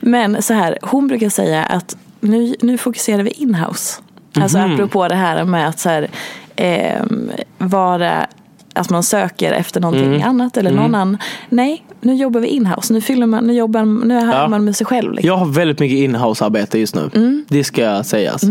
Men 0.00 0.42
så 0.42 0.54
här, 0.54 0.78
hon 0.82 1.08
brukar 1.08 1.28
säga 1.28 1.64
att 1.64 1.96
nu, 2.22 2.54
nu 2.60 2.78
fokuserar 2.78 3.22
vi 3.22 3.30
inhouse. 3.30 4.00
Alltså 4.40 4.58
Mhm. 4.58 4.72
apropå 4.74 5.08
det 5.08 5.14
här 5.14 5.44
med 5.44 5.68
att 5.68 5.78
så 5.78 5.88
här, 5.88 6.08
ehm, 6.56 7.30
vara 7.58 8.26
att 8.74 8.90
man 8.90 9.02
söker 9.02 9.52
efter 9.52 9.80
någonting 9.80 10.14
Mm. 10.14 10.28
annat 10.28 10.56
eller 10.56 10.70
någon 10.70 10.94
annan. 10.94 11.18
Nej, 11.48 11.84
nu 12.00 12.14
jobbar 12.14 12.40
vi 12.40 12.48
inhouse. 12.48 12.92
Nu, 12.92 13.00
fyller 13.00 13.26
man, 13.26 13.44
nu, 13.44 13.52
jobbar, 13.52 14.04
nu 14.06 14.18
är 14.18 14.26
Ja. 14.32 14.48
man 14.48 14.64
med 14.64 14.76
sig 14.76 14.86
själv. 14.86 15.12
Liksom. 15.12 15.26
Jag 15.28 15.36
har 15.36 15.46
väldigt 15.46 15.78
mycket 15.78 15.98
inhouse-arbete 15.98 16.78
just 16.78 16.94
nu. 16.94 17.10
Mm. 17.14 17.44
Det 17.48 17.64
ska 17.64 18.02
sägas. 18.04 18.42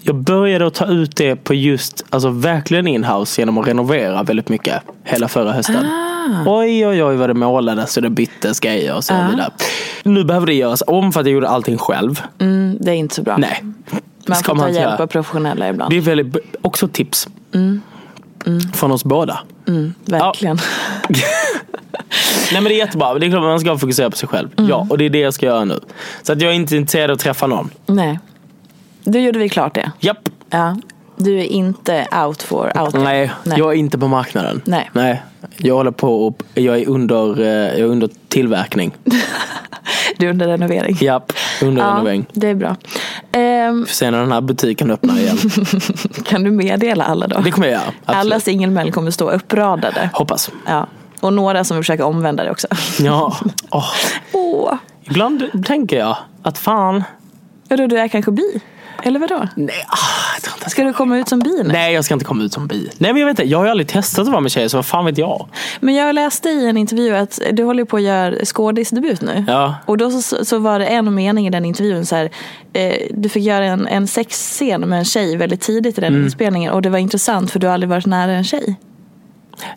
Jag 0.00 0.16
började 0.16 0.66
att 0.66 0.74
ta 0.74 0.86
ut 0.86 1.16
det 1.16 1.36
på 1.36 1.54
just, 1.54 2.04
alltså 2.10 2.28
verkligen 2.28 2.86
inhouse 2.86 3.40
genom 3.40 3.58
att 3.58 3.66
renovera 3.68 4.22
väldigt 4.22 4.48
mycket 4.48 4.82
hela 5.04 5.28
förra 5.28 5.52
hösten. 5.52 5.76
Ah. 5.86 6.13
Oj, 6.46 6.86
oj, 6.86 7.04
oj 7.04 7.16
vad 7.16 7.30
det 7.30 7.34
målades 7.34 7.96
och 7.96 8.02
det 8.02 8.10
byttes 8.10 8.60
grejer 8.60 8.94
och 8.96 9.04
så 9.04 9.14
vidare. 9.14 9.50
Nu 10.02 10.24
behöver 10.24 10.46
det 10.46 10.54
göras 10.54 10.82
om 10.86 11.12
för 11.12 11.20
att 11.20 11.26
jag 11.26 11.34
gjorde 11.34 11.48
allting 11.48 11.78
själv. 11.78 12.22
Mm, 12.38 12.76
det 12.80 12.90
är 12.90 12.94
inte 12.94 13.14
så 13.14 13.22
bra. 13.22 13.36
Nej. 13.36 13.64
man 14.26 14.42
får 14.44 14.56
ta 14.56 14.68
hjälp 14.70 15.00
av 15.00 15.06
professionella 15.06 15.68
ibland. 15.68 15.90
Det 15.90 15.96
är 15.96 16.00
väldigt, 16.00 16.36
också 16.62 16.88
tips. 16.88 17.28
Mm. 17.54 17.80
Från 18.74 18.92
oss 18.92 19.04
båda. 19.04 19.38
Verkligen. 20.04 20.58
Nej 22.52 22.60
men 22.60 22.64
det 22.64 22.74
är 22.74 22.78
jättebra. 22.78 23.14
Det 23.14 23.26
är 23.26 23.30
klart 23.30 23.42
man 23.42 23.60
ska 23.60 23.78
fokusera 23.78 24.10
på 24.10 24.16
sig 24.16 24.28
själv. 24.28 24.48
Ja, 24.56 24.86
och 24.90 24.98
det 24.98 25.04
är 25.04 25.10
det 25.10 25.18
jag 25.18 25.34
ska 25.34 25.46
göra 25.46 25.64
nu. 25.64 25.80
Så 26.22 26.32
att 26.32 26.40
jag 26.40 26.50
är 26.50 26.54
inte 26.54 26.76
intresserad 26.76 27.10
av 27.10 27.14
att 27.14 27.20
träffa 27.20 27.46
någon. 27.46 27.70
Nej. 27.86 28.18
Då 29.04 29.18
gjorde 29.18 29.38
vi 29.38 29.48
klart 29.48 29.74
det. 29.74 29.92
Japp. 30.00 30.28
Ja. 30.50 30.76
Du 31.24 31.38
är 31.38 31.44
inte 31.44 32.06
out 32.26 32.42
for 32.42 32.80
out. 32.80 32.94
Nej, 32.94 33.30
Nej. 33.44 33.58
jag 33.58 33.72
är 33.72 33.76
inte 33.76 33.98
på 33.98 34.08
marknaden. 34.08 34.62
Nej. 34.64 34.90
Nej. 34.92 35.22
Jag 35.56 35.74
håller 35.74 35.90
på 35.90 36.26
och 36.26 36.42
jag 36.54 36.78
är 36.78 36.88
under, 36.88 37.40
eh, 37.40 37.46
jag 37.46 37.78
är 37.78 37.84
under 37.84 38.08
tillverkning. 38.28 38.92
Du 40.18 40.26
är 40.26 40.30
under 40.30 40.46
renovering. 40.48 40.96
Japp, 41.00 41.32
under 41.62 41.82
Ja, 41.82 41.88
renovering. 41.88 42.26
det 42.32 42.48
är 42.48 42.54
bra. 42.54 42.76
Får 43.32 43.86
se 43.86 44.10
när 44.10 44.18
den 44.18 44.32
här 44.32 44.40
butiken 44.40 44.90
öppnar 44.90 45.18
igen. 45.18 45.38
kan 46.24 46.42
du 46.42 46.50
meddela 46.50 47.04
alla 47.04 47.26
då? 47.26 47.40
Det 47.40 47.50
kommer 47.50 47.66
jag 47.66 47.72
göra. 47.74 47.82
Absolut. 48.04 48.20
Alla 48.20 48.40
singelmän 48.40 48.92
kommer 48.92 49.10
stå 49.10 49.30
uppradade. 49.30 50.10
Hoppas. 50.12 50.50
Ja. 50.66 50.86
Och 51.20 51.32
några 51.32 51.64
som 51.64 51.76
försöka 51.76 52.06
omvända 52.06 52.44
det 52.44 52.50
också. 52.50 52.66
Ja. 52.98 53.36
Åh. 53.70 53.90
Åh. 54.32 54.74
Ibland 55.02 55.64
tänker 55.66 55.98
jag 55.98 56.16
att 56.42 56.58
fan. 56.58 57.04
Vadå, 57.68 57.86
du 57.86 57.98
är 57.98 58.08
kanske 58.08 58.30
bi? 58.30 58.60
Eller 59.06 59.20
vadå? 59.20 59.48
Nej, 59.54 59.84
ah. 59.88 60.68
Ska 60.68 60.84
du 60.84 60.92
komma 60.92 61.18
ut 61.18 61.28
som 61.28 61.38
bi 61.38 61.62
nu? 61.64 61.72
Nej, 61.72 61.94
jag 61.94 62.04
ska 62.04 62.14
inte 62.14 62.24
komma 62.26 62.42
ut 62.44 62.52
som 62.52 62.66
bi. 62.66 62.90
Nej, 62.98 63.12
men 63.12 63.20
jag 63.20 63.26
vet 63.26 63.38
inte. 63.38 63.50
Jag 63.50 63.58
har 63.58 63.64
ju 63.64 63.70
aldrig 63.70 63.88
testat 63.88 64.22
att 64.22 64.28
vara 64.32 64.40
med 64.40 64.50
tjejer, 64.50 64.68
så 64.68 64.76
vad 64.78 64.86
fan 64.86 65.04
vet 65.04 65.18
jag? 65.18 65.48
Men 65.80 65.94
jag 65.94 66.14
läste 66.14 66.48
i 66.48 66.68
en 66.68 66.76
intervju 66.76 67.16
att 67.16 67.40
du 67.52 67.62
håller 67.64 67.84
på 67.84 67.96
att 67.96 68.02
göra 68.02 68.44
skådisdebut 68.44 69.20
nu. 69.20 69.44
Ja. 69.48 69.74
Och 69.86 69.98
då 69.98 70.10
så, 70.10 70.44
så 70.44 70.58
var 70.58 70.78
det 70.78 70.86
en 70.86 71.14
mening 71.14 71.46
i 71.46 71.50
den 71.50 71.64
intervjun 71.64 72.06
så 72.06 72.16
här, 72.16 72.30
eh, 72.72 72.94
du 73.10 73.28
fick 73.28 73.44
göra 73.44 73.64
en, 73.64 73.86
en 73.86 74.06
sexscen 74.06 74.80
med 74.80 74.98
en 74.98 75.04
tjej 75.04 75.36
väldigt 75.36 75.60
tidigt 75.60 75.98
i 75.98 76.00
den 76.00 76.12
Mm. 76.14 76.24
inspelningen 76.24 76.72
och 76.72 76.82
det 76.82 76.90
var 76.90 76.98
intressant 76.98 77.50
för 77.50 77.58
du 77.58 77.66
har 77.66 77.74
aldrig 77.74 77.90
varit 77.90 78.06
nära 78.06 78.32
en 78.32 78.44
tjej. 78.44 78.76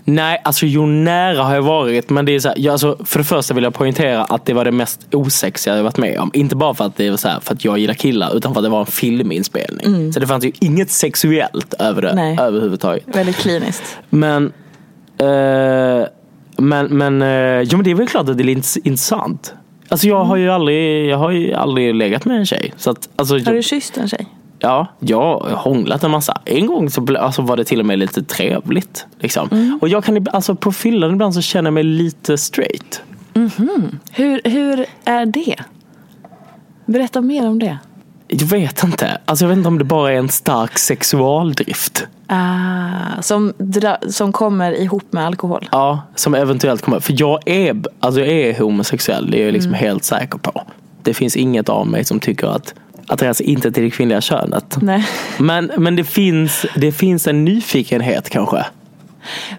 Nej, 0.03 0.41
alltså 0.43 0.65
jo 0.65 0.86
nära 0.86 1.43
har 1.43 1.55
jag 1.55 1.61
varit. 1.61 2.09
Men 2.09 2.25
det 2.25 2.36
är 2.36 2.39
så 2.39 2.47
här, 2.47 2.57
jag, 2.59 2.71
alltså, 2.71 2.97
för 3.05 3.19
det 3.19 3.25
första 3.25 3.53
vill 3.53 3.63
jag 3.63 3.73
poängtera 3.73 4.23
att 4.23 4.45
det 4.45 4.53
var 4.53 4.65
det 4.65 4.71
mest 4.71 5.07
osexiga 5.15 5.75
jag 5.75 5.84
varit 5.84 5.97
med 5.97 6.19
om. 6.19 6.32
Inte 6.34 6.55
bara 6.55 6.73
för 6.73 6.86
att 6.86 6.95
det 6.95 7.09
var 7.09 7.17
så 7.17 7.28
här, 7.28 7.39
för 7.39 7.53
att 7.53 7.65
jag 7.65 7.78
gillar 7.78 7.93
killar, 7.93 8.36
utan 8.38 8.53
för 8.53 8.59
att 8.59 8.65
det 8.65 8.69
var 8.69 8.80
en 8.80 8.86
filminspelning. 8.86 10.13
Så 10.13 10.19
det 10.19 10.28
fanns 10.28 10.45
ju 10.45 10.51
inget 10.59 10.91
sexuellt 10.91 11.73
över 11.80 12.01
det 12.01 12.13
Nej. 12.15 12.38
överhuvudtaget. 12.41 13.03
Väldigt 13.05 13.36
kliniskt. 13.38 13.97
Men, 14.09 14.45
eh, 15.17 16.07
men, 16.57 16.86
men, 16.88 17.21
eh, 17.21 17.61
jo, 17.61 17.78
men 17.78 17.84
det 17.84 17.91
är 17.91 17.95
väl 17.95 18.07
klart 18.07 18.30
att 18.30 18.38
det 18.38 18.43
är 18.43 18.55
int- 18.55 18.78
intressant. 18.84 19.53
Alltså 19.89 20.07
jag 20.07 20.23
har 20.23 20.36
ju 20.36 20.49
aldrig, 20.49 21.05
jag 21.09 21.17
har 21.17 21.32
ju 21.32 21.53
aldrig 21.53 21.95
legat 21.95 22.25
med 22.25 22.38
en 22.38 22.45
tjej. 22.45 22.73
Så 22.78 22.89
att, 22.89 23.09
alltså, 23.15 23.34
Har 23.34 23.53
du 23.53 23.63
kysst 23.63 23.97
en 23.97 24.07
tjej? 24.09 24.28
Ja, 24.60 24.88
jag 24.99 25.39
har 25.39 25.55
hånglat 25.55 26.03
en 26.03 26.12
massa. 26.12 26.41
En 26.45 26.66
gång 26.68 26.89
så 26.89 27.18
alltså, 27.18 27.41
var 27.41 27.58
det 27.58 27.64
till 27.64 27.80
och 27.80 27.86
med 27.86 27.99
lite 27.99 28.24
trevligt. 28.24 29.05
Liksom. 29.20 29.49
Mm. 29.51 29.80
Och 29.82 29.89
jag 29.89 30.03
kan, 30.03 30.28
alltså, 30.34 30.55
på 30.55 30.72
fyllan 30.72 31.12
ibland 31.14 31.34
så 31.34 31.41
känner 31.41 31.68
jag 31.68 31.74
mig 31.74 31.84
lite 31.84 32.38
straight. 32.38 33.01
Hur, 34.12 34.41
hur 34.43 34.86
är 35.05 35.26
det? 35.26 35.55
Berätta 36.86 37.22
mer 37.22 37.47
om 37.47 37.60
det. 37.60 37.78
Jag 38.28 38.45
vet 38.45 38.84
inte. 38.84 39.18
Alltså, 39.26 39.45
jag 39.45 39.49
vet 39.49 39.58
inte 39.58 39.68
om 39.68 39.78
det 39.78 39.84
bara 39.84 40.14
är 40.14 40.18
en 40.18 40.30
stark 40.30 40.78
sexualdrift. 40.78 42.08
Ah, 42.28 43.22
som, 43.22 43.53
som 44.10 44.32
kommer 44.32 44.72
ihop 44.72 45.14
med 45.14 45.26
alkohol. 45.26 45.70
Ja, 45.72 46.01
som 46.16 46.36
eventuellt 46.36 46.82
kommer. 46.82 46.99
För 46.99 47.16
jag 47.18 47.39
är, 47.45 47.84
alltså, 47.99 48.20
jag 48.20 48.30
är 48.30 48.60
homosexuell. 48.60 49.32
Det 49.32 49.41
är 49.41 49.45
jag 49.45 49.53
liksom 49.53 49.72
Mm. 49.72 49.80
helt 49.80 50.03
säker 50.03 50.38
på. 50.38 50.62
Det 51.03 51.14
finns 51.14 51.36
inget 51.36 51.70
av 51.70 51.88
mig 51.88 52.05
som 52.05 52.20
tycker 52.20 52.47
att 52.47 52.74
attraheras 53.08 53.41
inte 53.41 53.72
till 53.72 53.84
det 53.84 53.89
kvinnliga 53.89 54.22
könet. 54.22 54.78
Nej. 54.82 55.08
Men, 55.38 55.72
men 55.78 55.95
det, 55.95 56.03
finns, 56.03 56.66
det 56.76 56.91
finns 56.91 57.28
en 57.28 57.45
nyfikenhet 57.45 58.30
kanske. 58.30 58.66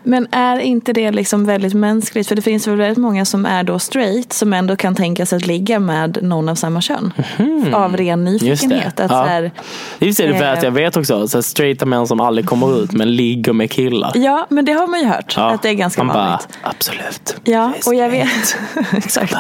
Men 0.03 0.27
är 0.33 0.59
inte 0.59 0.93
det 0.93 1.11
liksom 1.11 1.45
väldigt 1.47 1.75
mänskligt? 1.75 2.29
För 2.29 2.37
det 2.37 2.43
finns 2.43 2.67
väl 2.67 2.77
väldigt 2.77 2.99
många 2.99 3.25
som 3.25 3.47
är 3.47 3.63
då 3.63 3.79
straight 3.79 4.33
som 4.33 4.53
ändå 4.53 4.77
kan 4.77 4.95
tänka 4.95 5.27
sig 5.27 5.37
att 5.37 5.47
ligga 5.47 5.79
med 5.81 6.19
någon 6.23 6.49
av 6.49 6.55
samma 6.55 6.81
kön. 6.81 7.13
Av 7.73 7.97
ren 7.97 8.21
Mhm. 8.25 8.33
Just 8.33 8.45
nyfikenhet. 8.45 8.97
det. 8.97 9.05
Att 9.05 9.11
Ja. 9.11 9.23
så 9.25 9.29
här, 9.29 9.51
Just 9.99 10.19
det, 10.19 10.27
det 10.27 10.37
är 10.37 10.57
Eh. 10.57 10.65
jag 10.65 10.71
vet 10.71 10.97
också. 10.97 11.29
Så 11.29 11.43
straighta 11.43 11.87
män 11.87 12.07
som 12.07 12.21
aldrig 12.21 12.47
kommer 12.47 12.83
ut 12.83 12.93
men 12.93 13.17
ligger 13.17 13.53
med 13.53 13.71
killar. 13.71 14.13
ja, 14.15 14.47
men 14.51 14.65
det 14.65 14.73
har 14.73 14.87
man 14.87 15.01
ju 15.01 15.07
hört. 15.07 15.35
Ja, 15.37 15.51
Att 15.51 15.63
det 15.63 15.69
är 15.69 15.75
ganska 15.75 16.05
man 16.05 16.17
vanligt. 16.17 16.49
Bara, 16.63 16.71
absolut. 16.71 17.37
Ja, 17.45 17.73
och 17.87 17.95
jag 17.95 18.11
vet. 18.11 18.57
Exakt. 18.97 19.35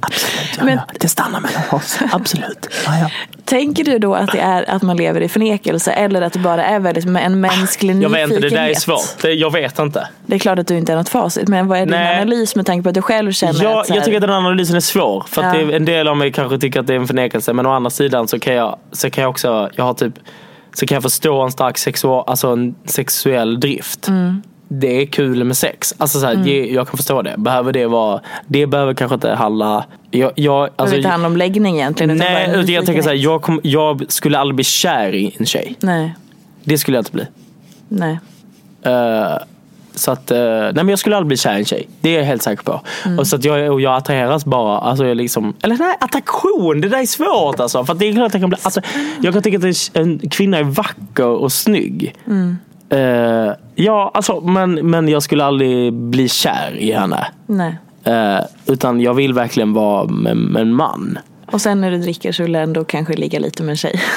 Absolut, 0.00 0.54
ja, 0.58 0.64
Men- 0.64 0.76
ja. 0.76 0.94
det 1.00 1.08
stannar 1.08 1.40
mellan 1.40 1.62
oss. 1.70 1.98
Absolut. 2.12 2.68
Ja. 2.86 3.10
Tänker 3.44 3.84
du 3.84 3.98
då 3.98 4.14
att 4.14 4.32
det 4.32 4.38
är 4.40 4.70
att 4.70 4.82
man 4.82 4.96
lever 4.96 5.20
i 5.20 5.28
förnekelse 5.28 5.92
eller 5.92 6.22
att 6.22 6.32
det 6.32 6.38
bara 6.38 6.64
är 6.64 6.78
väldigt 6.80 7.04
med 7.04 7.26
en 7.26 7.40
mänsklig 7.40 7.90
Jag 7.90 7.96
nyfikenhet? 7.96 8.30
vet 8.30 8.36
inte, 8.36 8.48
det 8.48 8.54
där 8.62 8.68
är 8.68 8.74
svårt. 8.74 9.22
Det, 9.22 9.32
jag 9.32 9.52
vet 9.52 9.78
inte. 9.78 10.08
Det 10.26 10.34
är 10.34 10.38
klart 10.38 10.58
att 10.58 10.66
du 10.66 10.76
inte 10.78 10.92
är 10.92 10.96
något 10.96 11.08
facit, 11.08 11.48
men 11.48 11.68
vad 11.68 11.78
är 11.78 11.82
din 11.86 11.90
Nej. 11.90 12.16
analys 12.16 12.56
med 12.56 12.66
tanke 12.66 12.82
på 12.82 12.88
att 12.88 12.94
du 12.94 13.02
själv 13.02 13.32
känner 13.32 13.62
Ja, 13.64 13.80
att 13.80 13.88
här, 13.88 13.96
jag 13.96 14.04
tycker 14.04 14.16
att 14.16 14.20
den 14.22 14.30
analysen 14.30 14.76
är 14.76 14.80
svår. 14.80 15.24
För 15.28 15.42
Ja. 15.42 15.52
det 15.52 15.58
är, 15.60 15.72
en 15.76 15.84
del 15.84 16.08
av 16.08 16.16
mig 16.16 16.32
kanske 16.32 16.58
tycker 16.58 16.80
att 16.80 16.86
det 16.86 16.94
är 16.94 16.98
en 16.98 17.06
förnekelse. 17.06 17.52
Men 17.52 17.66
å 17.66 17.70
andra 17.72 17.90
sidan 17.90 18.28
så 18.28 18.38
kan 18.38 18.54
jag, 18.54 18.78
så 18.92 19.10
kan 19.10 19.22
jag 19.22 19.30
också, 19.30 19.70
jag 19.76 19.84
har 19.84 19.94
typ, 19.94 20.14
så 20.74 20.86
kan 20.86 20.96
jag 20.96 21.02
förstå 21.02 21.40
en 21.42 21.52
stark 21.52 21.78
sexual, 21.78 22.24
alltså 22.26 22.48
en 22.48 22.74
sexuell 22.84 23.60
drift. 23.60 24.08
Mm. 24.08 24.42
Det 24.74 25.02
är 25.02 25.06
kul 25.06 25.44
med 25.44 25.56
sex. 25.56 25.94
Alltså 25.98 26.20
så 26.20 26.26
här, 26.26 26.34
ge- 26.34 26.72
jag 26.74 26.88
kan 26.88 26.96
förstå 26.96 27.22
det. 27.22 27.34
Behöver 27.38 27.72
det 27.72 27.86
vara, 27.86 28.20
det 28.46 28.66
behöver 28.66 28.94
kanske 28.94 29.14
inte 29.14 29.30
handla, 29.30 29.84
jag, 30.10 30.20
jag, 30.20 30.32
det 30.34 30.36
behöver 30.36 30.70
alltså, 30.76 30.96
inte 30.96 31.08
handla 31.08 31.28
om 31.28 31.36
läggning 31.36 31.76
egentligen. 31.76 32.16
Nej, 32.16 32.48
utan 32.54 32.74
jag 32.74 32.86
tänker 32.86 33.02
så 33.02 33.08
här, 33.08 33.14
nyfikenhet. 33.14 33.22
jag, 33.22 33.42
kom, 33.42 33.60
jag 33.62 34.04
skulle 34.08 34.38
aldrig 34.38 34.54
bli 34.54 34.64
kär 34.64 35.14
i 35.14 35.34
en 35.38 35.46
tjej. 35.46 35.76
Nej, 35.80 36.14
Det 36.64 36.78
skulle 36.78 36.96
jag 36.96 37.00
inte 37.00 37.12
bli. 37.12 37.26
nej. 37.88 38.18
Eh, 38.84 39.36
så 39.94 40.10
att, 40.10 40.30
eh, 40.30 40.38
nej 40.38 40.72
men 40.74 40.88
jag 40.88 40.98
skulle 40.98 41.16
aldrig 41.16 41.28
bli 41.28 41.36
kär 41.36 41.54
i 41.54 41.58
en 41.58 41.64
tjej. 41.64 41.88
Det 42.00 42.10
är 42.14 42.18
jag 42.18 42.24
helt 42.24 42.42
säker 42.42 42.62
på. 42.62 42.80
Mm. 43.06 43.18
Och 43.18 43.26
så 43.26 43.36
att 43.36 43.44
jag, 43.44 43.72
och 43.72 43.80
jag 43.80 43.94
attraheras 43.96 44.44
bara, 44.44 44.78
alltså 44.78 45.06
jag 45.06 45.16
liksom, 45.16 45.54
eller 45.62 45.76
nej, 45.78 45.96
attraktion, 46.00 46.80
det 46.80 46.88
där 46.88 46.98
är 46.98 47.06
svårt 47.06 47.60
alltså. 47.60 47.84
För 47.84 47.92
att 47.92 47.98
det 47.98 48.08
är 48.08 48.12
klart 48.12 48.26
att 48.26 48.34
jag 48.34 48.42
kan 48.42 48.50
bli, 48.50 48.58
alltså, 48.62 48.80
jag 49.22 49.32
kan 49.34 49.42
tycka 49.42 49.58
att 49.68 49.90
en 49.96 50.18
kvinna 50.18 50.58
är 50.58 50.62
vacker 50.64 51.26
och 51.26 51.52
snygg. 51.52 52.14
Mm. 52.26 52.56
Eh, 52.92 53.52
ja, 53.74 54.10
alltså, 54.14 54.40
men, 54.40 54.74
men 54.74 55.08
jag 55.08 55.22
skulle 55.22 55.44
aldrig 55.44 55.92
bli 55.92 56.28
kär 56.28 56.76
i 56.78 56.92
henne. 56.92 57.26
nej. 57.46 57.76
Eh, 58.04 58.40
utan 58.66 59.00
jag 59.00 59.14
vill 59.14 59.32
verkligen 59.32 59.72
vara 59.72 60.04
med, 60.06 60.36
med 60.36 60.62
en 60.62 60.74
man. 60.74 61.18
Och 61.46 61.60
sen 61.60 61.80
när 61.80 61.90
du 61.90 61.98
dricker 61.98 62.32
så 62.32 62.42
vill 62.42 62.52
du 62.52 62.58
ändå 62.58 62.84
kanske 62.84 63.14
ligga 63.14 63.38
lite 63.38 63.62
med 63.62 63.70
en 63.70 63.76
tjej. 63.76 64.00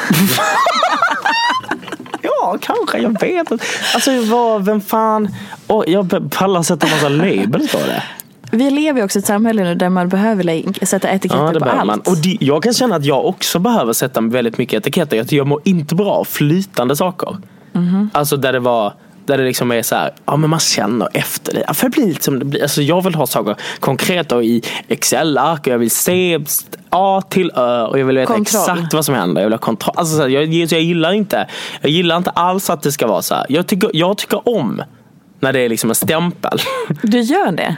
Ja, 2.21 2.57
kanske. 2.61 2.97
Jag 2.97 3.21
vet 3.21 3.51
inte. 3.51 3.65
Alltså, 3.93 4.11
vad, 4.21 4.65
vem 4.65 4.82
fan. 4.82 5.28
Oh, 5.67 5.84
jag 5.89 6.32
pallar 6.32 6.61
sätta 6.61 6.88
massa 6.88 7.09
labels 7.09 7.71
på 7.71 7.78
det. 7.78 8.03
Vi 8.51 8.69
lever 8.71 8.99
ju 8.99 9.05
också 9.05 9.19
i 9.19 9.21
ett 9.21 9.26
samhälle 9.26 9.63
nu 9.63 9.76
där 9.76 9.89
man 9.89 10.09
behöver 10.09 10.86
sätta 10.86 11.09
etiketter 11.09 11.45
Ja, 11.45 11.51
det 11.51 11.59
på 11.59 11.65
allt. 11.65 11.86
man. 11.86 11.99
Och 11.99 12.17
det, 12.17 12.38
jag 12.39 12.63
kan 12.63 12.73
känna 12.73 12.95
att 12.95 13.05
jag 13.05 13.26
också 13.26 13.59
behöver 13.59 13.93
sätta 13.93 14.21
väldigt 14.21 14.57
mycket 14.57 14.78
etiketter. 14.88 15.17
Jag, 15.17 15.34
jag 15.34 15.47
mår 15.47 15.61
inte 15.63 15.95
bra 15.95 16.11
av 16.11 16.26
flytande 16.26 16.95
saker. 16.95 17.38
Mhm. 17.76 18.09
Alltså 18.13 18.38
där 18.38 18.53
det 18.53 18.59
var 18.59 18.93
där 19.26 19.38
det 19.38 19.43
liksom 19.43 19.71
är 19.71 19.82
så 19.82 19.95
här, 19.95 20.11
ja 20.26 20.36
men 20.38 20.49
man 20.49 20.59
känner 20.59 21.07
efter 21.13 21.53
det. 21.53 21.73
För 21.73 21.89
det 21.89 21.89
blir 21.89 22.07
lite 22.07 22.23
som 22.23 22.39
det 22.39 22.45
blir. 22.45 22.61
Alltså 22.61 22.82
jag 22.82 23.03
vill 23.03 23.15
ha 23.15 23.28
saker 23.28 23.55
konkreta 23.80 24.36
och 24.36 24.43
i 24.43 24.61
Excel-ark 24.88 25.59
och 25.59 25.67
jag 25.67 25.78
vill 25.78 25.91
se 25.91 26.39
A 26.89 27.21
till 27.30 27.51
Ö 27.55 27.82
och 27.86 27.99
jag 27.99 28.05
vill 28.05 28.17
veta 28.17 28.34
Kontroll. 28.34 28.61
exakt 28.78 28.93
vad 28.93 29.05
som 29.05 29.15
händer. 29.15 29.41
Jag 29.41 29.45
vill 29.47 29.53
ha 29.53 29.57
kontroll. 29.57 29.95
Alltså 29.97 30.15
så 30.15 30.21
här, 30.21 30.30
jag, 30.30 30.45
jag 30.45 30.82
gillar 30.82 31.11
inte, 31.13 31.47
jag 31.82 31.91
gillar 31.91 32.17
inte 32.17 32.30
alls 32.30 32.69
att 32.69 32.82
det 32.82 32.91
ska 32.91 33.07
vara 33.07 33.21
så 33.21 33.36
här. 33.36 33.45
Jag 33.49 33.67
tycker, 33.67 33.89
jag 33.93 34.17
tycker 34.17 34.49
om 34.49 34.82
när 35.39 35.53
det 35.53 35.59
är 35.59 35.69
liksom 35.69 35.89
en 35.89 35.95
stämpel. 35.95 36.59
Du 37.01 37.19
gör 37.21 37.51
det? 37.51 37.76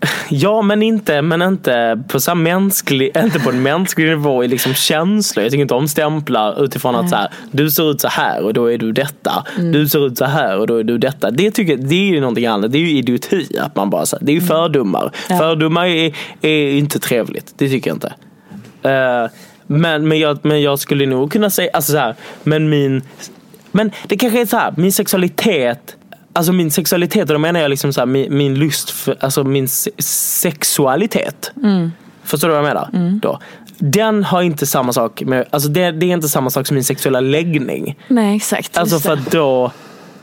Ja, 0.30 0.62
men 0.62 0.82
inte, 0.82 1.22
men 1.22 1.42
inte 1.42 2.02
på 2.08 2.20
så 2.20 2.34
mänsklig, 2.34 3.16
inte 3.16 3.40
på 3.40 3.50
en 3.50 3.62
mänsklig 3.62 4.08
nivå 4.08 4.44
i 4.44 4.48
liksom 4.48 4.74
känslor. 4.74 5.42
Jag 5.42 5.50
tycker 5.52 5.62
inte 5.62 5.74
om 5.74 5.88
stämplar 5.88 6.64
utifrån 6.64 6.94
att 6.94 7.10
så 7.10 7.16
här, 7.16 7.28
du 7.50 7.70
ser 7.70 7.90
ut 7.90 8.00
så 8.00 8.08
här 8.08 8.44
och 8.44 8.54
då 8.54 8.72
är 8.72 8.78
du 8.78 8.92
detta. 8.92 9.46
Du 9.56 9.88
ser 9.88 10.06
ut 10.06 10.18
så 10.18 10.24
här 10.24 10.58
och 10.58 10.66
då 10.66 10.76
är 10.76 10.84
du 10.84 10.98
detta. 10.98 11.30
Det, 11.30 11.50
tycker, 11.50 11.76
det 11.76 11.94
är 11.94 12.14
ju 12.14 12.20
någonting 12.20 12.46
annat. 12.46 12.72
Det 12.72 12.78
är 12.78 12.80
ju 12.80 12.98
idioti. 12.98 13.58
Att 13.60 13.76
man 13.76 13.90
bara, 13.90 14.06
så 14.06 14.16
här, 14.16 14.26
det 14.26 14.32
är 14.32 14.34
ju 14.34 14.40
fördomar. 14.40 15.12
Ja. 15.28 15.38
Fördomar 15.38 15.86
är, 15.86 16.16
är 16.40 16.70
inte 16.70 16.98
trevligt. 16.98 17.54
Det 17.56 17.68
tycker 17.68 17.90
jag 17.90 17.96
inte. 17.96 18.14
Eh, 18.82 19.30
men, 19.66 20.08
men, 20.08 20.18
jag, 20.18 20.38
men 20.42 20.62
jag 20.62 20.78
skulle 20.78 21.06
nog 21.06 21.32
kunna 21.32 21.50
säga, 21.50 21.70
alltså 21.72 21.92
så 21.92 21.98
här, 21.98 22.14
men 22.42 22.68
min, 22.68 23.02
men 23.72 23.90
det 24.06 24.16
kanske 24.16 24.40
är 24.40 24.46
så 24.46 24.56
här, 24.56 24.74
min 24.76 24.92
sexualitet 24.92 25.96
Alltså 26.36 26.52
min 26.52 26.70
sexualitet, 26.70 27.22
och 27.30 27.34
då 27.34 27.38
menar 27.38 27.60
jag 27.60 27.68
liksom 27.70 27.92
så 27.92 28.00
här, 28.00 28.06
min, 28.06 28.36
min 28.36 28.54
lust, 28.54 28.90
för, 28.90 29.16
alltså 29.20 29.44
min 29.44 29.68
se- 29.68 29.90
sexualitet. 29.98 31.52
Förstår 32.24 32.48
du 32.48 32.54
vad 32.54 32.64
jag 32.64 32.68
menar? 32.74 33.18
Då. 33.22 33.38
Den 33.78 34.24
har 34.24 34.42
inte 34.42 34.66
samma 34.66 34.92
sak 34.92 35.22
med, 35.22 35.46
alltså 35.50 35.68
det, 35.68 35.90
det 35.90 36.06
är 36.06 36.12
inte 36.12 36.28
samma 36.28 36.50
sak 36.50 36.66
som 36.66 36.74
min 36.74 36.84
sexuella 36.84 37.20
läggning. 37.20 37.98
Nej, 38.08 38.36
exakt. 38.36 38.78
Alltså 38.78 38.98
för 38.98 39.12
att 39.12 39.30
då, 39.30 39.70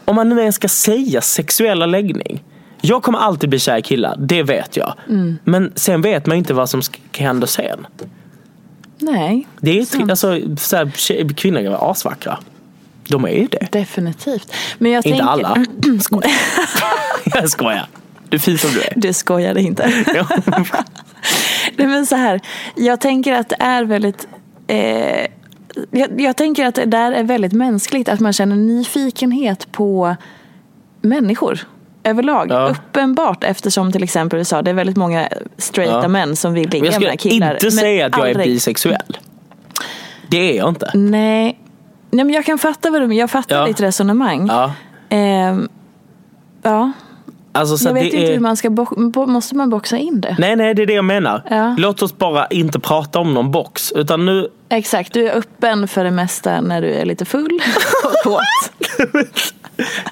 om 0.06 0.16
man 0.16 0.30
nu 0.30 0.40
ens 0.42 0.56
ska 0.56 0.68
säga 0.68 1.22
sexuella 1.22 1.86
läggning. 1.86 2.44
Jag 2.82 3.04
kommer 3.04 3.20
alltid 3.20 3.50
bli 3.50 3.60
kär 3.60 3.78
i 3.78 3.82
killar, 3.82 4.16
det 4.20 4.44
vet 4.44 4.78
jag. 4.78 4.94
Men 5.44 5.72
sen 5.76 6.02
vet 6.02 6.26
man 6.26 6.38
inte 6.38 6.54
vad 6.54 6.70
som 6.70 6.82
ska 6.82 7.00
hända 7.18 7.48
sen. 7.48 7.88
Nej. 9.00 9.48
Det 9.62 9.80
är 9.80 9.86
Sant. 9.86 10.10
alltså, 10.10 10.40
så 10.58 10.76
här, 10.78 11.34
kvinnor 11.34 11.60
är 11.60 11.92
asvackra. 11.92 12.40
De 13.14 13.26
är 13.26 13.30
ju 13.30 13.48
det. 13.48 13.68
Definitivt. 13.72 14.54
Men 14.78 14.92
jag 14.92 15.06
Inte 15.06 15.10
tänker... 15.10 15.26
alla. 15.26 15.66
Jag 17.34 17.50
skojar. 17.50 17.88
Du 18.30 18.36
är 18.36 18.40
fin 18.40 18.58
som 18.58 18.72
du 18.72 18.82
är. 18.82 18.94
Du 18.96 19.14
skojade 19.14 19.62
inte. 19.62 19.88
Nej, 21.76 21.88
men 21.88 22.06
så 22.06 22.16
här, 22.16 22.40
jag 22.76 23.02
tänker 23.02 23.34
att 23.34 23.50
det 23.50 23.56
är 23.60 23.84
väldigt 23.84 24.28
eh, 24.68 25.28
jag, 25.92 26.22
jag 26.22 26.38
tänker 26.38 26.66
att 26.66 26.76
det 26.76 26.86
där 26.86 27.12
är 27.12 27.24
väldigt 27.24 27.54
mänskligt 27.54 28.10
att 28.10 28.20
man 28.20 28.34
känner 28.34 28.56
nyfikenhet 28.56 29.72
på 29.72 30.16
människor 31.02 31.60
överlag. 32.04 32.48
Ja. 32.52 32.68
Uppenbart 32.70 33.44
eftersom 33.44 33.92
till 33.92 34.04
exempel 34.04 34.40
du 34.40 34.46
sa 34.46 34.62
det 34.62 34.70
är 34.70 34.76
väldigt 34.76 34.98
många 34.98 35.30
straighta 35.58 36.00
Ja. 36.02 36.08
män 36.08 36.36
som 36.36 36.54
vill 36.54 36.70
ligga 36.70 36.86
jag 36.86 36.94
skulle 36.94 37.10
med 37.10 37.20
killar. 37.20 37.54
inte 37.54 37.66
men 37.66 37.72
säga 37.72 38.06
att 38.06 38.18
jag 38.18 38.26
är 38.30 38.32
aldrig- 38.36 38.48
bisexuell. 38.54 39.18
Det 40.28 40.38
är 40.38 40.58
jag 40.58 40.70
inte. 40.70 40.92
Nej. 40.94 41.60
Nej, 42.14 42.26
men 42.26 42.34
jag 42.36 42.46
kan 42.46 42.58
fatta 42.58 42.92
vad 42.92 43.02
du 43.02 43.08
menar. 43.08 43.20
Jag 43.20 43.32
fattar 43.32 43.56
Ja. 43.56 43.66
ditt 43.66 43.82
resonemang. 43.82 44.48
Ja. 44.48 44.74
Ehm, 45.10 45.68
ja. 46.62 46.92
Alltså, 47.52 47.78
så 47.78 47.90
Jag 47.90 47.94
vet 47.94 48.04
inte 48.04 48.18
är... 48.18 48.34
hur 48.34 48.40
man 48.40 48.58
ska 48.58 48.70
Måste 49.28 49.56
man 49.56 49.70
boxa 49.70 49.98
in 49.98 50.22
det? 50.22 50.36
Nej, 50.40 50.56
nej, 50.56 50.74
det 50.74 50.82
är 50.82 50.86
det 50.86 50.94
jag 50.94 51.06
menar. 51.06 51.44
Ja. 51.50 51.76
Låt 51.78 52.02
oss 52.02 52.18
bara 52.18 52.48
inte 52.48 52.80
prata 52.80 53.20
om 53.20 53.34
någon 53.34 53.52
box. 53.52 53.92
Utan 53.92 54.26
nu... 54.26 54.48
Exakt, 54.70 55.14
du 55.14 55.28
är 55.30 55.36
öppen 55.38 55.88
för 55.88 56.04
det 56.04 56.12
mesta 56.12 56.62
när 56.62 56.82
du 56.82 56.94
är 56.94 57.06
lite 57.06 57.26
full 57.26 57.60
och 58.04 58.12
kåt. 58.24 58.42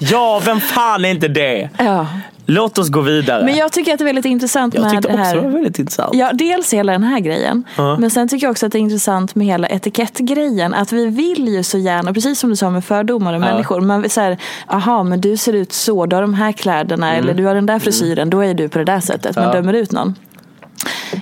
Ja, 0.00 0.42
vem 0.44 0.60
fan 0.60 1.04
är 1.04 1.10
inte 1.10 1.28
det? 1.28 1.70
Ja. 1.78 2.06
Låt 2.46 2.78
oss 2.78 2.88
gå 2.88 3.00
vidare. 3.00 3.44
Men 3.44 3.56
jag 3.56 3.72
tycker 3.72 3.92
att 3.92 3.98
det 3.98 4.02
är 4.02 4.06
väldigt 4.06 4.24
intressant 4.24 4.74
Jag 4.74 4.82
med 4.82 4.90
tyckte 4.92 5.08
det 5.08 5.14
också 5.14 5.24
här. 5.24 5.34
det 5.36 5.40
var 5.42 5.50
väldigt 5.50 5.78
intressant. 5.78 6.14
Ja, 6.14 6.32
dels 6.32 6.74
hela 6.74 6.92
den 6.92 7.02
här 7.02 7.20
grejen. 7.20 7.64
Ja. 7.76 7.96
Men 7.98 8.10
sen 8.10 8.28
tycker 8.28 8.46
jag 8.46 8.50
också 8.50 8.66
att 8.66 8.72
det 8.72 8.78
är 8.78 8.80
intressant 8.80 9.34
med 9.34 9.46
hela 9.46 9.68
etikettgrejen. 9.68 10.74
Att 10.74 10.92
vi 10.92 11.06
vill 11.06 11.48
ju 11.48 11.62
så 11.62 11.78
gärna, 11.78 12.12
precis 12.14 12.38
som 12.38 12.50
du 12.50 12.56
sa 12.56 12.70
med 12.70 12.84
fördomar 12.84 13.34
och 13.34 13.40
människor. 13.40 13.80
Man 13.80 14.02
vill 14.02 14.10
säga, 14.10 14.36
aha 14.66 15.02
men 15.02 15.20
du 15.20 15.36
ser 15.36 15.52
ut 15.52 15.72
så, 15.72 16.06
du 16.06 16.16
har 16.16 16.22
de 16.22 16.34
här 16.34 16.52
kläderna 16.52 17.14
eller 17.16 17.34
du 17.34 17.44
har 17.46 17.54
den 17.54 17.66
där 17.66 17.78
frisyren, 17.78 18.30
då 18.30 18.40
är 18.40 18.54
du 18.54 18.68
på 18.68 18.78
det 18.78 18.84
där 18.84 19.00
sättet. 19.00 19.36
Man 19.36 19.44
Mm. 19.44 19.56
Ja. 19.56 19.60
dömer 19.62 19.72
ut 19.74 19.92
någon. 19.92 20.14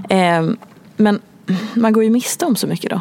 Ehm, 0.08 0.56
men 0.96 1.20
man 1.74 1.92
går 1.92 2.04
ju 2.04 2.10
miste 2.10 2.46
om 2.46 2.56
så 2.56 2.66
mycket 2.66 2.90
då. 2.90 3.00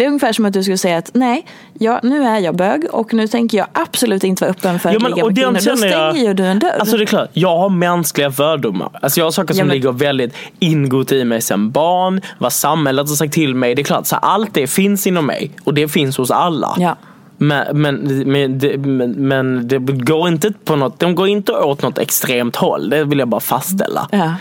Det 0.00 0.04
är 0.04 0.08
ungefär 0.08 0.32
som 0.32 0.44
att 0.44 0.52
du 0.52 0.62
skulle 0.62 0.78
säga 0.78 0.98
att 0.98 1.10
nej, 1.14 1.46
ja, 1.78 2.00
nu 2.02 2.22
är 2.24 2.38
jag 2.38 2.56
bög 2.56 2.84
och 2.90 3.14
nu 3.14 3.28
tänker 3.28 3.58
jag 3.58 3.66
absolut 3.72 4.24
inte 4.24 4.44
vara 4.44 4.50
öppen 4.50 4.78
för 4.80 4.88
att 4.88 4.94
Jo, 4.94 5.00
men, 5.02 5.10
ligga 5.10 5.24
och 5.24 5.32
med 5.32 5.36
kvinnor. 5.36 5.70
Då 5.70 5.76
stänger 5.76 6.24
jag- 6.24 6.36
du 6.36 6.44
en 6.46 6.58
dörr. 6.58 6.76
Alltså 6.80 6.96
det 6.96 7.04
är 7.04 7.06
klart, 7.06 7.28
jag 7.32 7.58
har 7.58 7.68
mänskliga 7.68 8.30
fördomar. 8.32 8.90
Alltså 9.02 9.20
jag 9.20 9.26
har 9.26 9.30
saker 9.30 9.54
som 9.54 9.58
Ja, 9.58 9.64
men- 9.64 9.74
ligger 9.74 9.92
väldigt 9.92 10.34
ingått 10.58 11.12
i 11.12 11.24
mig 11.24 11.40
sedan 11.40 11.70
barn. 11.70 12.20
Vad 12.38 12.52
samhället 12.52 13.08
har 13.08 13.16
sagt 13.16 13.32
till 13.34 13.54
mig. 13.54 13.74
Det 13.74 13.82
är 13.82 13.84
klart, 13.84 14.06
så 14.06 14.16
allt 14.16 14.54
det 14.54 14.66
finns 14.66 15.06
inom 15.06 15.26
mig. 15.26 15.50
Och 15.64 15.74
det 15.74 15.88
finns 15.88 16.16
hos 16.16 16.30
alla. 16.30 16.74
Ja. 16.78 16.96
Men, 17.36 17.80
men, 17.80 18.22
men, 18.32 18.58
det, 18.58 18.76
men, 18.78 19.10
men 19.10 19.68
det 19.68 19.78
går 19.78 20.28
inte 20.28 20.52
på 20.64 20.76
något, 20.76 21.00
de 21.00 21.14
går 21.14 21.28
inte 21.28 21.52
åt 21.52 21.82
något 21.82 21.98
extremt 21.98 22.56
håll. 22.56 22.90
Det 22.90 23.04
vill 23.04 23.18
jag 23.18 23.28
bara 23.28 23.40
fastställa. 23.40 24.08
Ja. 24.12 24.34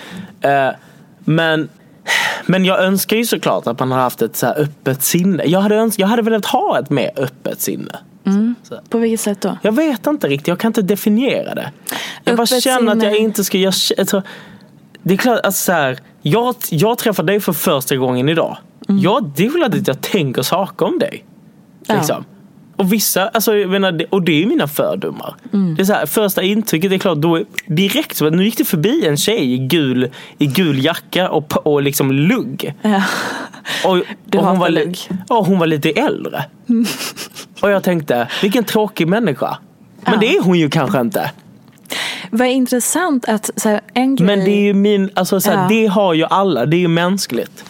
Eh, 0.49 0.73
men, 1.25 1.69
men 2.45 2.65
jag 2.65 2.83
önskar 2.83 3.17
ju 3.17 3.25
såklart 3.25 3.67
att 3.67 3.79
man 3.79 3.91
har 3.91 3.99
haft 3.99 4.21
ett 4.21 4.35
så 4.35 4.45
här 4.45 4.59
öppet 4.61 5.03
sinne. 5.03 5.43
Jag 5.45 5.59
hade, 5.61 5.75
öns- 5.75 5.99
jag 5.99 6.07
hade 6.07 6.21
velat 6.21 6.45
ha 6.45 6.79
ett 6.79 6.89
mer 6.89 7.11
öppet 7.15 7.61
sinne. 7.61 7.99
På 8.89 8.97
vilket 8.97 9.19
sätt 9.19 9.41
då? 9.41 9.57
Jag 9.61 9.71
vet 9.71 10.07
inte 10.07 10.27
riktigt, 10.27 10.47
jag 10.47 10.59
kan 10.59 10.69
inte 10.69 10.81
definiera 10.81 11.55
det. 11.55 11.71
Jag 12.23 12.37
bara 12.37 12.43
Öppet 12.43 12.63
känner 12.63 12.91
att 12.91 13.03
jag 13.03 13.17
inte 13.17 13.43
ska... 13.43 13.57
Jag, 13.57 13.73
alltså, 13.97 14.21
det 15.03 15.13
är 15.13 15.17
klart, 15.17 15.39
alltså, 15.43 15.63
så 15.63 15.71
här, 15.71 15.99
jag, 16.21 16.55
jag 16.69 16.97
träffade 16.97 17.31
dig 17.33 17.39
för 17.39 17.53
första 17.53 17.95
gången 17.95 18.29
idag. 18.29 18.57
Jag, 18.87 19.31
det 19.35 19.45
är 19.45 19.49
klart 19.49 19.73
att 19.75 19.87
jag 19.87 20.01
tänker 20.01 20.41
saker 20.41 20.85
om 20.85 20.99
dig. 20.99 21.25
Ja. 21.87 22.23
Och 22.79 22.93
vissa, 22.93 23.27
alltså, 23.27 23.55
jag 23.55 23.69
menar, 23.69 24.05
och 24.09 24.21
det 24.21 24.43
är 24.43 24.45
mina 24.45 24.67
fördomar. 24.67 25.35
Det 25.75 25.81
är 25.81 25.85
så 25.85 25.93
här, 25.93 26.05
första 26.05 26.41
intrycket, 26.41 26.89
det 26.89 26.95
är 26.95 26.99
klart, 26.99 27.17
då 27.17 27.35
är 27.35 27.45
direkt 27.65 28.17
så, 28.17 28.29
nu 28.29 28.43
gick 28.45 28.57
det 28.57 28.65
förbi 28.65 29.07
en 29.07 29.17
tjej 29.17 29.53
i 29.53 29.57
gul, 29.57 30.09
i 30.37 30.45
gul 30.45 30.85
jacka 30.85 31.29
och, 31.29 31.67
och 31.67 31.81
liksom 31.81 32.11
lugg. 32.11 32.73
Ja. 32.81 33.03
Och, 33.85 34.01
Du 34.25 34.37
och 34.37 34.45
hon, 34.45 34.59
var, 34.59 34.69
lugg. 34.69 34.97
ja, 35.29 35.41
hon 35.47 35.59
var 35.59 35.67
lite 35.67 35.89
äldre. 35.89 36.45
Och 37.61 37.71
jag 37.71 37.83
tänkte, 37.83 38.27
vilken 38.41 38.63
tråkig 38.63 39.07
människa. 39.07 39.57
Men 40.01 40.13
Ja. 40.13 40.19
det 40.19 40.37
är 40.37 40.43
hon 40.43 40.59
ju 40.59 40.69
kanske 40.69 41.01
inte. 41.01 41.31
Vad 42.31 42.47
intressant 42.47 43.29
att 43.29 43.49
så 43.55 43.69
här, 43.69 43.81
en 43.93 44.15
grej, 44.15 44.25
Men 44.27 44.39
det 44.39 44.51
är 44.51 44.61
ju 44.61 44.73
min, 44.73 45.09
alltså 45.13 45.41
så 45.41 45.51
här, 45.51 45.61
Ja. 45.61 45.67
det 45.69 45.85
har 45.87 46.13
ju 46.13 46.25
alla, 46.25 46.65
det 46.65 46.77
är 46.77 46.79
ju 46.79 46.87
mänskligt. 46.87 47.65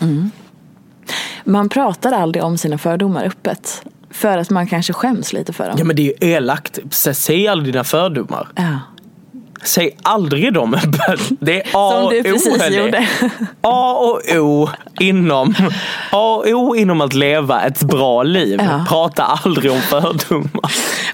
man 1.44 1.70
pratar 1.70 2.12
aldrig 2.12 2.44
om 2.44 2.58
sina 2.58 2.78
fördomar 2.78 3.24
öppet. 3.26 3.84
För 4.12 4.38
att 4.38 4.50
man 4.50 4.68
kanske 4.68 4.94
skäms 4.94 5.34
lite 5.34 5.54
för 5.54 5.68
dem. 5.68 5.76
Ja 5.78 5.84
men 5.86 5.96
det 5.96 6.02
är 6.02 6.28
ju 6.28 6.34
elakt. 6.34 6.80
Säg 6.92 7.48
aldrig 7.48 7.74
dina 7.74 7.84
fördomar. 7.84 8.48
Ja. 8.56 8.80
Säg 9.64 9.98
aldrig 10.04 10.54
dem 10.54 10.74
öppet. 10.74 11.20
Det 11.40 11.62
är 11.62 11.68
A 11.74 11.92
Som 11.92 12.04
och 12.04 12.12
du 12.12 12.20
O. 12.20 12.24
precis 12.24 12.62
hörni. 12.62 12.78
gjorde. 12.78 13.08
A 13.62 13.94
och 13.94 14.38
O 14.38 14.70
inom, 15.00 15.56
A 16.12 16.36
och 16.36 16.48
O 16.48 16.76
inom 16.76 17.02
att 17.02 17.14
leva 17.14 17.62
ett 17.62 17.84
bra 17.84 18.24
liv. 18.24 18.60
Ja. 18.64 18.86
Prata 18.90 19.24
aldrig 19.24 19.72
om 19.72 19.82
fördomar. 19.82 20.72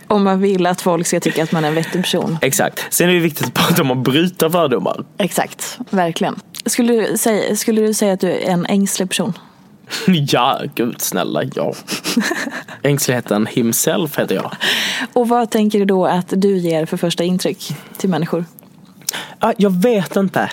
Om 0.07 0.23
man 0.23 0.41
vill 0.41 0.65
att 0.65 0.81
folk 0.81 1.07
ska 1.07 1.19
tycka 1.19 1.43
att 1.43 1.51
man 1.51 1.63
är 1.63 1.67
en 1.67 1.75
vettig 1.75 2.01
person. 2.01 2.37
Exakt. 2.41 2.93
Sen 2.93 3.09
är 3.09 3.13
det 3.13 3.19
viktigt 3.19 3.47
att 3.47 3.53
prata 3.53 3.81
om 3.81 3.91
att 3.91 3.97
bryta 3.97 4.49
fördomar. 4.49 5.03
Exakt, 5.17 5.79
verkligen. 5.89 6.35
Skulle 6.65 6.93
du, 6.93 7.17
säga, 7.17 7.55
skulle 7.55 7.81
du 7.81 7.93
säga 7.93 8.13
att 8.13 8.19
du 8.19 8.31
är 8.31 8.49
en 8.49 8.65
ängslig 8.65 9.09
person? 9.09 9.33
Ja, 10.07 10.61
gud 10.75 11.01
snälla, 11.01 11.43
ja. 11.55 11.73
Ängsligheten 12.81 13.45
himself 13.45 14.19
heter 14.19 14.35
jag. 14.35 14.51
Och 15.13 15.27
vad 15.29 15.49
tänker 15.49 15.79
du 15.79 15.85
då 15.85 16.05
att 16.05 16.33
du 16.37 16.57
ger 16.57 16.85
för 16.85 16.97
första 16.97 17.23
intryck 17.23 17.75
till 17.97 18.09
människor? 18.09 18.45
Ja, 19.39 19.53
jag 19.57 19.69
vet 19.81 20.15
inte. 20.15 20.49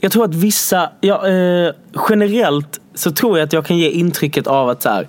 Jag 0.00 0.12
tror 0.12 0.24
att 0.24 0.34
vissa, 0.34 0.90
ja, 1.00 1.28
eh, 1.28 1.72
generellt 2.08 2.80
så 2.94 3.10
tror 3.10 3.38
jag 3.38 3.46
att 3.46 3.52
jag 3.52 3.66
kan 3.66 3.78
ge 3.78 3.90
intrycket 3.90 4.46
av 4.46 4.68
att 4.68 4.82
så 4.82 4.88
här, 4.88 5.08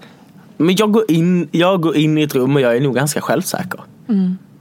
men 0.57 0.75
jag 0.75 0.91
går, 0.91 1.11
in, 1.11 1.47
jag 1.51 1.81
går 1.81 1.95
in 1.97 2.17
i 2.17 2.21
ett 2.21 2.35
rum 2.35 2.55
och 2.55 2.61
jag 2.61 2.75
är 2.77 2.81
nog 2.81 2.95
ganska 2.95 3.21
självsäker. 3.21 3.79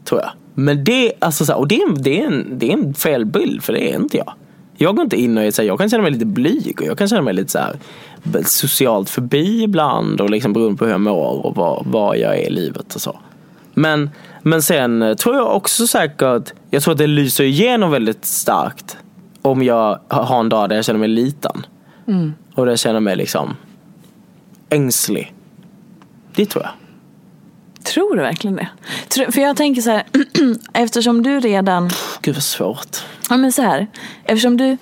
Tror 0.05 0.21
jag. 0.21 0.31
Men 0.55 0.85
det, 0.85 1.13
alltså 1.19 1.45
så 1.45 1.53
här, 1.53 1.59
och 1.59 1.69
det, 1.69 1.81
är, 1.83 1.87
en- 1.89 2.03
det, 2.03 2.21
är 2.23 2.27
en, 2.27 2.59
det 2.59 2.69
är 2.69 2.73
en 2.73 2.95
fel 2.95 3.25
bild 3.25 3.63
för 3.63 3.73
det 3.73 3.93
är 3.93 3.97
inte 3.97 4.17
jag. 4.17 4.33
Jag 4.81 4.97
går 4.97 5.03
inte 5.03 5.16
in 5.16 5.39
och 5.39 5.45
är 5.45 5.51
så 5.51 5.62
här, 5.62 5.66
jag 5.66 5.79
kan 5.79 5.91
känna 5.91 6.03
mig 6.03 6.12
lite 6.12 6.26
blyg 6.26 6.76
och 6.81 6.87
jag 6.87 6.99
kan 6.99 7.09
känna 7.09 7.22
mig 7.22 7.35
lite 7.35 7.53
så 7.53 7.59
här, 7.59 7.76
socialt 8.45 9.11
förbi 9.11 9.62
ibland 9.62 10.20
och 10.20 10.31
liksom 10.31 10.53
beroende 10.53 10.79
på 10.79 10.85
hur 10.85 10.93
jag 10.93 11.01
mår 11.01 11.47
och 11.47 11.57
vad, 11.57 11.87
vad 11.87 12.18
jag 12.18 12.39
är 12.39 12.47
i 12.47 12.51
livet 12.51 12.95
och 12.95 13.01
så. 13.01 13.18
Men, 13.74 14.11
men 14.43 14.62
sen 14.62 15.03
eh, 15.03 15.14
tror 15.14 15.37
jag 15.37 15.57
också 15.57 15.87
säkert, 15.87 16.53
jag 16.70 16.83
tror 16.83 16.93
att 16.93 16.99
det 16.99 17.07
lyser 17.07 17.45
igenom 17.45 17.91
väldigt 17.91 18.24
starkt 18.24 18.97
om 19.43 19.62
jag 19.62 20.01
har 20.09 20.41
en 20.41 20.49
dag 20.49 20.68
där 20.68 20.76
jag 20.76 20.85
känner 20.85 21.01
mig 21.01 21.09
liten. 21.09 21.66
Och 22.55 22.64
där 22.64 22.72
jag 22.72 22.79
känner 22.79 23.01
mig 23.01 23.16
liksom 23.16 23.57
ängslig. 24.70 25.35
Det 26.35 26.47
tror 26.47 26.64
jag. 26.64 26.72
Tror 27.85 28.16
du 28.16 28.22
verkligen 28.22 28.57
det? 28.57 28.68
För 29.33 29.41
jag 29.41 29.57
tänker 29.57 29.83
så 29.83 29.91
här, 29.91 30.05
eftersom 30.72 31.22
du 31.22 31.41
redan 31.41 31.91
Gud 32.22 32.35
vad 32.35 32.43
svårt. 32.43 32.97
Ja 33.29 33.37
men 33.37 33.53
så 33.53 33.62
här, 33.62 33.87
eftersom 34.24 34.57
du 34.57 34.76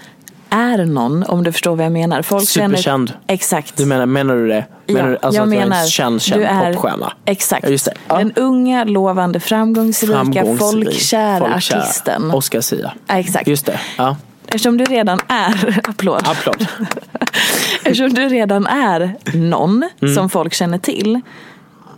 är 0.51 0.85
någon, 0.85 1.23
om 1.23 1.45
du 1.45 1.53
förstår 1.53 1.77
vad 1.77 1.85
jag 1.85 1.93
menar. 1.93 2.23
Folk 2.23 2.49
Superkänd. 2.49 2.79
Känner, 3.09 3.21
exakt. 3.27 3.77
Du 3.77 3.87
menar, 3.87 4.07
menar 4.07 4.35
du 4.37 4.49
det? 4.49 4.65
Menar 4.87 5.09
du 5.09 5.15
alltså 5.23 5.23
jag 5.23 5.49
att 5.49 5.55
jag 5.55 5.63
är 5.63 5.67
menar, 5.67 5.81
en 5.83 5.87
känd, 5.89 6.23
känd 6.23 6.41
du 6.41 6.45
är, 6.47 6.73
popstjärna? 6.73 7.13
Exakt. 7.25 7.69
Ja. 7.71 7.93
Ja. 8.09 8.17
Den 8.19 8.33
unga, 8.33 8.85
lovande, 8.85 9.41
framgångsrika, 9.41 10.13
Framgångsrik, 10.13 10.59
folkkära 10.59 11.55
artisten. 11.55 12.31
Oscar 12.31 12.61
Sia. 12.61 12.93
Ja, 13.07 13.15
exakt. 13.19 13.49
Just 13.49 13.67
det. 13.67 13.81
Ja. 13.99 14.17
Eftersom 14.47 14.77
du 14.79 14.85
redan 14.85 15.19
är, 15.29 15.81
applåd. 15.89 16.23
Applåd. 16.25 16.67
Eftersom 17.85 18.15
du 18.15 18.29
redan 18.29 18.67
är 18.67 19.15
någon 19.37 19.85
Mm. 20.03 20.15
som 20.15 20.31
folk 20.31 20.55
känner 20.55 20.79
till. 20.79 21.21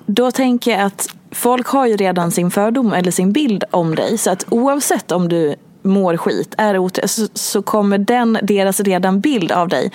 Då 0.06 0.30
tänker 0.30 0.70
jag 0.70 0.80
att 0.80 1.08
folk 1.32 1.66
har 1.66 1.86
ju 1.86 1.96
redan 1.96 2.30
sin 2.30 2.50
fördom 2.50 2.92
eller 2.92 3.10
sin 3.10 3.32
bild 3.32 3.64
om 3.70 3.94
dig. 3.94 4.18
Så 4.18 4.30
att 4.30 4.44
oavsett 4.48 5.12
om 5.12 5.28
du 5.28 5.54
mår 5.82 6.16
skit, 6.16 6.54
är 6.58 6.78
otrevlig, 6.78 7.10
så, 7.10 7.26
så 7.34 7.62
kommer 7.62 7.98
den, 7.98 8.38
deras 8.42 8.80
redan 8.80 9.20
bild 9.20 9.52
av 9.52 9.68
dig 9.68 9.90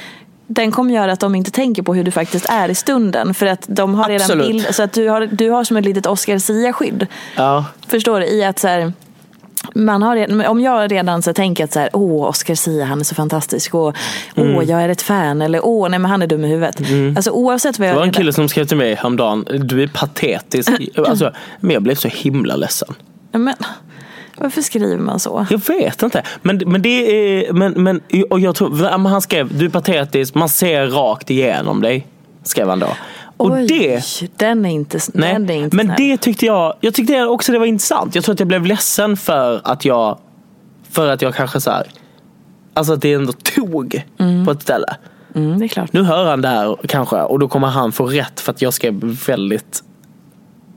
den 0.47 0.71
kommer 0.71 0.93
göra 0.93 1.11
att 1.11 1.19
de 1.19 1.35
inte 1.35 1.51
tänker 1.51 1.83
på 1.83 1.93
hur 1.93 2.03
du 2.03 2.11
faktiskt 2.11 2.45
är 2.49 2.69
i 2.69 2.75
stunden. 2.75 3.33
För 3.33 3.45
att 3.45 3.65
de 3.67 3.95
har 3.95 4.09
redan 4.09 4.25
Absolut. 4.25 4.47
bild, 4.47 4.75
så 4.75 4.83
att 4.83 4.93
du 4.93 5.09
har, 5.09 5.25
du 5.25 5.49
har 5.49 5.63
som 5.63 5.77
ett 5.77 5.85
litet 5.85 6.05
Oscar 6.05 6.37
Sia-skydd. 6.37 7.07
Ja. 7.35 7.65
Förstår 7.87 8.19
du? 8.19 8.25
I 8.25 8.43
att 8.43 8.59
så 8.59 8.67
här, 8.67 8.93
man 9.75 10.01
har 10.01 10.15
redan, 10.15 10.45
om 10.45 10.61
jag 10.61 10.91
redan 10.91 11.21
så 11.21 11.33
tänker 11.33 11.63
att 11.63 11.73
så 11.73 11.79
här, 11.79 11.89
åh, 11.93 12.27
Oscar 12.29 12.55
Sia, 12.55 12.85
han 12.85 12.99
är 12.99 13.03
så 13.03 13.15
fantastisk. 13.15 13.73
Och, 13.73 13.81
åh, 13.81 13.93
Mm. 14.35 14.67
jag 14.69 14.83
är 14.83 14.89
ett 14.89 15.01
fan. 15.01 15.41
Eller 15.41 15.65
åh, 15.65 15.89
nej 15.89 15.99
men 15.99 16.11
han 16.11 16.21
är 16.21 16.27
dum 16.27 16.45
i 16.45 16.47
huvudet. 16.47 16.81
Alltså 17.15 17.31
oavsett 17.31 17.79
vad 17.79 17.85
Det 17.87 17.89
jag 17.89 17.95
var 17.95 18.03
en 18.03 18.11
kille 18.11 18.33
som 18.33 18.49
skrev 18.49 18.65
till 18.65 18.77
mig 18.77 18.95
häromdagen, 18.95 19.45
du 19.59 19.83
är 19.83 19.87
patetisk. 19.87 20.71
Alltså, 20.97 21.31
men 21.59 21.71
jag 21.71 21.83
blev 21.83 21.95
så 21.95 22.07
himla 22.07 22.55
ledsen. 22.55 22.93
Men, 23.31 23.53
varför 24.37 24.61
skriver 24.61 24.97
man 24.97 25.19
så? 25.19 25.47
Jag 25.49 25.67
vet 25.67 26.03
inte. 26.03 26.23
Men, 26.41 26.61
men 26.65 26.81
det 26.81 26.89
är, 26.89 27.53
men, 27.53 27.83
men, 27.83 28.01
och 28.29 28.39
jag 28.39 28.55
tror, 28.55 29.07
han 29.07 29.21
skrev, 29.21 29.57
du 29.57 29.65
är 29.65 29.69
patetisk, 29.69 30.35
man 30.35 30.49
ser 30.49 30.87
rakt 30.87 31.29
igenom 31.29 31.81
dig. 31.81 32.07
Skrev 32.43 32.69
han 32.69 32.79
då. 32.79 32.87
Och 33.37 33.51
Oj, 33.51 33.67
det, 33.67 34.03
den 34.37 34.65
är 34.65 34.69
inte, 34.69 34.99
nej, 35.13 35.33
den 35.33 35.49
är 35.49 35.53
inte 35.53 35.75
men 35.75 35.85
snäll. 35.85 35.97
det 35.97 36.17
tyckte 36.17 36.45
jag, 36.45 36.73
jag 36.81 36.93
tyckte 36.93 37.23
också 37.23 37.51
det 37.51 37.59
var 37.59 37.65
intressant. 37.65 38.15
Jag 38.15 38.23
tror 38.23 38.33
att 38.33 38.39
jag 38.39 38.47
blev 38.47 38.65
ledsen 38.65 39.17
för 39.17 39.61
att 39.63 39.85
jag, 39.85 40.19
för 40.91 41.07
att 41.07 41.21
jag 41.21 41.35
kanske 41.35 41.61
så 41.61 41.71
här, 41.71 41.87
alltså 42.73 42.93
att 42.93 43.01
det 43.01 43.13
ändå 43.13 43.33
tog 43.33 44.03
på 44.45 44.51
ett 44.51 44.61
ställe. 44.61 44.95
Mm, 45.35 45.59
det 45.59 45.65
är 45.65 45.67
klart. 45.67 45.93
Nu 45.93 46.03
hör 46.03 46.25
han 46.25 46.41
det 46.41 46.47
här 46.47 46.77
kanske 46.87 47.21
och 47.21 47.39
då 47.39 47.47
kommer 47.47 47.67
han 47.67 47.91
få 47.91 48.05
rätt 48.05 48.39
för 48.39 48.51
att 48.51 48.61
jag 48.61 48.73
skrev 48.73 49.17
väldigt, 49.27 49.83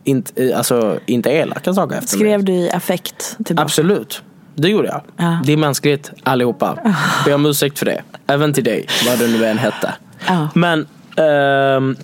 inte, 0.06 0.56
alltså, 0.56 0.98
inte 1.06 1.30
elaka 1.30 1.74
saker 1.74 1.96
efter 1.96 2.08
Skrev 2.08 2.38
mig. 2.38 2.42
du 2.42 2.52
i 2.52 2.70
affekt 2.70 3.36
tillbaka? 3.44 3.64
Absolut, 3.64 4.22
det 4.54 4.68
gjorde 4.68 4.88
jag. 4.88 5.02
Ja. 5.16 5.38
Det 5.44 5.52
är 5.52 5.56
mänskligt 5.56 6.12
allihopa. 6.22 6.78
Ber 7.24 7.34
om 7.34 7.46
ursäkt 7.46 7.78
för 7.78 7.86
det. 7.86 8.02
Även 8.26 8.52
till 8.52 8.64
dig, 8.64 8.86
vad 9.06 9.18
det 9.18 9.26
nu 9.26 9.46
än 9.46 9.58
hette. 9.58 9.94
Ja. 10.26 10.48
Men, 10.54 10.86
ehm, 11.16 11.96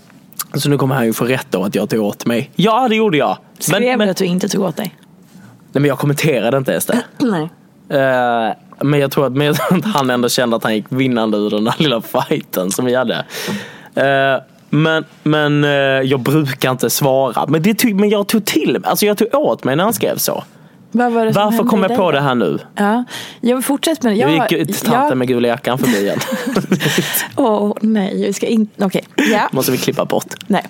så 0.55 0.68
nu 0.68 0.78
kommer 0.78 0.94
han 0.94 1.07
ju 1.07 1.12
få 1.12 1.24
rätt 1.24 1.46
då 1.50 1.64
att 1.64 1.74
jag 1.74 1.90
tog 1.90 2.00
åt 2.00 2.26
mig. 2.26 2.50
Ja, 2.55 2.88
det 2.88 2.96
gjorde 2.96 3.16
jag. 3.16 3.38
Skrev 3.59 3.80
Men, 3.80 3.98
men, 3.98 4.07
du 4.07 4.11
att 4.11 4.16
du 4.16 4.24
inte 4.24 4.48
tog 4.48 4.64
åt 4.64 4.76
dig? 4.76 4.96
nej, 5.72 5.80
men 5.80 5.84
jag 5.84 5.98
kommenterade 5.98 6.57
inte 6.57 6.70
ens 6.70 6.86
det. 6.86 7.03
Nej. 7.18 7.48
Eh, 7.88 8.53
men 8.80 9.00
jag 9.00 9.11
tror 9.11 9.26
att, 9.26 9.32
men 9.32 9.46
jag 9.46 9.57
tror 9.57 9.78
att 9.78 9.84
han 9.84 10.11
ändå 10.11 10.28
kände 10.28 10.57
att 10.57 10.64
han 10.64 10.74
gick 10.74 10.86
vinnande 10.88 11.38
ur 11.38 11.50
den 11.50 11.64
där 11.64 11.74
lilla 11.78 12.00
fighten 12.00 12.70
som 12.70 12.84
vi 12.84 12.94
hade. 12.94 13.24
Eh, 13.94 14.42
men 14.74 15.04
men 15.22 15.64
eh, 15.64 15.70
jag 15.70 16.20
brukar 16.20 16.70
inte 16.70 16.90
svara. 16.90 17.46
Men, 17.46 17.62
det 17.62 17.74
tog, 17.74 17.94
men 17.94 18.08
jag 18.08 18.26
tog 18.26 18.44
till 18.44 18.78
alltså 18.84 19.06
jag 19.06 19.18
tog 19.18 19.34
åt 19.34 19.64
mig 19.64 19.76
när 19.76 19.84
han 19.84 19.92
skrev 19.92 20.16
så. 20.16 20.44
Var 20.92 21.10
Varför 21.32 21.64
kom 21.64 21.82
jag 21.82 21.96
på 21.96 22.12
det 22.12 22.20
här 22.20 22.34
nu? 22.34 22.58
Ja, 22.74 23.04
jag 23.40 23.56
vill 23.56 23.64
fortsätta 23.64 24.08
med 24.08 24.18
det. 24.18 24.26
Nu 24.26 24.32
Jag, 24.32 24.52
gick 24.52 24.82
tanten 24.82 25.08
jag, 25.08 25.18
med 25.18 25.28
gula 25.28 25.48
jackan 25.48 25.78
förbi 25.78 25.98
igen. 25.98 26.18
Åh 27.36 27.72
nej, 27.80 28.26
vi 28.26 28.32
ska 28.32 28.46
inte, 28.46 28.84
okej. 28.84 29.04
Ja. 29.16 29.48
Måste 29.52 29.72
vi 29.72 29.78
klippa 29.78 30.04
bort. 30.04 30.34
Nej, 30.46 30.66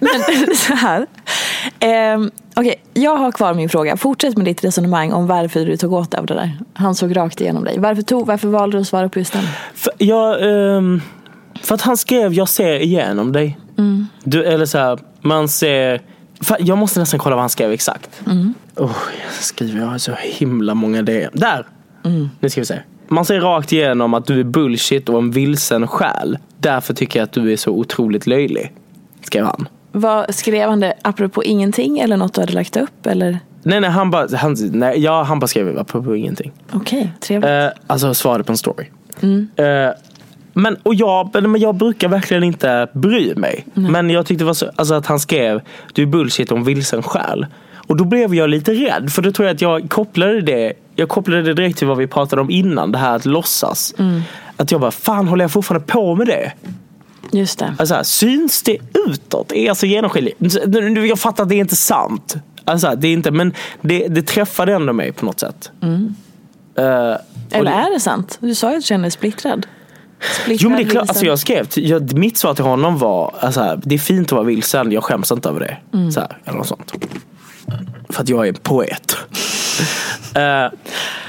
men 0.00 0.10
så 0.56 0.74
här. 0.74 1.06
Ehm, 1.80 2.30
Okej, 2.54 2.74
jag 2.94 3.16
har 3.16 3.32
kvar 3.32 3.54
min 3.54 3.68
fråga. 3.68 3.96
Fortsätt 3.96 4.36
med 4.36 4.46
ditt 4.46 4.64
resonemang 4.64 5.12
om 5.12 5.26
varför 5.26 5.64
du 5.64 5.76
tog 5.76 5.92
åt 5.92 6.14
av 6.14 6.26
det 6.26 6.34
där. 6.34 6.58
Han 6.74 6.94
såg 6.94 7.16
rakt 7.16 7.40
igenom 7.40 7.64
dig. 7.64 7.78
Varför, 7.78 8.02
tog, 8.02 8.26
varför 8.26 8.48
valde 8.48 8.76
du 8.76 8.80
att 8.80 8.88
svara 8.88 9.08
på 9.08 9.18
just 9.18 9.32
den? 9.32 9.44
För, 9.74 9.92
jag, 9.98 10.36
ehm, 10.76 11.00
för 11.62 11.74
att 11.74 11.82
han 11.82 11.96
skrev 11.96 12.34
jag 12.34 12.48
ser 12.48 12.78
igenom 12.80 13.32
dig. 13.32 13.58
Du, 14.24 14.44
eller 14.44 14.66
så 14.66 14.78
här, 14.78 14.98
man 15.20 15.48
ser... 15.48 16.00
Jag 16.58 16.78
måste 16.78 17.00
nästan 17.00 17.20
kolla 17.20 17.36
vad 17.36 17.42
han 17.42 17.50
skrev 17.50 17.72
exakt. 17.72 18.22
Oh, 18.76 18.90
jag 19.24 19.32
skriver, 19.32 19.80
jag 19.80 19.86
har 19.86 19.98
så 19.98 20.12
himla 20.22 20.74
många 20.74 21.02
DM. 21.02 21.30
Där! 21.34 21.66
Nu 22.40 22.50
ska 22.50 22.60
vi 22.60 22.64
se. 22.64 22.78
Man 23.08 23.24
ser 23.24 23.40
rakt 23.40 23.72
igenom 23.72 24.14
att 24.14 24.26
du 24.26 24.40
är 24.40 24.44
bullshit 24.44 25.08
och 25.08 25.18
en 25.18 25.30
vilsen 25.30 25.86
själ. 25.86 26.38
Därför 26.58 26.94
tycker 26.94 27.18
jag 27.18 27.24
att 27.24 27.32
du 27.32 27.52
är 27.52 27.56
så 27.56 27.70
otroligt 27.70 28.26
löjlig. 28.26 28.72
Skrev 29.22 29.44
han. 29.44 29.68
Vad, 29.92 30.34
skrev 30.34 30.68
han 30.68 30.80
det 30.80 30.94
apropå 31.02 31.44
ingenting 31.44 31.98
eller 31.98 32.16
något 32.16 32.34
du 32.34 32.40
hade 32.40 32.52
lagt 32.52 32.76
upp? 32.76 33.06
Eller? 33.06 33.38
Nej, 33.62 33.80
nej, 33.80 33.90
han 33.90 34.10
bara, 34.10 34.36
han, 34.36 34.56
nej, 34.72 35.00
ja, 35.00 35.22
han 35.22 35.38
bara 35.38 35.46
skrev 35.46 35.78
apropå 35.78 36.16
ingenting. 36.16 36.52
Okej, 36.72 37.12
trevligt. 37.20 37.50
Eh, 37.50 37.68
alltså 37.86 38.14
svarade 38.14 38.44
på 38.44 38.52
en 38.52 38.58
story. 38.58 38.86
Eh, 39.56 39.90
men, 40.60 40.76
och 40.82 40.94
jag, 40.94 41.42
men 41.42 41.60
jag 41.60 41.74
brukar 41.74 42.08
verkligen 42.08 42.44
inte 42.44 42.88
bry 42.92 43.34
mig. 43.34 43.66
Men 43.74 44.10
jag 44.10 44.26
tyckte 44.26 44.44
det 44.44 44.46
var 44.46 44.54
så, 44.54 44.70
alltså 44.76 44.94
att 44.94 45.06
han 45.06 45.20
skrev 45.20 45.60
Du 45.92 46.02
är 46.02 46.06
bullshit 46.06 46.52
om 46.52 46.64
vilsen 46.64 47.02
själ. 47.02 47.46
Och 47.86 47.96
då 47.96 48.04
blev 48.04 48.34
jag 48.34 48.50
lite 48.50 48.72
rädd. 48.72 49.12
För 49.12 49.22
då 49.22 49.32
tror 49.32 49.48
jag 49.48 49.54
att 49.54 49.60
jag 49.60 49.90
kopplade 49.90 50.40
det 50.40 50.72
Jag 50.94 51.08
kopplade 51.08 51.42
det 51.42 51.54
direkt 51.54 51.78
till 51.78 51.86
vad 51.86 51.96
vi 51.96 52.06
pratade 52.06 52.42
om 52.42 52.50
innan. 52.50 52.92
Det 52.92 52.98
här 52.98 53.16
att 53.16 53.24
låtsas. 53.24 53.94
Att 54.56 54.72
jag 54.72 54.80
bara, 54.80 54.90
fan 54.90 55.28
håller 55.28 55.44
jag 55.44 55.52
fortfarande 55.52 55.86
på 55.86 56.14
med 56.14 56.26
det? 56.26 56.52
Just 57.32 57.58
det. 57.58 57.74
Alltså, 57.78 57.94
här, 57.94 58.02
syns 58.02 58.62
det 58.62 58.76
utåt? 59.08 59.52
Är 59.52 59.66
jag 59.66 59.76
så 59.76 59.86
genomskinlig? 59.86 60.34
Jag 61.08 61.18
fattar 61.18 61.42
att 61.42 61.48
det 61.48 61.54
är 61.54 61.60
inte 61.60 61.76
sant. 61.76 62.36
Alltså, 62.64 62.94
det 62.96 63.08
är 63.08 63.12
inte, 63.12 63.30
men 63.30 63.54
det, 63.80 64.08
det 64.08 64.22
träffade 64.22 64.72
ändå 64.72 64.92
mig 64.92 65.12
på 65.12 65.24
något 65.24 65.40
sätt. 65.40 65.70
Eh, 65.82 66.84
och 66.84 67.56
Eller 67.56 67.70
är 67.70 67.94
det 67.94 68.00
sant? 68.00 68.38
Du 68.40 68.54
sa 68.54 68.70
ju 68.70 68.76
att 68.76 68.82
du 68.82 68.86
kände 68.86 69.04
dig 69.04 69.10
splittrad. 69.10 69.66
Jo 70.46 70.68
men 70.68 70.78
det 70.78 70.84
är 70.84 70.90
klart, 70.90 71.08
alltså 71.08 71.26
jag 71.26 71.38
skrev, 71.38 71.66
jag, 71.74 72.18
mitt 72.18 72.36
svar 72.38 72.54
till 72.54 72.64
honom 72.64 72.98
var 72.98 73.34
alltså 73.40 73.80
det 73.84 73.94
är 73.94 73.98
fint 73.98 74.28
att 74.28 74.32
vara 74.32 74.42
vilsen, 74.42 74.92
jag 74.92 75.04
skäms 75.04 75.32
inte 75.32 75.48
över 75.48 75.60
det. 75.60 75.76
Mm. 75.98 76.12
Så 76.12 76.20
här, 76.20 76.36
eller 76.44 76.58
något 76.58 76.66
sånt. 76.66 76.92
För 78.08 78.22
att 78.22 78.28
jag 78.28 78.48
är 78.48 78.52
poet. 78.52 79.16
Eh, 80.34 80.72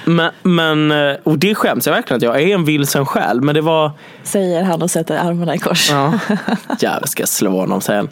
men, 0.05 0.31
men, 0.43 0.91
eh, 0.91 1.15
och 1.23 1.39
det 1.39 1.55
skäms 1.55 1.87
jag 1.87 1.93
verkligen 1.93 2.17
att 2.17 2.23
jag 2.23 2.41
är 2.41 2.55
en 2.55 2.65
vilsen 2.65 3.05
själ. 3.05 3.41
Men 3.41 3.55
det 3.55 3.61
var, 3.61 3.91
Säger 4.23 4.63
han 4.63 4.81
och 4.81 4.91
sätter 4.91 5.17
armarna 5.17 5.55
i 5.55 5.57
kors. 5.57 5.89
ja, 5.89 6.13
jävlar 6.79 7.07
ska 7.07 7.21
jag 7.21 7.29
slå 7.29 7.59
honom 7.59 7.81
sen. 7.81 8.09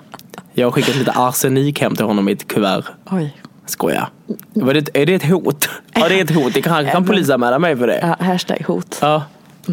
Jag 0.54 0.68
har 0.68 0.72
skickat 0.72 0.96
lite 0.96 1.12
arsenik 1.12 1.82
hem 1.82 1.96
till 1.96 2.06
honom 2.06 2.30
i 2.30 2.32
ett 2.32 2.48
kuvert. 2.48 2.84
Oj. 3.12 3.38
Skoja. 3.66 4.08
Var 4.54 4.74
det, 4.74 4.90
är 4.94 5.06
det 5.06 5.14
ett 5.14 5.30
hot? 5.30 5.70
Ja 5.94 6.10
det 6.10 6.20
är 6.20 6.24
ett 6.24 6.36
hot, 6.36 6.54
det 6.54 6.62
kan, 6.62 6.74
han 6.74 6.86
kan 6.86 7.06
polisanmäla 7.06 7.60
mig 7.60 7.78
för 7.78 7.88
det. 7.88 8.00
Ja, 8.20 8.26
hashtag 8.26 8.64
hot. 8.68 8.98
Ja, 9.02 9.24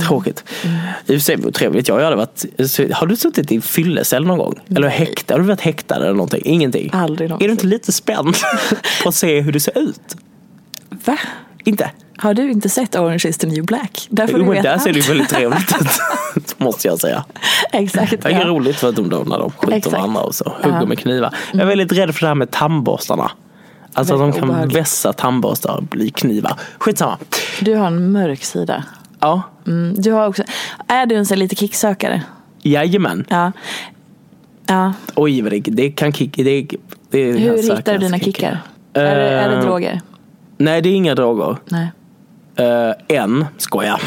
tråkigt. 0.01 0.45
I 0.65 0.69
och 1.03 1.07
för 1.07 1.19
sig 1.19 1.53
trevligt. 1.53 1.89
Jag 1.89 2.03
aldrig 2.03 2.17
varit... 2.17 2.93
Har 2.95 3.07
du 3.07 3.17
suttit 3.17 3.53
i 3.53 3.61
fyllecell 3.61 4.25
någon 4.27 4.39
gång? 4.39 4.55
Eller 4.77 4.89
häktad? 4.89 5.35
Har 5.35 5.41
du 5.41 5.47
varit 5.47 5.61
häktad 5.61 5.97
eller 5.97 6.13
någonting? 6.13 6.43
Ingenting? 6.45 6.91
Aldrig 6.93 7.25
Är 7.25 7.29
någonsin. 7.29 7.47
du 7.49 7.53
inte 7.53 7.67
lite 7.67 7.93
spänd 7.93 8.37
på 9.03 9.09
att 9.09 9.15
se 9.15 9.41
hur 9.41 9.53
du 9.53 9.61
ser 9.61 9.79
ut? 9.79 10.17
Va? 11.05 11.19
Inte? 11.65 11.91
Har 12.19 12.35
du 12.35 12.51
inte 12.51 12.69
sett 12.69 12.95
Orange 12.97 13.23
is 13.29 13.39
the 13.39 13.47
new 13.47 13.65
black? 13.65 14.07
Där 14.11 14.27
får 14.27 14.41
Jo 14.41 14.47
du 14.47 14.51
veta 14.53 14.69
där 14.71 14.79
ser 14.79 14.93
det 14.93 14.99
ju 14.99 15.09
väldigt 15.09 15.29
trevligt 15.35 15.75
ut. 16.37 16.59
Måste 16.59 16.89
jag 16.89 16.99
säga. 17.01 17.25
Exakt. 17.73 18.23
Det 18.23 18.29
är 18.29 18.41
ja. 18.41 18.47
roligt 18.47 18.77
för 18.77 18.89
att 18.89 18.97
de 18.97 19.09
då 19.09 19.19
när 19.19 19.39
de 19.39 19.51
skjuter 19.51 19.77
Exakt. 19.77 19.93
varandra 19.97 20.21
och 20.21 20.35
så 20.35 20.53
hugger 20.63 20.79
Ja. 20.81 20.87
med 20.87 20.99
knivar. 20.99 21.35
Jag 21.53 21.61
är 21.61 21.67
väldigt 21.67 21.93
rädd 21.93 22.15
för 22.15 22.21
det 22.21 22.27
här 22.27 22.35
med 22.35 22.51
tandborstarna. 22.51 23.31
Alltså 23.93 24.15
att 24.15 24.21
de 24.21 24.33
kan 24.33 24.51
obehagligt. 24.51 24.77
vässa 24.77 25.13
tandborstar 25.13 25.77
och 25.77 25.83
bli 25.83 26.11
knivar. 26.11 26.53
Skitsamma. 26.79 27.19
Du 27.61 27.75
har 27.75 27.87
en 27.87 28.13
mörk 28.13 28.45
sida. 28.45 28.85
Ja, 29.21 29.43
Mm, 29.67 29.95
du 29.99 30.13
har 30.13 30.27
också... 30.29 30.43
Är 30.89 31.07
du 31.07 31.15
en 31.17 31.27
sån 31.27 31.39
lite 31.39 31.57
kicksökare? 31.57 32.23
jajamän. 32.63 33.25
Ja. 33.29 33.53
Ja. 34.67 34.93
Oj 35.15 35.43
vad 35.43 35.53
det, 35.53 35.61
det 35.61 35.91
kan 35.91 36.13
kick. 36.13 36.37
Det, 36.37 36.67
det 37.11 37.33
Hur 37.33 37.63
hittar 37.77 37.93
du 37.93 37.99
dina 37.99 38.19
kickar? 38.19 38.59
Är, 38.93 39.17
det, 39.17 39.29
är 39.29 39.49
det 39.51 39.57
Eh, 39.57 39.63
droger? 39.63 40.01
Nej 40.59 40.83
det 40.83 40.89
är 40.89 40.95
inga 40.95 41.15
droger. 41.15 41.57
Nej. 41.65 41.89
Uh, 42.61 42.93
än, 43.09 43.45
skoja. 43.59 43.99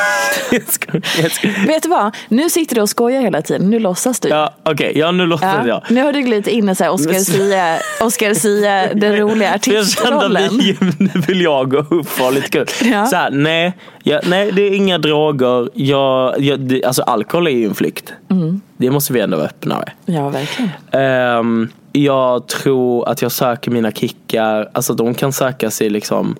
jag 0.50 0.62
jag. 0.92 1.66
Vet 1.66 1.82
du 1.82 1.88
vad? 1.88 2.16
Nu 2.28 2.50
sitter 2.50 2.74
du 2.74 2.80
och 2.82 2.88
skojar 2.88 3.20
hela 3.20 3.42
tiden. 3.42 3.70
Nu 3.70 3.78
låtsas 3.78 4.20
du. 4.20 4.28
Ja 4.28 4.54
okej, 4.62 4.92
ja 4.98 5.10
nu 5.12 5.26
låter 5.26 5.46
Ja. 5.46 5.66
jag. 5.66 5.82
Nu 5.90 6.02
har 6.02 6.12
du 6.12 6.20
glidit 6.22 6.46
in 6.46 6.68
i 6.68 6.74
så 6.74 6.84
här 6.84 6.90
Oscar 6.92 7.12
Sia, 7.14 7.78
Oscar 8.00 8.34
Sia 8.34 8.94
den 8.94 9.16
roliga 9.20 9.58
För 9.62 9.72
Jag 9.72 9.88
kände 9.88 10.16
artistrollen. 10.16 10.44
att 10.90 11.00
nu 11.00 11.20
vill 11.26 11.40
jag 11.40 11.70
gå 11.70 11.78
upp 11.78 11.90
och 11.90 12.06
ha 12.24 12.30
lite 12.30 12.48
kul. 12.48 12.66
Ja. 12.92 13.06
Så 13.06 13.16
här, 13.16 13.30
nej, 13.30 13.72
ja, 14.02 14.20
nej, 14.26 14.52
det 14.52 14.62
är 14.62 14.74
inga 14.74 14.98
droger. 14.98 15.68
Jag, 15.74 16.40
jag, 16.40 16.60
det, 16.60 16.84
alltså 16.84 17.02
alkohol 17.02 17.46
är 17.46 17.50
ju 17.50 17.66
en 17.66 17.74
flykt. 17.74 18.12
Mm. 18.30 18.60
Det 18.76 18.90
måste 18.90 19.12
vi 19.12 19.20
ändå 19.20 19.36
vara 19.36 19.46
öppna 19.46 19.78
med. 19.78 19.90
Ja, 20.16 20.28
verkligen. 20.28 20.70
Ehm, 20.90 21.68
jag 21.92 22.46
tror 22.48 23.08
att 23.08 23.22
jag 23.22 23.32
söker 23.32 23.70
mina 23.70 23.92
kickar, 23.92 24.68
alltså 24.72 24.94
de 24.94 25.14
kan 25.14 25.32
sökas 25.32 25.82
i 25.82 25.90
liksom 25.90 26.36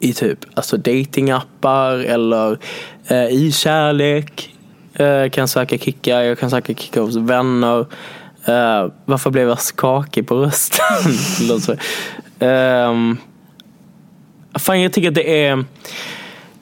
i 0.00 0.12
typ 0.12 0.38
alltså 0.54 0.76
datingappar 0.76 1.92
eller 1.94 2.58
eh, 3.08 3.26
i 3.26 3.52
kärlek. 3.52 4.54
Eh, 4.94 5.30
kan 5.30 5.48
söka 5.48 5.78
kickar, 5.78 6.20
jag 6.20 6.38
kan 6.38 6.50
söka 6.50 6.74
kickar 6.74 7.00
hos 7.00 7.16
vänner. 7.16 7.80
Eh, 8.44 8.92
varför 9.04 9.30
blev 9.30 9.48
jag 9.48 9.60
skakig 9.60 10.26
på 10.26 10.34
rösten? 10.34 11.12
Låter 11.48 11.80
ehm, 12.38 13.16
fan 14.54 14.80
jag 14.80 14.92
tycker 14.92 15.08
att 15.08 15.14
det 15.14 15.46
är 15.46 15.64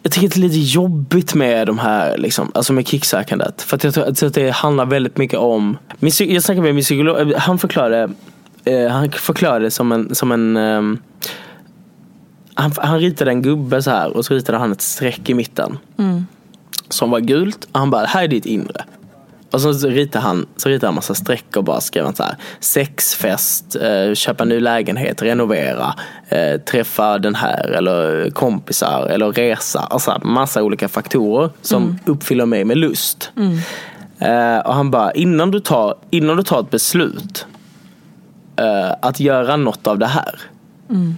jag 0.07 0.13
tycker 0.13 0.27
att 0.27 0.35
det 0.35 0.41
är 0.41 0.49
lite 0.49 0.59
jobbigt 0.59 1.35
med 1.35 1.67
de 1.67 1.79
här, 1.79 2.19
liksom, 2.19 2.51
alltså 2.55 2.73
med 2.73 2.89
kicksökandet. 2.89 3.63
För 3.63 3.77
att 3.77 3.85
jag 3.85 3.95
tror 3.95 4.27
att 4.27 4.35
det 4.35 4.51
handlar 4.51 4.87
väldigt 4.87 5.17
mycket 5.17 5.39
om, 5.39 5.79
min, 5.99 6.13
jag 6.19 6.43
snackade 6.43 6.63
med 6.63 6.75
min 6.75 6.85
psykolog, 6.85 7.31
eh, 7.31 7.39
han 7.39 7.59
förklarade, 7.59 8.09
eh, 8.65 8.89
han 8.89 9.13
förklarade 9.13 9.71
som 9.71 9.93
en, 9.93 10.15
som 10.15 10.33
en 10.33 10.57
eh, 10.57 10.83
han, 12.57 12.73
han 12.77 13.01
ritade 13.01 13.31
en 13.31 13.43
gubbe 13.43 13.83
så 13.83 13.91
här 13.91 14.17
och 14.17 14.25
så 14.25 14.35
ritade 14.35 14.59
han 14.59 14.73
ett 14.73 14.81
streck 14.81 15.29
i 15.29 15.35
mitten. 15.35 15.79
Som 16.89 17.11
var 17.11 17.21
gult 17.21 17.69
och 17.73 17.79
han 17.79 17.91
bara, 17.91 18.07
här 18.07 18.25
är 18.25 18.29
ditt 18.29 18.47
inre. 18.47 18.85
Och 19.51 19.61
så 19.61 19.73
ritade 19.89 20.25
han, 20.25 20.47
så 20.57 20.69
ritade 20.69 20.87
han 20.87 20.95
massa 20.95 21.15
streck 21.15 21.57
och 21.57 21.65
bara 21.65 21.81
skrev 21.81 22.13
så 22.15 22.23
här 22.23 22.37
Sexfest, 22.61 23.77
eh, 23.77 24.15
köpa 24.15 24.45
ny 24.45 24.61
lägenhet, 24.61 25.23
renovera, 25.23 25.95
eh, 26.29 26.61
träffa 26.61 27.19
den 27.19 27.35
här 27.35 27.71
eller 27.71 28.31
kompisar 28.31 29.07
eller 29.07 29.33
resa. 29.33 29.81
Alltså 29.81 30.21
massa 30.25 30.63
olika 30.63 30.89
faktorer 30.89 31.51
som 31.63 31.99
uppfyller 32.05 32.47
mig 32.47 32.65
med 32.65 32.77
lust. 32.77 33.33
Eh, 34.19 34.59
och 34.59 34.75
han 34.75 34.91
bara, 34.91 35.13
innan 35.13 35.51
du 35.51 35.61
tar, 35.61 35.95
innan 36.11 36.37
du 36.37 36.43
tar 36.43 36.61
ett 36.61 36.71
beslut 36.71 37.47
att 39.01 39.21
göra 39.21 39.57
något 39.57 39.87
av 39.87 39.99
det 39.99 40.07
här 40.07 40.41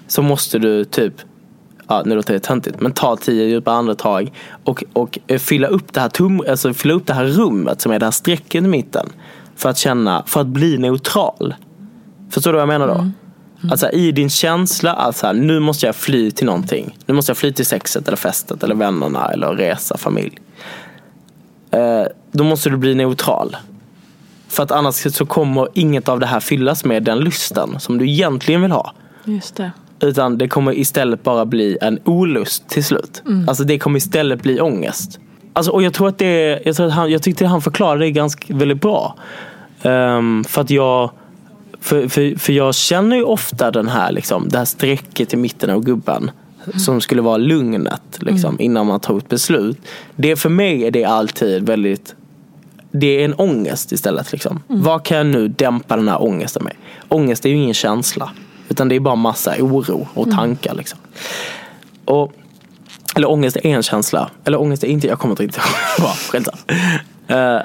så 0.06 0.22
måste 0.22 0.58
du 0.58 0.84
typ 0.84 1.14
Ja, 1.88 2.02
nu 2.06 2.14
låter 2.14 2.34
det 2.34 2.40
töntigt, 2.40 2.80
men 2.80 2.92
ta 2.92 3.16
tio 3.16 3.44
djupa 3.44 3.72
andetag 3.72 4.32
och, 4.64 4.84
och 4.92 5.18
eh, 5.26 5.38
fylla 5.38 5.68
upp 5.68 5.92
det 5.92 6.00
här 6.00 6.08
tum, 6.08 6.42
alltså 6.48 6.74
fylla 6.74 6.94
upp 6.94 7.06
det 7.06 7.14
här 7.14 7.24
rummet 7.24 7.80
som 7.80 7.92
är 7.92 7.98
det 7.98 8.06
här 8.06 8.10
strecket 8.10 8.64
i 8.64 8.66
mitten. 8.66 9.08
för 9.56 9.68
att 9.68 9.78
känna, 9.78 10.22
för 10.26 10.40
att 10.40 10.46
bli 10.46 10.78
neutral. 10.78 11.54
Förstår 12.30 12.52
du 12.52 12.56
vad 12.56 12.62
jag 12.62 12.68
menar 12.68 12.86
då? 12.86 12.94
Mm. 12.94 13.12
Alltså 13.70 13.90
i 13.90 14.12
din 14.12 14.30
känsla, 14.30 14.92
alltså 14.92 15.32
nu 15.32 15.60
måste 15.60 15.86
jag 15.86 15.96
fly 15.96 16.30
till 16.30 16.46
någonting. 16.46 16.96
Nu 17.06 17.14
måste 17.14 17.30
jag 17.30 17.36
fly 17.36 17.52
till 17.52 17.66
sexet 17.66 18.08
eller 18.08 18.16
festet 18.16 18.62
eller 18.62 18.74
vännerna 18.74 19.28
eller 19.32 19.48
resa, 19.54 19.96
familj. 19.98 20.38
Eh, 21.70 22.04
då 22.32 22.44
måste 22.44 22.70
du 22.70 22.76
bli 22.76 22.94
neutral. 22.94 23.56
För 24.48 24.62
att 24.62 24.70
annars 24.70 24.94
så 24.94 25.26
kommer 25.26 25.68
inget 25.74 26.08
av 26.08 26.20
det 26.20 26.26
här 26.26 26.40
fyllas 26.40 26.84
med 26.84 27.02
den 27.02 27.18
lysten 27.18 27.80
som 27.80 27.98
du 27.98 28.10
egentligen 28.10 28.62
vill 28.62 28.72
ha. 28.72 28.92
Just 29.24 29.56
det. 29.56 29.72
Utan 30.00 30.38
det 30.38 30.48
kommer 30.48 30.78
istället 30.78 31.22
bara 31.22 31.46
bli 31.46 31.78
en 31.80 31.98
olust 32.04 32.68
till 32.68 32.84
slut. 32.84 33.22
Alltså 33.48 33.64
det 33.64 33.78
kommer 33.78 33.96
istället 33.96 34.42
bli 34.42 34.60
ångest. 34.60 35.20
Alltså, 35.52 35.72
och 35.72 35.82
jag 35.82 35.94
tror 35.94 36.08
att 36.08 36.18
det, 36.18 36.60
jag, 36.64 36.76
tror 36.76 36.86
att 36.86 36.92
han, 36.92 37.10
jag 37.10 37.22
tyckte 37.22 37.46
han 37.46 37.62
förklarade 37.62 38.04
det 38.04 38.10
ganska 38.10 38.54
väldigt 38.54 38.80
bra. 38.80 39.14
Ehm, 39.82 40.44
för 40.44 40.60
att 40.60 40.70
jag 40.70 41.10
för, 41.80 42.08
för, 42.08 42.38
för 42.38 42.52
jag 42.52 42.74
känner 42.74 43.16
ju 43.16 43.22
ofta 43.22 43.70
den 43.70 43.88
här, 43.88 44.12
liksom, 44.12 44.48
det 44.48 44.58
här 44.58 44.64
strecket 44.64 45.34
i 45.34 45.36
mitten 45.36 45.70
av 45.70 45.84
gubben. 45.84 46.30
Som 46.76 47.00
skulle 47.00 47.22
vara 47.22 47.36
lugnet 47.36 48.18
liksom, 48.20 48.60
innan 48.60 48.86
man 48.86 49.00
tar 49.00 49.18
ett 49.18 49.28
beslut. 49.28 49.78
Det 50.16 50.36
för 50.36 50.48
mig 50.48 50.86
är 50.86 50.90
det 50.90 51.04
alltid 51.04 51.66
väldigt 51.66 52.14
det 52.90 53.06
är 53.06 53.24
en 53.24 53.34
ångest 53.34 53.92
istället. 53.92 54.32
Liksom. 54.32 54.62
Vad 54.66 55.04
kan 55.04 55.16
jag 55.16 55.26
nu 55.26 55.48
dämpa 55.48 55.96
den 55.96 56.08
här 56.08 56.22
ångesten 56.22 56.64
med? 56.64 56.72
Ångest 57.08 57.44
är 57.44 57.48
ju 57.48 57.56
ingen 57.56 57.74
känsla. 57.74 58.30
Utan 58.68 58.88
det 58.88 58.96
är 58.96 59.00
bara 59.00 59.14
massa 59.16 59.54
oro 59.58 60.08
och 60.14 60.30
tankar. 60.30 60.74
Liksom. 60.74 60.98
Och, 62.04 62.32
eller 63.16 63.30
ångest 63.30 63.56
är 63.56 63.66
en 63.66 63.82
känsla. 63.82 64.30
Eller 64.44 64.60
ångest 64.60 64.84
är 64.84 64.88
inte, 64.88 65.06
jag 65.06 65.18
kommer 65.18 65.32
inte 65.32 65.42
riktigt 65.42 65.62
ihåg. 65.98 66.08
Eh, 67.28 67.60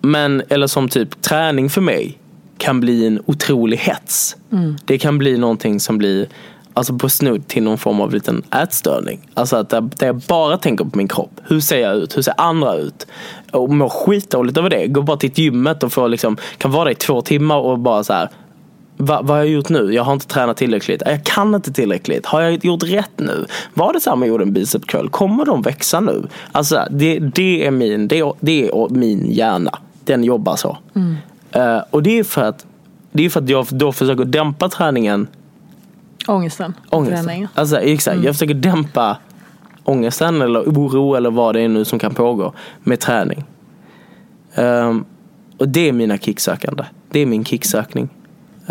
Men, 0.00 0.42
eller 0.48 0.66
som 0.66 0.88
typ 0.88 1.22
träning 1.22 1.70
för 1.70 1.80
mig 1.80 2.18
kan 2.58 2.80
bli 2.80 3.06
en 3.06 3.22
otrolig 3.26 3.76
hets. 3.76 4.36
Det 4.84 4.98
kan 4.98 5.18
bli 5.18 5.38
någonting 5.38 5.80
som 5.80 5.98
blir 5.98 6.28
Alltså 6.74 6.94
på 6.98 7.08
snudd 7.08 7.48
till 7.48 7.62
någon 7.62 7.78
form 7.78 8.00
av 8.00 8.14
liten 8.14 8.42
ätstörning. 8.62 9.20
Alltså 9.34 9.56
att 9.56 9.68
där, 9.68 9.80
där 9.80 10.06
jag 10.06 10.16
bara 10.16 10.58
tänker 10.58 10.84
på 10.84 10.98
min 10.98 11.08
kropp. 11.08 11.40
Hur 11.44 11.60
ser 11.60 11.78
jag 11.78 11.96
ut? 11.96 12.16
Hur 12.16 12.22
ser 12.22 12.34
andra 12.36 12.74
ut? 12.74 13.06
Och 13.52 13.70
mår 13.70 13.88
skitdåligt 13.88 14.58
över 14.58 14.70
det. 14.70 14.86
Går 14.86 15.02
bara 15.02 15.16
till 15.16 15.30
gymmet 15.34 15.82
och 15.82 15.92
får 15.92 16.08
liksom, 16.08 16.36
kan 16.58 16.70
vara 16.70 16.84
där 16.84 16.90
i 16.90 16.94
två 16.94 17.22
timmar 17.22 17.56
och 17.56 17.78
bara 17.78 18.04
så 18.04 18.12
här. 18.12 18.28
Va, 19.00 19.20
vad 19.22 19.30
har 19.30 19.36
jag 19.36 19.48
gjort 19.48 19.68
nu? 19.68 19.94
Jag 19.94 20.02
har 20.04 20.12
inte 20.12 20.26
tränat 20.26 20.56
tillräckligt. 20.56 21.02
Jag 21.06 21.24
kan 21.24 21.54
inte 21.54 21.72
tillräckligt. 21.72 22.26
Har 22.26 22.40
jag 22.40 22.64
gjort 22.64 22.82
rätt 22.82 23.10
nu? 23.16 23.46
Var 23.74 23.92
det 23.92 24.00
samma 24.00 24.26
jag 24.26 24.28
gjorde 24.28 24.44
en 24.44 24.52
bicepscurl? 24.52 25.08
Kommer 25.08 25.44
de 25.44 25.62
växa 25.62 26.00
nu? 26.00 26.28
Alltså 26.52 26.86
det, 26.90 27.18
det 27.18 27.66
är 27.66 27.70
min, 27.70 28.08
det 28.08 28.32
det 28.40 28.68
är 28.68 28.88
min 28.88 29.30
hjärna. 29.30 29.78
Den 30.04 30.24
jobbar 30.24 30.56
så. 30.56 30.78
Eh, 31.52 31.78
och 31.90 32.02
det 32.02 32.18
är 32.18 32.24
för 32.24 32.42
att 32.42 32.66
det 33.12 33.24
är 33.24 33.30
för 33.30 33.40
att 33.42 33.48
jag 33.48 33.66
då 33.70 33.92
försöker 33.92 34.24
dämpa 34.24 34.68
träningen 34.68 35.26
Ångesten. 36.28 36.74
ångesten. 36.90 37.24
Träning. 37.24 37.48
Alltså, 37.54 37.76
exakt, 37.80 38.24
Jag 38.24 38.34
försöker 38.34 38.54
dämpa 38.54 39.16
ångesten 39.84 40.42
eller 40.42 40.60
oro 40.60 41.14
eller 41.14 41.30
vad 41.30 41.54
det 41.54 41.60
är 41.60 41.68
nu 41.68 41.84
som 41.84 41.98
kan 41.98 42.14
pågå 42.14 42.52
med 42.80 43.00
träning. 43.00 43.44
Ehm, 44.54 45.04
och 45.58 45.68
det 45.68 45.88
är 45.88 45.92
mina 45.92 46.18
kicksökande. 46.18 46.84
Det 47.10 47.20
är 47.20 47.26
min 47.26 47.44
kicksökning. 47.44 48.08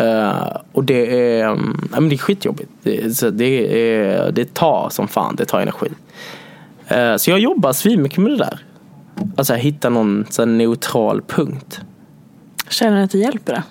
Uh, 0.00 0.56
och 0.72 0.84
det 0.84 1.30
är, 1.40 1.48
um, 1.48 1.88
ja, 1.92 2.00
men 2.00 2.08
det 2.08 2.14
är 2.14 2.18
skitjobbigt. 2.18 2.70
Det, 2.82 3.16
så 3.16 3.30
det, 3.30 3.90
är, 3.92 4.32
det 4.32 4.54
tar 4.54 4.88
som 4.90 5.08
fan, 5.08 5.36
det 5.36 5.44
tar 5.44 5.60
energi. 5.60 5.88
Eh, 6.88 7.16
så 7.16 7.30
jag 7.30 7.38
jobbar 7.38 7.72
svinmycket 7.72 8.18
med 8.18 8.32
det 8.32 8.36
där. 8.36 8.58
Alltså 9.36 9.54
hitta 9.54 9.88
någon 9.88 10.26
så 10.30 10.44
neutral 10.44 11.22
punkt. 11.22 11.80
Känner 12.68 12.96
du 12.96 13.02
att 13.02 13.10
det 13.10 13.18
hjälper 13.18 13.52
det? 13.52 13.62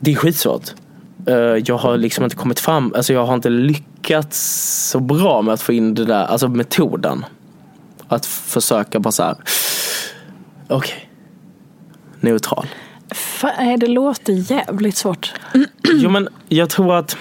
Det 0.00 0.12
är 0.12 0.16
skitsvårt. 0.16 0.74
Eh, 1.26 1.34
jag 1.36 1.76
har 1.76 1.96
liksom 1.96 2.24
inte 2.24 2.36
kommit 2.36 2.60
fram, 2.60 2.92
alltså 2.96 3.12
jag 3.12 3.26
har 3.26 3.34
inte 3.34 3.50
lyckats 3.50 4.38
så 4.90 5.00
bra 5.00 5.42
med 5.42 5.54
att 5.54 5.62
få 5.62 5.72
in 5.72 5.94
det 5.94 6.04
där, 6.04 6.24
alltså 6.24 6.48
metoden. 6.48 7.24
Att 8.08 8.26
försöka 8.26 9.00
bara 9.00 9.12
så 9.12 9.22
här. 9.22 9.36
okej. 10.68 11.10
Neutral. 12.20 12.66
Fan, 13.14 13.52
nej, 13.58 13.76
det 13.76 13.86
låter 13.86 14.32
jävligt 14.32 14.96
svårt. 14.96 15.32
Jo 15.94 16.10
men 16.10 16.28
jag 16.48 16.70
tror 16.70 16.96
att 16.96 17.16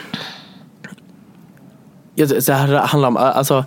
det 2.15 2.49
här 2.49 2.67
handlar 2.67 3.07
om, 3.07 3.17
alltså 3.17 3.65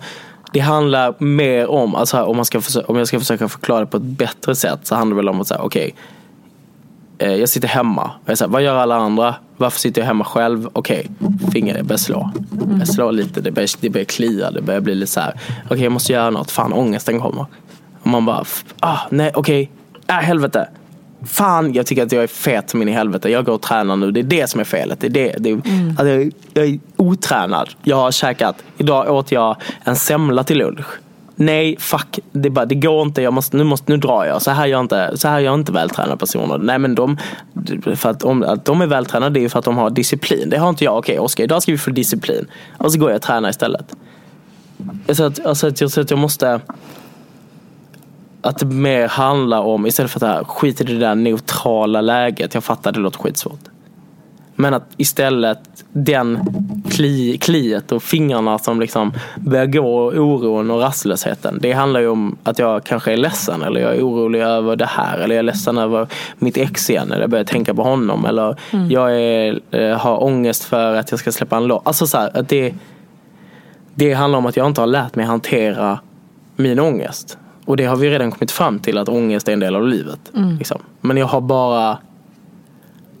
det 0.53 0.59
handlar 0.59 1.23
mer 1.23 1.67
om, 1.67 1.95
alltså 1.95 2.23
om, 2.23 2.35
man 2.35 2.45
ska 2.45 2.61
försöka, 2.61 2.87
om 2.87 2.95
jag 2.95 3.07
ska 3.07 3.19
försöka 3.19 3.49
förklara 3.49 3.79
det 3.79 3.85
på 3.85 3.97
ett 3.97 4.03
bättre 4.03 4.55
sätt 4.55 4.79
så 4.83 4.95
handlar 4.95 5.15
det 5.15 5.21
väl 5.21 5.29
om 5.29 5.41
att 5.41 5.47
säga 5.47 5.61
okej 5.61 5.95
eh, 7.19 7.35
jag 7.35 7.49
sitter 7.49 7.67
hemma. 7.67 8.11
Jag 8.25 8.37
säger, 8.37 8.49
vad 8.49 8.61
gör 8.61 8.75
alla 8.75 8.95
andra? 8.95 9.35
Varför 9.57 9.79
sitter 9.79 10.01
jag 10.01 10.05
hemma 10.05 10.23
själv? 10.23 10.69
Okej, 10.73 11.09
fingret 11.53 11.77
jag 11.77 11.85
börjar 11.85 11.97
slå. 11.97 12.31
Jag 12.79 12.87
slår 12.87 13.11
lite, 13.11 13.41
det 13.41 13.51
börjar, 13.51 13.69
det 13.81 13.89
börjar 13.89 14.05
klia, 14.05 14.51
det 14.51 14.61
börjar 14.61 14.81
bli 14.81 14.95
lite 14.95 15.11
så 15.11 15.19
här. 15.19 15.39
Okej, 15.65 15.83
jag 15.83 15.91
måste 15.91 16.13
göra 16.13 16.29
något. 16.29 16.51
Fan, 16.51 16.73
ångesten 16.73 17.19
kommer. 17.19 17.45
Och 18.01 18.07
man 18.07 18.25
bara, 18.25 18.45
ah, 18.79 18.99
nej, 19.09 19.31
okej, 19.35 19.71
äh, 20.07 20.15
helvete. 20.15 20.69
Fan, 21.25 21.73
jag 21.73 21.85
tycker 21.85 22.03
att 22.03 22.11
jag 22.11 22.23
är 22.23 22.27
fet 22.27 22.69
som 22.69 22.81
in 22.81 22.89
i 22.89 22.91
helvete. 22.91 23.29
Jag 23.29 23.45
går 23.45 23.53
och 23.53 23.61
tränar 23.61 23.95
nu. 23.95 24.11
Det 24.11 24.19
är 24.19 24.23
det 24.23 24.49
som 24.49 24.59
är 24.59 24.63
felet. 24.63 24.99
Det 24.99 25.07
är 25.07 25.11
det. 25.11 25.35
det 25.39 25.49
är, 25.49 25.55
alltså, 25.89 26.07
jag, 26.07 26.31
jag 26.53 26.65
är 26.65 26.79
otränad. 26.95 27.69
Jag 27.83 27.95
har 27.95 28.11
käkat, 28.11 28.63
idag 28.77 29.09
åt 29.09 29.31
jag 29.31 29.55
en 29.83 29.95
semla 29.95 30.43
till 30.43 30.57
lunch. 30.57 30.85
Nej, 31.35 31.75
fuck. 31.79 32.19
Det, 32.31 32.49
bara, 32.49 32.65
det 32.65 32.75
går 32.75 33.01
inte. 33.01 33.21
Jag 33.21 33.33
måste, 33.33 33.57
nu, 33.57 33.63
måste, 33.63 33.91
nu 33.91 33.97
drar 33.97 34.25
jag. 34.25 34.41
Så 34.41 34.51
här 34.51 34.65
gör 34.65 34.79
inte, 34.79 35.17
så 35.17 35.27
här 35.27 35.39
gör 35.39 35.53
inte 35.53 35.71
vältränade 35.71 36.17
personer. 36.17 36.57
Nej, 36.57 36.79
men 36.79 36.95
de, 36.95 37.17
för 37.95 38.09
att, 38.09 38.23
om, 38.23 38.43
att 38.43 38.65
de 38.65 38.81
är 38.81 38.87
vältränade 38.87 39.33
det 39.33 39.39
är 39.39 39.41
ju 39.41 39.49
för 39.49 39.59
att 39.59 39.65
de 39.65 39.77
har 39.77 39.89
disciplin. 39.89 40.49
Det 40.49 40.57
har 40.57 40.69
inte 40.69 40.83
jag. 40.83 40.97
Okej, 40.97 41.19
Oskar, 41.19 41.43
idag 41.43 41.63
ska 41.63 41.71
vi 41.71 41.77
få 41.77 41.91
disciplin. 41.91 42.47
Och 42.77 42.91
så 42.91 42.99
går 42.99 43.09
jag 43.09 43.15
och 43.15 43.21
tränar 43.21 43.49
istället. 43.49 43.95
Så 45.09 45.23
att, 45.23 45.45
alltså, 45.45 45.89
så 45.89 46.01
att 46.01 46.09
jag 46.09 46.19
måste 46.19 46.61
att 48.41 48.57
det 48.57 48.65
mer 48.65 49.07
handlar 49.07 49.59
om, 49.61 49.87
istället 49.87 50.11
för 50.11 50.17
att 50.17 50.21
det 50.21 50.27
här, 50.27 50.43
skit 50.43 50.81
i 50.81 50.83
det 50.83 50.99
där 50.99 51.15
neutrala 51.15 52.01
läget. 52.01 52.53
Jag 52.53 52.63
fattar, 52.63 52.91
det 52.91 52.99
låter 52.99 53.19
skitsvårt. 53.19 53.59
Men 54.55 54.73
att 54.73 54.83
istället 54.97 55.59
den 55.91 56.39
kli, 56.89 57.37
kliet 57.37 57.91
och 57.91 58.03
fingrarna 58.03 58.57
som 58.57 58.79
liksom 58.79 59.13
börjar 59.35 59.65
gå, 59.65 59.97
och 59.97 60.13
oron 60.13 60.71
och 60.71 60.79
rastlösheten. 60.79 61.57
Det 61.61 61.71
handlar 61.71 61.99
ju 61.99 62.07
om 62.07 62.37
att 62.43 62.59
jag 62.59 62.83
kanske 62.83 63.13
är 63.13 63.17
ledsen 63.17 63.61
eller 63.61 63.81
jag 63.81 63.95
är 63.95 64.01
orolig 64.01 64.41
över 64.41 64.75
det 64.75 64.85
här. 64.85 65.17
Eller 65.17 65.35
jag 65.35 65.39
är 65.39 65.43
ledsen 65.43 65.77
över 65.77 66.07
mitt 66.37 66.57
ex 66.57 66.89
igen. 66.89 67.11
Eller 67.11 67.21
jag 67.21 67.29
börjar 67.29 67.45
tänka 67.45 67.73
på 67.73 67.83
honom. 67.83 68.25
Eller 68.25 68.55
jag 68.89 69.21
är, 69.21 69.59
eh, 69.71 69.97
har 69.97 70.23
ångest 70.23 70.63
för 70.63 70.95
att 70.95 71.11
jag 71.11 71.19
ska 71.19 71.31
släppa 71.31 71.57
en 71.57 71.67
låt. 71.67 71.87
Alltså 71.87 72.07
så 72.07 72.17
här, 72.17 72.37
att 72.37 72.49
det, 72.49 72.73
det 73.95 74.13
handlar 74.13 74.39
om 74.39 74.45
att 74.45 74.57
jag 74.57 74.67
inte 74.67 74.81
har 74.81 74.87
lärt 74.87 75.15
mig 75.15 75.25
hantera 75.25 75.99
min 76.55 76.79
ångest. 76.79 77.37
Och 77.69 77.77
det 77.77 77.85
har 77.85 77.95
vi 77.95 78.09
redan 78.09 78.31
kommit 78.31 78.51
fram 78.51 78.79
till 78.79 78.97
att 78.97 79.09
ångest 79.09 79.47
är 79.47 79.53
en 79.53 79.59
del 79.59 79.75
av 79.75 79.87
livet. 79.87 80.19
Liksom. 80.57 80.81
Men 81.01 81.17
jag 81.17 81.25
har 81.27 81.41
bara 81.41 81.97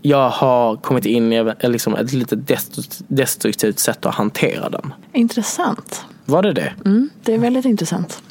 jag 0.01 0.29
har 0.29 0.75
kommit 0.75 1.05
in 1.05 1.33
i 1.33 1.53
liksom 1.61 1.95
ett 1.95 2.13
lite 2.13 2.35
destru- 2.35 3.03
destruktivt 3.07 3.79
sätt 3.79 4.05
att 4.05 4.15
hantera 4.15 4.69
den. 4.69 4.93
Intressant. 5.13 6.05
Var 6.25 6.43
det 6.43 6.53
det? 6.53 6.73
Mm, 6.85 7.09
det 7.23 7.33
är 7.33 7.37
väldigt 7.37 7.65
intressant. 7.65 8.21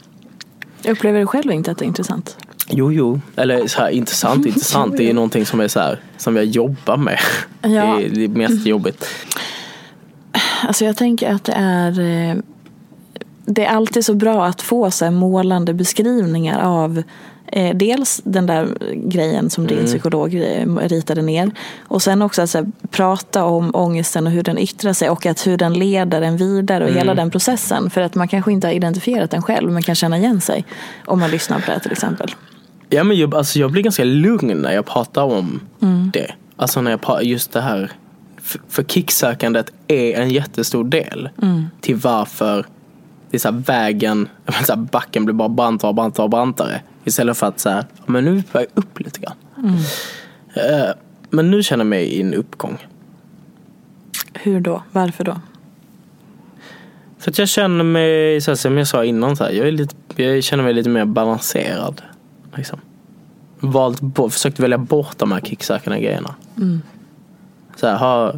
Jag 0.83 0.93
upplever 0.93 1.27
själv 1.27 1.53
inte 1.53 1.71
att 1.71 1.79
det 1.79 1.85
är 1.85 1.87
intressant. 1.87 2.37
Jo, 2.69 2.93
jo. 2.93 3.21
Eller 3.37 3.66
så 3.66 3.81
här, 3.81 3.89
intressant, 3.91 4.47
intressant. 4.47 4.97
Det 4.97 5.11
är 5.11 5.14
någonting 5.14 5.47
som 5.47 5.61
är 5.61 5.69
så 5.69 5.81
här, 5.81 6.01
som 6.16 6.37
jag 6.37 6.45
jobbar 6.45 6.97
med. 6.97 7.19
Ja. 7.62 7.69
Det 7.69 8.07
är 8.07 8.11
det 8.11 8.29
mest 8.29 8.66
jobbigt. 8.66 9.09
Alltså 10.66 10.85
jag 10.85 10.97
tänker 10.97 11.33
att 11.33 11.45
det 11.45 11.53
är 11.57 12.01
eh, 12.01 12.37
Det 13.51 13.65
är 13.65 13.69
alltid 13.69 14.05
så 14.05 14.15
bra 14.15 14.47
att 14.47 14.63
få 14.63 14.91
så 14.91 15.11
målande 15.11 15.75
beskrivningar 15.75 16.61
av 16.63 17.03
eh, 17.47 17.77
Dels 17.77 18.21
den 18.25 18.47
där 18.47 18.69
grejen 18.95 19.51
som 19.51 19.67
din 19.67 19.87
psykolog 19.87 20.35
eh, 20.35 20.77
ritade 20.77 21.23
ner 21.23 21.51
Och 21.89 22.03
sen 22.03 22.23
också 22.23 22.43
att 22.43 22.55
här, 22.55 22.67
prata 22.91 23.45
om 23.45 23.71
ångesten 23.75 24.27
och 24.27 24.33
hur 24.33 24.43
den 24.43 24.59
yttrar 24.59 24.93
sig 24.93 25.11
och 25.11 25.27
att 25.27 25.47
hur 25.47 25.57
den 25.57 25.73
leder 25.73 26.23
en 26.23 26.37
vidare 26.37 26.85
och 26.85 26.91
hela 26.91 27.15
den 27.15 27.31
processen. 27.31 27.91
För 27.91 28.01
att 28.01 28.15
man 28.15 28.29
kanske 28.29 28.53
inte 28.53 28.67
har 28.67 28.75
identifierat 28.75 29.31
den 29.31 29.43
själv 29.43 29.73
men 29.73 29.83
kan 29.83 29.95
känna 29.95 30.19
igen 30.19 30.41
sig 30.41 30.65
Om 31.05 31.21
man 31.21 31.31
lyssnar 31.31 31.61
på 31.61 31.71
det 31.71 31.81
till 31.81 31.93
exempel. 31.93 32.31
Ja, 32.89 33.05
men 33.05 33.17
jag, 33.17 33.35
alltså, 33.35 33.59
jag 33.59 33.73
blir 33.73 33.83
ganska 33.83 34.05
lugn 34.05 34.63
när 34.63 34.73
jag 34.73 34.87
pratar 34.87 35.23
om 35.23 35.61
det. 36.13 36.33
Alltså 36.57 36.81
när 36.81 36.91
jag 36.91 37.01
pratar, 37.01 37.23
just 37.23 37.53
det 37.53 37.61
här. 37.61 37.91
För, 38.43 38.61
för 38.69 38.83
kicksökandet 38.83 39.73
är 39.89 40.21
en 40.21 40.31
jättestor 40.31 40.85
del 40.85 41.29
till 41.81 41.97
varför 41.97 42.67
det 43.31 43.37
är 43.37 43.39
så 43.39 43.51
här, 43.51 43.59
vägen, 43.59 44.29
så 44.64 44.72
här, 44.72 44.76
backen 44.76 45.24
blir 45.24 45.35
bara 45.35 45.49
brantare 45.49 45.89
och 45.89 45.95
brantare 45.95 46.24
och 46.24 46.31
brantare. 46.31 46.83
Istället 47.05 47.37
för 47.37 47.47
att 47.47 47.61
så 47.61 47.70
här, 47.70 47.85
men 48.07 48.24
nu 48.24 48.31
är 48.31 48.35
vi 48.35 48.43
på 48.43 48.59
väg 48.59 48.66
upp 48.74 49.01
lite 49.01 49.20
grann. 49.20 49.37
Eh, 50.55 50.91
men 51.31 51.51
nu 51.51 51.62
känner 51.62 51.85
jag 51.85 51.91
mig 51.91 52.05
i 52.05 52.20
en 52.20 52.35
uppgång. 52.35 52.87
Hur 54.35 54.61
då? 54.61 54.83
Varför 54.93 55.24
då? 55.24 55.41
För 57.18 57.31
att 57.31 57.39
jag 57.39 57.49
känner 57.49 57.85
mig, 57.85 58.41
så 58.41 58.51
här, 58.51 58.57
som 58.57 58.79
jag 58.79 58.89
sa 58.89 59.05
innan, 59.05 59.37
så 59.37 59.45
här, 59.45 59.51
jag, 59.51 59.68
är 59.68 59.72
lite, 59.72 60.22
jag 60.22 60.45
känner 60.45 60.64
mig 60.64 60.74
lite 60.74 60.89
mer 60.89 61.05
balanserad. 61.05 62.03
Liksom. 62.55 62.81
valt, 63.61 64.01
försökt 64.33 64.61
välja 64.61 64.79
bort 64.79 65.18
de 65.18 65.33
här 65.33 65.41
kicksökande 65.41 66.01
grejerna. 66.01 66.35
Så 67.76 67.87
här, 67.87 67.97
ha, 67.97 68.35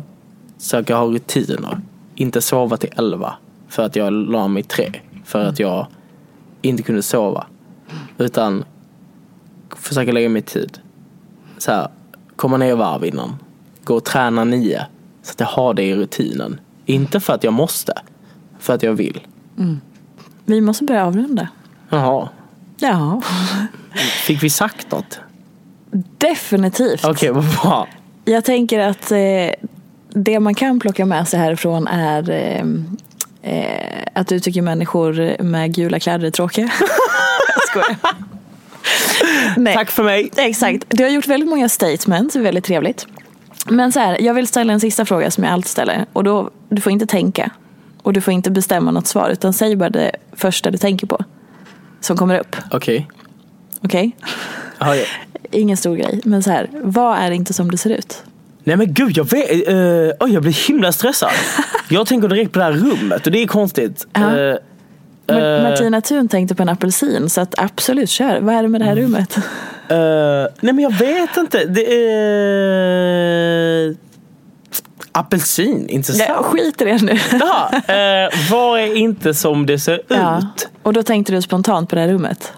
försöka 0.59 0.97
ha 0.97 1.05
rutiner. 1.05 1.81
Inte 2.15 2.41
sova 2.41 2.77
till 2.77 2.91
elva 2.97 3.37
för 3.71 3.83
att 3.83 3.97
jag 3.97 4.13
la 4.13 4.49
mig 4.49 4.63
tre. 4.63 4.93
För 5.25 5.45
att 5.45 5.59
jag 5.59 5.87
inte 6.63 6.83
kunde 6.83 7.03
sova. 7.03 7.47
Utan 8.19 8.65
försöka 9.77 10.13
lägga 10.13 10.29
mig 10.29 10.43
tid. 10.43 10.79
Så 11.59 11.73
här, 11.73 11.89
komma 12.37 12.57
ner 12.57 12.73
i 12.73 12.75
varv 12.75 13.05
innan. 13.05 13.37
Gå 13.85 13.95
och 13.95 14.05
träna 14.05 14.45
nio. 14.45 14.87
Så 15.23 15.33
att 15.33 15.41
jag 15.41 15.47
har 15.47 15.75
det 15.75 15.83
i 15.83 15.95
rutinen. 15.95 16.61
Inte 16.87 17.21
för 17.21 17.33
att 17.33 17.45
jag 17.45 17.53
måste. 17.53 17.93
För 18.59 18.75
att 18.75 18.83
jag 18.83 18.93
vill. 18.93 19.27
Vi 20.45 20.61
måste 20.61 20.85
börja 20.85 21.07
avrunda. 21.07 21.49
Jaha. 21.89 22.29
Ja, 22.79 23.23
Fick 24.27 24.43
vi 24.43 24.51
sagt 24.51 24.91
något? 24.91 25.21
definitivt. 26.19 27.05
Okej, 27.05 27.31
vad 27.31 27.45
bra. 27.45 27.89
Jag 28.25 28.45
tänker 28.45 28.79
att 28.79 29.13
eh, 29.13 29.69
det 30.09 30.41
man 30.41 30.55
kan 30.55 30.81
plocka 30.81 31.07
med 31.07 31.29
sig 31.29 31.41
härifrån 31.41 31.87
är 31.87 32.31
eh, 32.31 32.65
eh, 33.43 34.03
att 34.15 34.29
du 34.29 34.41
tycker 34.41 34.63
människor 34.63 35.43
med 35.43 35.75
gula 35.75 36.01
kläder 36.01 36.27
är 36.27 36.31
tråkiga. 36.31 36.65
jag 37.55 37.69
skojar. 37.69 37.97
Nej. 39.57 39.75
Tack 39.75 39.91
för 39.91 40.03
mig. 40.03 40.31
Exakt. 40.37 40.85
Du 40.89 41.05
har 41.05 41.11
gjort 41.11 41.27
väldigt 41.27 41.49
många 41.49 41.69
statements, 41.69 42.37
väldigt 42.37 42.65
trevligt. 42.65 43.07
Men 43.67 43.93
så 43.93 44.01
här, 44.01 44.23
jag 44.23 44.35
vill 44.35 44.47
ställa 44.47 44.73
en 44.73 44.81
sista 44.81 45.05
fråga 45.05 45.31
som 45.31 45.45
jag 45.45 45.53
alltid 45.53 45.71
ställer. 45.71 46.07
Och 46.13 46.25
då, 46.25 46.51
du 46.69 46.81
får 46.81 46.93
inte 46.93 47.07
tänka. 47.07 47.51
Och 48.03 48.13
du 48.13 48.21
får 48.21 48.35
inte 48.35 48.51
bestämma 48.51 48.91
något 48.91 49.07
svar. 49.07 49.31
Utan 49.31 49.53
säg 49.53 49.77
bara 49.77 49.91
det 49.91 50.13
första 50.33 50.71
du 50.71 50.79
tänker 50.79 51.07
på. 51.07 51.19
Som 52.01 52.17
kommer 52.17 52.39
upp. 52.39 52.57
Okej. 52.71 53.09
Okej? 53.85 54.17
Jaha, 54.79 54.97
ja. 54.97 55.05
Ingen 55.51 55.77
stor 55.77 55.97
grej. 55.97 56.21
Men 56.25 56.43
så 56.43 56.51
här, 56.51 56.69
vad 56.73 57.19
är 57.19 57.31
inte 57.31 57.55
som 57.55 57.71
det 57.71 57.79
ser 57.79 57.91
ut? 57.91 58.23
Nej 58.65 58.77
men 58.77 58.95
gud, 58.95 59.17
jag 59.17 59.31
vet, 59.31 59.69
uh, 59.69 60.11
oj, 60.21 60.33
jag 60.33 60.43
blir 60.43 60.67
himla 60.69 60.93
stressad. 60.93 61.31
jag 61.89 62.07
tänker 62.07 62.29
direkt 62.29 62.53
på 62.53 62.59
det 62.59 62.65
här 62.65 62.73
rummet 62.73 63.27
och 63.27 63.33
det 63.33 63.43
är 63.43 63.47
konstigt. 63.47 64.07
Ja. 64.13 64.21
Eh, 64.39 64.57
Ma- 65.27 65.57
eh, 65.57 65.63
Martina 65.63 66.01
Thun 66.01 66.29
tänkte 66.29 66.55
på 66.55 66.63
en 66.63 66.69
apelsin. 66.69 67.31
Så 67.31 67.41
att 67.41 67.55
absolut, 67.59 68.11
kör. 68.11 68.41
Vad 68.41 68.55
är 68.55 68.63
det 68.63 68.69
med 68.69 68.81
det 68.81 68.85
här 68.85 68.97
rummet? 68.97 69.37
eh, 69.37 69.43
nej 70.61 70.73
men 70.75 70.79
jag 70.79 70.93
vet 70.99 71.37
inte. 71.37 71.65
Det 71.65 71.93
är... 71.95 73.95
Apelsin, 75.13 75.89
intressant. 75.89 76.29
Ja, 76.29 76.43
skit 76.43 76.83
i 76.83 76.85
det 76.85 77.03
nu. 77.03 77.19
Jaha, 77.33 77.71
uh, 77.75 78.51
vad 78.51 78.81
är 78.81 78.97
inte 78.97 79.35
som 79.35 79.67
det 79.67 79.79
ser 79.79 80.01
Ja. 80.09 80.39
ut? 80.39 80.69
Och 80.83 80.93
då 80.93 81.03
tänkte 81.03 81.33
du 81.33 81.43
spontant 81.43 81.89
på 81.91 81.95
det 81.95 82.01
här 82.01 82.09
rummet? 82.09 82.53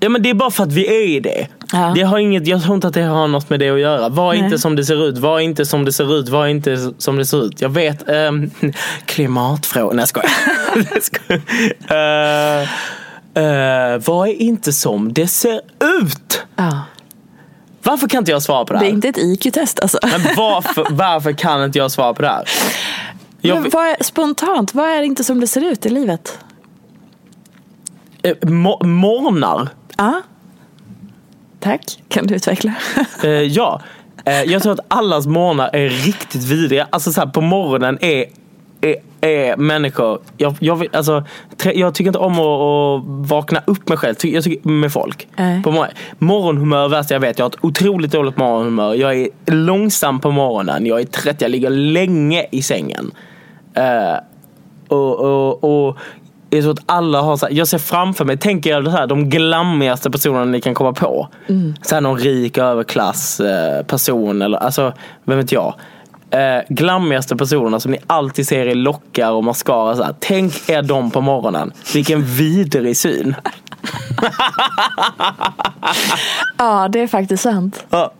Ja 0.00 0.08
men 0.08 0.22
det 0.22 0.30
är 0.30 0.34
bara 0.34 0.50
för 0.50 0.62
att 0.64 0.72
vi 0.72 0.86
är 0.86 1.16
i 1.16 1.20
det. 1.20 1.46
Ja. 1.72 1.92
det 1.94 2.02
har 2.02 2.18
inget, 2.18 2.46
jag 2.46 2.62
tror 2.62 2.74
inte 2.74 2.86
att 2.88 2.94
det 2.94 3.02
har 3.02 3.28
något 3.28 3.50
med 3.50 3.60
det 3.60 3.70
att 3.70 3.80
göra. 3.80 4.08
Var 4.08 4.32
Nej. 4.34 4.44
inte 4.44 4.58
som 4.58 4.76
det 4.76 4.84
ser 4.84 5.08
ut, 5.08 5.18
var 5.18 5.40
inte 5.40 5.66
som 5.66 5.84
det 5.84 5.92
ser 5.92 6.18
ut, 6.18 6.28
var 6.28 6.46
inte 6.46 6.92
som 6.98 7.16
det 7.16 7.26
ser 7.26 7.44
ut. 7.44 7.60
Jag 7.60 7.68
vet, 7.68 8.08
um, 8.08 8.50
klimatfrågor, 9.06 9.92
nej 9.94 10.00
jag 10.02 10.08
skojar. 10.08 10.30
Uh, 11.90 12.68
uh, 13.42 13.98
vad 14.06 14.28
är 14.28 14.32
inte 14.32 14.72
som 14.72 15.12
det 15.12 15.28
ser 15.28 15.60
ut? 16.02 16.42
Ja. 16.56 16.82
Varför 17.82 18.08
kan 18.08 18.18
inte 18.18 18.30
jag 18.30 18.42
svara 18.42 18.64
på 18.64 18.72
det 18.72 18.78
Det 18.78 18.84
här? 18.84 18.90
är 18.92 18.94
inte 18.94 19.08
ett 19.08 19.18
IQ-test 19.18 19.80
alltså. 19.80 19.98
Men 20.02 20.20
varför, 20.36 20.86
varför 20.90 21.32
kan 21.32 21.64
inte 21.64 21.78
jag 21.78 21.90
svara 21.90 22.14
på 22.14 22.22
det 22.22 22.28
här? 22.28 22.44
Jag, 23.40 23.60
Men 23.62 23.70
vad 23.70 23.86
är, 23.88 23.96
spontant, 24.04 24.74
vad 24.74 24.88
är 24.88 25.02
inte 25.02 25.24
som 25.24 25.40
det 25.40 25.46
ser 25.46 25.60
ut 25.60 25.86
i 25.86 25.88
livet? 25.88 26.38
eh, 28.22 28.34
mo- 28.40 28.84
morgnar 28.84 29.68
Ja. 29.96 30.22
Tack. 31.60 32.02
Kan 32.08 32.26
du 32.26 32.34
utveckla? 32.34 32.74
Eh, 33.24 33.30
ja, 33.30 33.80
eh, 34.24 34.42
jag 34.42 34.62
tror 34.62 34.72
att 34.72 34.80
allas 34.88 35.26
morgnar 35.26 35.70
är 35.72 35.88
riktigt 35.88 36.44
vidriga. 36.44 36.86
Alltså 36.90 37.12
så 37.12 37.20
här, 37.20 37.28
på 37.28 37.40
morgonen 37.40 37.98
är, 38.00 38.24
är, 38.80 38.96
är 39.20 39.56
människor, 39.56 40.18
jag, 40.36 40.56
jag, 40.60 40.86
alltså, 40.92 41.24
jag 41.74 41.94
tycker 41.94 42.08
inte 42.08 42.18
om 42.18 42.32
att, 42.32 42.38
att 42.38 43.28
vakna 43.30 43.62
upp 43.66 43.88
mig 43.88 43.98
själv, 43.98 44.14
jag 44.22 44.44
tycker 44.44 44.68
med 44.68 44.92
folk. 44.92 45.28
Nej. 45.36 45.62
På 45.62 45.70
morgon, 45.70 45.90
morgonhumör 46.18 46.84
är 46.84 46.88
värst 46.88 47.10
jag 47.10 47.20
vet, 47.20 47.38
jag 47.38 47.44
har 47.44 47.50
ett 47.50 47.64
otroligt 47.64 48.12
dåligt 48.12 48.36
morgonhumör. 48.36 48.94
Jag 48.94 49.20
är 49.20 49.28
långsam 49.46 50.20
på 50.20 50.30
morgonen, 50.30 50.86
jag 50.86 51.00
är 51.00 51.04
trött, 51.04 51.40
jag 51.40 51.50
ligger 51.50 51.70
länge 51.70 52.46
i 52.50 52.62
sängen. 52.62 53.10
Eh, 53.74 54.16
och, 54.88 55.20
och, 55.20 55.64
och 55.64 55.96
jag 56.50 56.62
tror 56.62 56.72
att 56.72 56.82
alla 56.86 57.20
har 57.20 57.36
så 57.36 57.46
här, 57.46 57.52
jag 57.52 57.68
ser 57.68 57.78
framför 57.78 58.24
mig, 58.24 58.38
tänker 58.38 58.70
jag 58.70 58.84
så 58.84 58.90
här, 58.90 59.06
de 59.06 59.30
glammigaste 59.30 60.10
personerna 60.10 60.44
ni 60.44 60.60
kan 60.60 60.74
komma 60.74 60.92
på. 60.92 61.28
Så 61.82 61.94
här 61.94 62.00
någon 62.00 62.18
rik 62.18 62.58
överklassperson, 62.58 64.42
eh, 64.42 64.44
eller 64.44 64.58
alltså, 64.58 64.92
vem 65.24 65.38
vet 65.38 65.52
jag. 65.52 65.74
Eh, 66.30 66.62
glammigaste 66.68 67.36
personerna 67.36 67.80
som 67.80 67.92
ni 67.92 67.98
alltid 68.06 68.48
ser 68.48 68.66
i 68.66 68.74
lockar 68.74 69.30
och 69.30 69.44
mascara. 69.44 69.96
Så 69.96 70.02
här. 70.02 70.14
Tänk 70.20 70.68
er 70.68 70.82
dem 70.82 71.10
på 71.10 71.20
morgonen. 71.20 71.72
Vilken 71.94 72.22
vidrig 72.22 72.96
syn. 72.96 73.34
Ja, 76.58 76.88
det 76.88 77.00
är 77.00 77.06
faktiskt 77.06 77.42
sant. 77.42 77.84
Ja, 77.90 78.12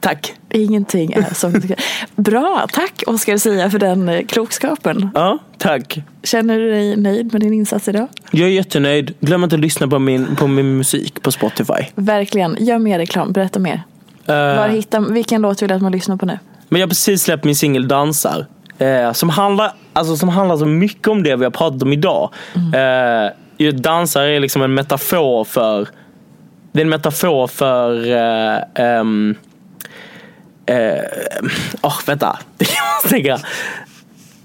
tack. 0.00 0.34
Ingenting 0.50 1.12
är 1.12 1.34
som 1.34 1.60
ska. 1.62 1.74
Bra, 2.16 2.66
tack 2.72 3.02
Oskar 3.06 3.36
Sia 3.36 3.70
för 3.70 3.78
den 3.78 4.08
eh, 4.08 4.26
klokskapen. 4.26 5.10
Ja, 5.14 5.38
tack. 5.58 5.98
Känner 6.22 6.58
du 6.58 6.70
dig 6.70 6.96
nöjd 6.96 7.32
med 7.32 7.42
din 7.42 7.52
insats 7.52 7.88
idag? 7.88 8.08
Jag 8.30 8.48
är 8.48 8.52
jättenöjd. 8.52 9.14
Glöm 9.20 9.44
inte 9.44 9.56
att 9.56 9.60
lyssna 9.60 9.88
på 9.88 9.98
min, 9.98 10.36
på 10.36 10.46
min 10.46 10.76
musik 10.76 11.22
på 11.22 11.32
Spotify. 11.32 11.82
Verkligen. 11.94 12.56
Gör 12.60 12.78
mer 12.78 12.98
reklam, 12.98 13.32
berätta 13.32 13.58
mer. 13.58 13.82
Eh, 14.26 14.34
Var 14.34 14.68
hittar, 14.68 15.00
vilken 15.00 15.42
låt 15.42 15.62
vill 15.62 15.68
du 15.68 15.74
att 15.74 15.82
man 15.82 15.92
lyssnar 15.92 16.16
på 16.16 16.26
nu? 16.26 16.38
Men 16.68 16.80
jag 16.80 16.86
har 16.86 16.90
precis 16.90 17.22
släppt 17.22 17.44
min 17.44 17.56
singel 17.56 17.88
Dansar. 17.88 18.46
Eh, 18.78 19.12
som, 19.12 19.28
handlar, 19.28 19.72
alltså, 19.92 20.16
som 20.16 20.28
handlar 20.28 20.56
så 20.56 20.66
mycket 20.66 21.08
om 21.08 21.22
det 21.22 21.36
vi 21.36 21.44
har 21.44 21.50
pratat 21.50 21.82
om 21.82 21.92
idag. 21.92 22.30
Eh, 22.54 23.32
ju 23.62 23.72
Dansar 23.72 24.22
är 24.22 24.40
liksom 24.40 24.62
en 24.62 24.74
metafor 24.74 25.44
för 25.44 25.88
Det 26.72 26.80
är 26.80 26.84
en 26.84 26.88
metafor 26.88 27.46
för 27.46 28.10
eh, 28.10 28.62
ehm, 28.74 29.34
eh, 30.66 31.00
åh, 31.82 31.98
vänta. 32.06 32.38
Det 32.58 32.64
kan 32.64 32.84
man 33.02 33.10
tänka. 33.10 33.38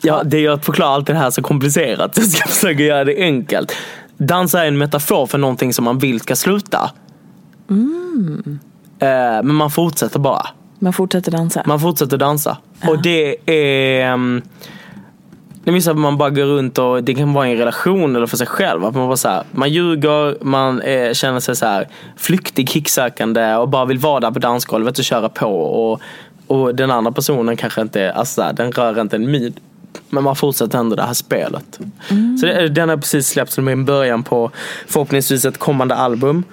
Ja, 0.02 0.24
det 0.24 0.46
är 0.46 0.50
att 0.50 0.66
förklara 0.66 0.90
allt 0.90 1.08
det 1.08 1.14
här 1.14 1.32
så 1.32 1.42
komplicerat. 1.42 2.18
Jag 2.18 2.26
ska 2.26 2.48
försöka 2.50 2.84
göra 2.84 3.04
det 3.04 3.18
enkelt. 3.18 3.76
Dans 4.18 4.54
är 4.54 4.66
en 4.66 4.78
metafor 4.78 5.26
för 5.26 5.38
någonting 5.38 5.74
som 5.74 5.86
man 5.86 6.00
vill 6.00 6.20
ska 6.20 6.36
sluta. 6.36 6.92
Eh, 9.00 9.44
men 9.44 9.56
man 9.56 9.72
fortsätter 9.72 10.20
bara. 10.20 10.48
Man 10.80 10.94
fortsätter 10.94 11.32
dansa. 11.32 11.64
Man 11.66 11.80
fortsätter 11.80 12.18
dansa. 12.18 12.58
Och 12.88 13.02
det 13.02 13.36
är... 13.46 14.14
Um, 14.14 14.42
det 15.74 15.80
är 15.80 15.80
så 15.80 15.92
att 15.92 15.98
man 15.98 16.18
bara 16.18 16.30
går 16.30 16.44
runt 16.44 16.78
och 16.78 17.04
det 17.04 17.16
kan 17.16 17.34
vara 17.34 17.48
i 17.48 17.52
en 17.52 17.58
relation 17.58 18.16
eller 18.16 18.28
för 18.28 18.38
sig 18.38 18.48
själv. 18.48 18.86
Att 18.86 18.96
man, 18.96 19.08
bara 19.08 19.18
så 19.18 19.28
här, 19.30 19.44
man 19.52 19.70
ljuger, 19.70 20.44
man 20.44 20.82
eh, 20.82 21.14
känner 21.14 21.40
sig 21.40 21.56
så 21.56 21.66
här 21.66 21.88
flyktig, 22.18 22.70
kicksökande 22.70 23.56
och 23.56 23.70
bara 23.70 23.86
vill 23.86 23.98
vara 23.98 24.20
där 24.20 24.32
på 24.32 24.40
dansgolvet 24.40 25.00
och 25.00 25.04
köra 25.04 25.30
på. 25.30 25.62
Och, 25.62 26.02
och 26.48 26.76
den 26.76 26.92
andra 26.92 27.12
personen 27.12 27.58
kanske 27.58 27.82
inte, 27.82 28.12
alltså 28.12 28.42
här, 28.42 28.54
den 28.54 28.72
rör 28.72 29.02
inte 29.02 29.16
en 29.16 29.32
min. 29.32 29.54
Men 30.10 30.24
man 30.24 30.36
fortsätter 30.36 30.80
ändå 30.80 30.96
det 30.96 31.04
här 31.04 31.14
spelet. 31.14 31.80
Så 32.40 32.46
det, 32.46 32.54
eh, 32.54 32.70
den 32.70 32.90
har 32.90 32.98
precis 32.98 33.28
släppts 33.28 33.56
som 33.56 33.68
en 33.68 33.86
början 33.86 34.24
på 34.24 34.52
förhoppningsvis 34.88 35.46
ett 35.46 35.58
kommande 35.58 35.96
album. 35.96 36.44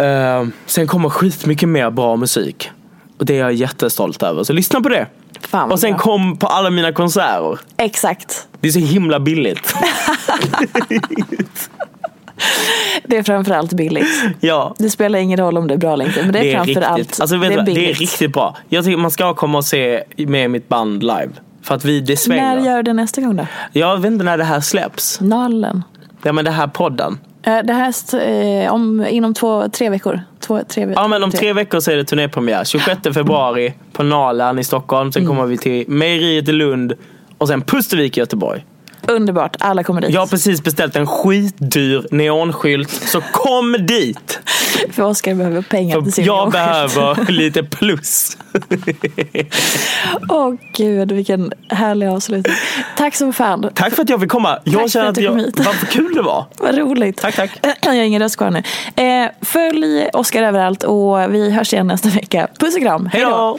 Uh, 0.00 0.48
sen 0.66 0.86
kommer 0.86 1.08
skitmycket 1.08 1.68
mer 1.68 1.90
bra 1.90 2.16
musik. 2.16 2.70
Och 3.18 3.26
det 3.26 3.34
är 3.34 3.38
jag 3.38 3.52
jättestolt 3.52 4.22
över. 4.22 4.44
Så 4.44 4.52
lyssna 4.52 4.80
på 4.80 4.88
det. 4.88 5.06
Fan, 5.40 5.72
och 5.72 5.80
sen 5.80 5.90
bra. 5.90 5.98
kom 5.98 6.36
på 6.36 6.46
alla 6.46 6.70
mina 6.70 6.92
konserter. 6.92 7.58
Exakt. 7.76 8.48
Det 8.60 8.68
är 8.68 8.72
så 8.72 8.78
himla 8.78 9.20
billigt. 9.20 9.74
Det 13.04 13.16
är 13.16 13.22
framförallt 13.22 13.72
billigt. 13.72 14.06
ja. 14.40 14.74
Det 14.78 14.90
spelar 14.90 15.18
ingen 15.18 15.38
roll 15.38 15.58
om 15.58 15.68
det 15.68 15.74
är 15.74 15.78
bra 15.78 15.92
eller 15.92 16.06
inte. 16.06 16.22
Men 16.22 16.32
det 16.32 16.38
är, 16.38 16.42
Det 16.42 16.50
är, 16.52 16.64
framförallt 16.64 16.98
riktigt, 16.98 17.20
alltså, 17.20 17.38
det 17.38 17.46
är 17.46 17.56
vad? 17.56 17.66
det 17.66 17.72
är 17.72 17.74
billigt. 17.74 17.98
riktigt 17.98 18.32
bra. 18.32 18.56
Jag 18.68 18.84
tycker 18.84 18.96
man 18.98 19.10
ska 19.10 19.34
komma 19.34 19.58
och 19.58 19.64
se 19.64 20.02
med 20.16 20.50
mitt 20.50 20.68
band 20.68 21.02
live. 21.02 21.28
För 21.62 21.74
att 21.74 21.84
vi, 21.84 22.00
det 22.00 22.16
svänger. 22.16 22.56
När 22.56 22.64
gör 22.66 22.76
du 22.76 22.82
det 22.82 22.92
nästa 22.92 23.20
gång 23.20 23.36
då? 23.36 23.46
Jag 23.72 23.96
vet 23.96 24.12
inte 24.12 24.24
när 24.24 24.38
det 24.38 24.44
här 24.44 24.60
släpps. 24.60 25.20
Nallen. 25.20 25.82
Ja 26.28 26.32
men 26.32 26.44
det 26.44 26.50
här 26.50 26.66
podden. 26.66 27.18
Eh, 27.42 27.58
Det 27.64 27.72
här 27.72 27.94
eh, 28.64 28.72
om, 28.72 29.06
inom 29.06 29.34
två, 29.34 29.68
tre 29.68 29.90
veckor. 29.90 30.20
Två, 30.40 30.60
tre, 30.68 30.92
Ja 30.96 31.08
men 31.08 31.22
om 31.22 31.30
tre 31.30 31.52
veckor 31.52 31.80
så 31.80 31.90
är 31.90 31.96
det 31.96 32.04
turnépremiär. 32.04 32.64
26 32.64 33.00
februari 33.14 33.74
på 33.92 34.02
Nalan 34.02 34.58
i 34.58 34.64
Stockholm. 34.64 35.12
Sen 35.12 35.26
kommer 35.26 35.46
vi 35.46 35.58
till 35.58 35.84
Mejeriet 35.88 36.48
i 36.48 36.52
Lund. 36.52 36.92
Och 37.38 37.48
sen 37.48 37.62
Pustervik 37.62 38.16
i 38.16 38.20
Göteborg. 38.20 38.64
Underbart, 39.06 39.56
alla 39.60 39.82
kommer 39.84 40.00
dit. 40.00 40.10
Jag 40.10 40.20
har 40.20 40.26
precis 40.26 40.62
beställt 40.62 40.96
en 40.96 41.06
skitdyr 41.06 42.06
neonskylt. 42.10 42.90
Så 42.90 43.20
kom 43.20 43.76
dit! 43.80 44.40
För 44.92 45.02
Oskar 45.02 45.34
behöver 45.34 45.62
pengar 45.62 46.02
till 46.02 46.12
sin 46.12 46.24
jag 46.24 46.52
behöver 46.52 47.26
lite 47.32 47.62
plus. 47.62 48.36
Åh 50.28 50.54
gud, 50.74 51.12
vilken 51.12 51.52
härlig 51.68 52.06
avslutning. 52.06 52.56
Tack 52.96 53.14
som 53.14 53.32
fan. 53.32 53.70
Tack 53.74 53.94
för 53.94 54.02
att 54.02 54.08
jag 54.08 54.20
fick 54.20 54.30
komma. 54.30 54.58
Jag 54.64 54.80
Tack 54.80 54.90
känner 54.90 55.08
att 55.08 55.18
att 55.18 55.24
jag, 55.24 55.64
vad 55.64 55.88
kul 55.90 56.14
det 56.14 56.22
var. 56.22 56.46
Vad 56.58 56.78
roligt. 56.78 57.16
Tack, 57.16 57.36
tack. 57.36 57.50
Jag 57.82 57.92
har 57.92 57.94
ingen 57.94 58.22
röst 58.22 58.36
kvar 58.36 58.50
nu. 58.50 58.62
Eh, 59.04 59.30
följ 59.42 60.08
Oskar 60.12 60.42
överallt 60.42 60.82
och 60.82 61.34
vi 61.34 61.50
hörs 61.50 61.72
igen 61.72 61.86
nästa 61.86 62.08
vecka. 62.08 62.48
Puss 62.58 62.74
och 62.74 62.82
kram. 62.82 63.06
Hej 63.12 63.22
då! 63.22 63.58